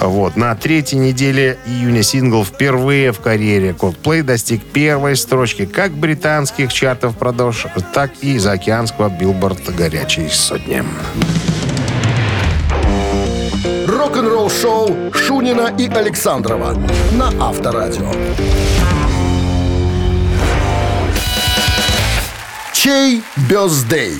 Вот. 0.00 0.36
На 0.36 0.54
третьей 0.54 0.98
неделе 0.98 1.58
июня 1.66 2.02
сингл 2.02 2.44
впервые 2.44 3.12
в 3.12 3.20
карьере 3.20 3.70
Coldplay 3.70 4.22
достиг 4.22 4.62
первой 4.64 5.16
строчки 5.16 5.66
как 5.66 5.92
британских 5.92 6.72
чартов 6.72 7.16
продаж, 7.16 7.66
так 7.94 8.12
и 8.20 8.38
заокеанского 8.38 9.08
билборд 9.08 9.74
горячей 9.74 10.28
сотни. 10.28 10.82
Рок-н-ролл 13.86 14.50
шоу 14.50 15.12
Шунина 15.12 15.74
и 15.78 15.88
Александрова 15.88 16.76
на 17.12 17.28
Авторадио. 17.40 18.10
Чей 22.82 23.22
бездей? 23.48 24.18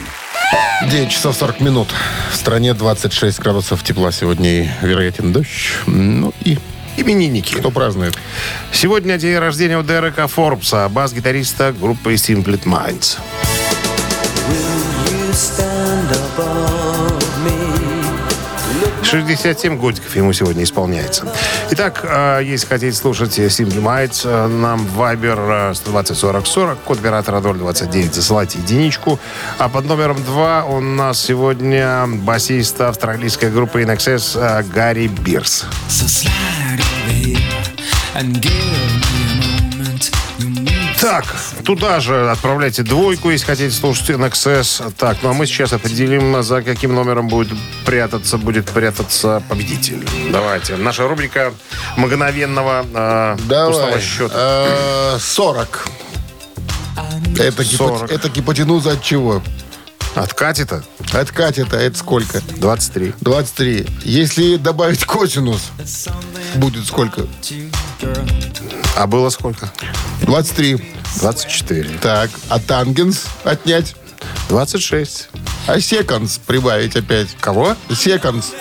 9 0.89 1.11
часов 1.11 1.37
40 1.37 1.61
минут. 1.63 1.89
В 2.31 2.37
стране 2.37 2.75
26 2.75 3.41
градусов 3.41 3.83
тепла 3.83 4.13
сегодня 4.13 4.63
и 4.63 4.69
вероятен 4.83 5.33
дождь. 5.33 5.73
Ну 5.89 6.33
и 6.45 6.59
Именинники. 6.97 7.57
кто 7.57 7.73
празднует? 7.73 8.17
Сегодня 8.73 9.19
день 9.19 9.37
рождения 9.37 9.79
у 9.79 9.83
Дерека 9.83 10.29
Форбса, 10.29 10.89
бас-гитариста 10.89 11.73
группы 11.73 12.15
Simple 12.15 12.63
Minds. 12.63 13.19
67 19.13 19.77
годиков 19.77 20.17
ему 20.17 20.33
сегодня 20.33 20.65
исполняется. 20.65 21.31
Итак, 21.71 22.01
э, 22.03 22.41
если 22.45 22.67
хотите 22.67 22.97
слушать 22.97 23.39
Simple 23.39 23.83
Minds, 23.83 24.23
э, 24.25 24.47
нам 24.47 24.89
Viber 24.97 25.75
120 25.75 26.17
40 26.17 26.47
40, 26.47 26.79
код 26.79 26.99
оператора 26.99 27.43
029, 27.43 28.15
засылайте 28.15 28.59
единичку. 28.59 29.21
А 29.59 29.69
под 29.69 29.85
номером 29.85 30.17
2 30.25 30.65
у 30.65 30.81
нас 30.81 31.21
сегодня 31.21 32.07
басист 32.07 32.81
австралийской 32.81 33.51
группы 33.51 33.83
In 33.83 33.95
Excess 33.95 34.33
э, 34.35 34.63
Гарри 34.63 35.09
Бирс. 35.09 35.67
Так, 41.03 41.25
туда 41.65 41.99
же 41.99 42.31
отправляйте 42.31 42.85
двойку, 42.85 43.31
если 43.31 43.45
хотите 43.45 43.75
слушать 43.75 44.11
NXS. 44.11 44.93
Так, 44.97 45.17
ну 45.23 45.31
а 45.31 45.33
мы 45.33 45.47
сейчас 45.47 45.73
определим, 45.73 46.45
за 46.45 46.63
каким 46.63 46.95
номером 46.95 47.27
будет 47.27 47.59
прятаться, 47.85 48.39
будет 48.39 48.67
прятаться 48.67 49.43
победитель. 49.49 50.07
Давайте. 50.31 50.77
Наша 50.77 51.09
рубрика 51.09 51.53
мгновенного 51.97 52.87
э, 52.95 53.37
Давай. 53.49 54.01
счета. 54.01 55.17
Э, 55.17 55.19
40. 55.21 55.89
Это, 57.37 57.63
гипот- 57.65 57.99
40. 57.99 58.13
это 58.13 58.29
гипотенуза 58.29 58.93
от 58.93 59.03
чего? 59.03 59.43
Откатит-то 60.15 60.85
От 61.13 61.33
катета 61.33 61.79
это 61.79 61.99
сколько? 61.99 62.41
23. 62.59 63.15
23. 63.21 63.87
Если 64.05 64.55
добавить 64.55 65.05
косинус, 65.05 65.73
будет 66.55 66.87
сколько? 66.87 67.27
А 68.97 69.07
было 69.07 69.31
сколько? 69.31 69.71
23. 70.23 70.79
24. 71.21 71.99
Так, 72.01 72.31
а 72.49 72.59
тангенс 72.59 73.25
отнять? 73.45 73.95
26. 74.49 75.29
А 75.67 75.81
секанс 75.81 76.39
прибавить 76.47 76.97
опять? 76.97 77.29
Кого? 77.41 77.77
Секанс. 77.95 78.53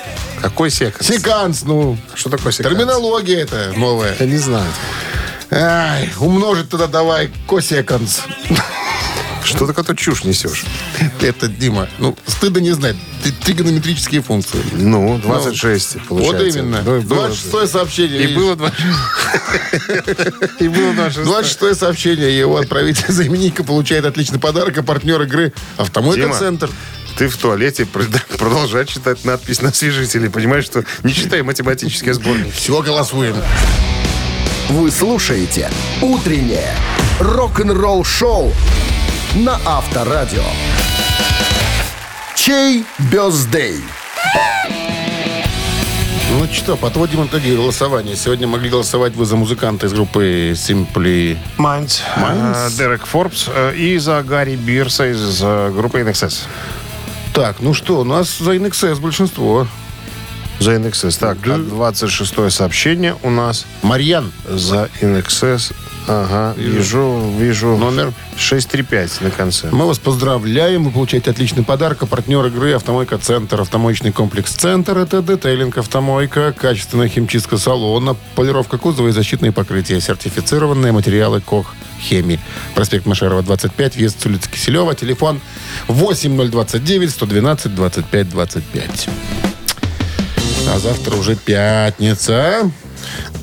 Какой 0.41 0.69
секанс? 0.69 1.07
Секанс, 1.07 1.63
ну, 1.63 1.97
Что 2.15 2.29
такое 2.29 2.51
секанс? 2.51 2.73
терминология 2.75 3.41
это 3.41 3.73
новая. 3.75 4.15
Я 4.19 4.25
не 4.25 4.37
знаю. 4.37 4.71
Ай, 5.51 6.09
умножить 6.19 6.69
тогда 6.69 6.87
давай 6.87 7.29
косеканс. 7.47 8.21
Что 9.43 9.65
ты 9.65 9.73
какую-то 9.73 9.95
чушь 9.95 10.23
несешь? 10.23 10.63
Это, 11.21 11.47
Дима, 11.47 11.87
ну, 11.99 12.15
стыдно 12.27 12.59
не 12.59 12.71
знать. 12.71 12.95
Тригонометрические 13.43 14.21
функции. 14.21 14.59
Ну, 14.73 15.19
26 15.23 16.07
получается. 16.07 16.37
Вот 16.37 16.55
именно. 16.55 16.81
Ну, 16.83 16.97
и 16.97 17.01
было- 17.01 17.27
26 17.27 17.71
сообщение. 17.71 18.17
И 18.19 18.21
видишь? 18.27 18.35
было 18.37 18.55
26. 18.55 20.61
И 20.61 20.67
было 20.67 20.93
26. 20.93 21.25
26 21.27 21.79
сообщение. 21.79 22.37
Его 22.37 22.57
отправитель 22.57 23.05
за 23.11 23.27
именинника 23.27 23.63
получает 23.63 24.05
отличный 24.05 24.39
подарок, 24.39 24.77
а 24.77 24.83
партнер 24.83 25.21
игры 25.23 25.53
«Автомойка 25.77 26.21
Дима, 26.23 26.37
Центр». 26.37 26.69
Ты 27.17 27.27
в 27.27 27.37
туалете 27.37 27.83
прод- 27.83 28.21
продолжай 28.37 28.85
читать 28.85 29.25
надпись 29.25 29.61
на 29.61 29.69
освежителе. 29.69 30.29
Понимаешь, 30.29 30.65
что 30.65 30.83
не 31.03 31.13
читай 31.13 31.41
математический 31.41 32.11
сборник. 32.13 32.53
Все, 32.53 32.81
голосуем. 32.81 33.35
Вы 34.69 34.89
слушаете 34.91 35.69
«Утреннее 36.01 36.73
рок-н-ролл-шоу» 37.19 38.53
на 39.35 39.57
Авторадио. 39.65 40.43
Чей 42.35 42.83
бездей? 43.11 43.81
Ну 46.31 46.47
что, 46.51 46.75
подводим 46.75 47.25
итоги 47.25 47.55
голосования. 47.55 48.15
Сегодня 48.15 48.47
могли 48.47 48.69
голосовать 48.69 49.15
вы 49.15 49.25
за 49.25 49.35
музыканта 49.37 49.87
из 49.87 49.93
группы 49.93 50.51
Simply... 50.55 51.37
Майнц. 51.57 52.01
Э, 52.17 52.69
Дерек 52.77 53.05
Форбс 53.05 53.47
э, 53.53 53.75
и 53.75 53.97
за 53.97 54.21
Гарри 54.23 54.55
Бирса 54.55 55.11
из 55.11 55.39
э, 55.41 55.71
группы 55.71 56.01
NXS. 56.01 56.45
Так, 57.33 57.57
ну 57.59 57.73
что, 57.73 58.01
у 58.01 58.03
нас 58.03 58.37
за 58.37 58.55
NXS 58.55 58.99
большинство. 58.99 59.67
За 60.59 60.75
NXS. 60.75 61.19
Так, 61.19 61.37
а 61.47 61.57
26 61.57 62.51
сообщение 62.51 63.15
у 63.23 63.29
нас 63.29 63.65
Марьян. 63.81 64.31
за 64.47 64.89
NXS. 65.01 65.73
Ага, 66.07 66.53
вижу, 66.57 67.31
вижу. 67.37 67.77
Номер? 67.77 68.11
635 68.37 69.21
на 69.21 69.31
конце. 69.31 69.69
Мы 69.71 69.85
вас 69.85 69.99
поздравляем. 69.99 70.83
Вы 70.83 70.91
получаете 70.91 71.31
отличный 71.31 71.63
подарок. 71.63 72.03
А 72.03 72.05
партнер 72.05 72.45
игры 72.47 72.73
«Автомойка 72.73 73.17
Центр». 73.17 73.61
Автомоечный 73.61 74.11
комплекс 74.11 74.51
«Центр»— 74.51 74.97
это 74.99 75.21
детейлинг 75.21 75.77
«Автомойка», 75.77 76.53
качественная 76.57 77.07
химчистка 77.07 77.57
салона, 77.57 78.15
полировка 78.35 78.77
кузова 78.77 79.09
и 79.09 79.11
защитные 79.11 79.51
покрытия, 79.51 80.01
сертифицированные 80.01 80.91
материалы 80.91 81.39
«Кох 81.41 81.75
Хеми». 82.01 82.39
Проспект 82.73 83.05
Машерова, 83.05 83.43
25, 83.43 83.95
въезд 83.95 84.21
с 84.21 84.25
улицы 84.25 84.49
Киселева. 84.49 84.95
Телефон 84.95 85.39
8029 85.87 87.11
112 87.11 87.75
25 87.75 88.29
25. 88.29 89.09
А 90.67 90.79
завтра 90.79 91.15
уже 91.15 91.35
пятница. 91.35 92.71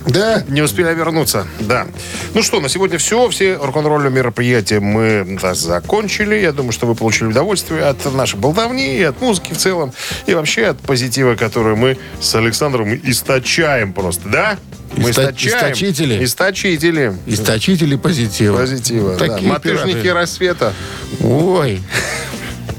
Да, 0.06 0.42
Не 0.48 0.62
успели 0.62 0.94
вернуться, 0.94 1.46
да. 1.60 1.86
Ну 2.34 2.42
что, 2.42 2.60
на 2.60 2.68
сегодня 2.68 2.98
все. 2.98 3.28
Все 3.28 3.56
рок-н-ролльные 3.56 4.10
мероприятия 4.10 4.80
мы 4.80 5.38
да, 5.40 5.54
закончили. 5.54 6.36
Я 6.36 6.52
думаю, 6.52 6.72
что 6.72 6.86
вы 6.86 6.94
получили 6.94 7.28
удовольствие 7.28 7.84
от 7.84 8.12
нашей 8.14 8.38
болтовни, 8.38 9.00
от 9.02 9.20
музыки 9.20 9.52
в 9.52 9.58
целом, 9.58 9.92
и 10.26 10.34
вообще 10.34 10.66
от 10.66 10.78
позитива, 10.80 11.34
который 11.34 11.76
мы 11.76 11.98
с 12.20 12.34
Александром 12.34 12.94
источаем 12.94 13.92
просто, 13.92 14.28
да? 14.28 14.58
Мы 14.96 15.10
Иста- 15.10 15.30
источаем. 15.30 15.56
источители? 15.58 16.24
Источители. 16.24 17.14
источители 17.26 17.96
позитива. 17.96 18.56
Позитива. 18.58 19.16
да. 19.16 19.26
Такие 19.26 19.50
Мотыжники 19.52 20.00
пираты. 20.02 20.12
рассвета. 20.14 20.72
Ой, 21.20 21.82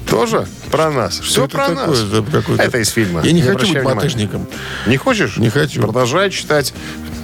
Тоже 0.10 0.48
про 0.72 0.90
нас. 0.92 1.20
Все 1.20 1.46
это 1.46 1.58
про 1.58 1.68
такое 1.68 1.88
нас. 1.88 1.98
за 1.98 2.22
какой-то- 2.24 2.64
Это 2.64 2.78
из 2.80 2.90
фильма. 2.90 3.22
Я 3.24 3.32
не, 3.32 3.42
хочу 3.42 3.54
обращай 3.56 3.84
быть 3.84 3.96
мотыжником. 3.96 4.48
Не 4.88 4.98
хочешь? 4.98 5.38
Не 5.38 5.50
хочу. 5.50 5.82
Продолжай 5.82 6.30
читать, 6.30 6.74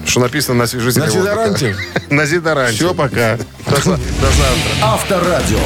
что 0.06 0.20
написано 0.20 0.58
на 0.60 0.64
освежителе 0.66 1.06
На 1.06 1.12
дезодоранте? 1.12 1.76
На 2.10 2.26
дезодоранте. 2.26 2.76
Все, 2.76 2.94
пока. 2.94 3.38
До 3.68 3.76
завтра. 3.76 4.00
Авторадио. 4.82 5.60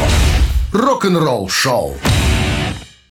Рок-н-ролл 0.71 1.49
шоу. 1.49 1.97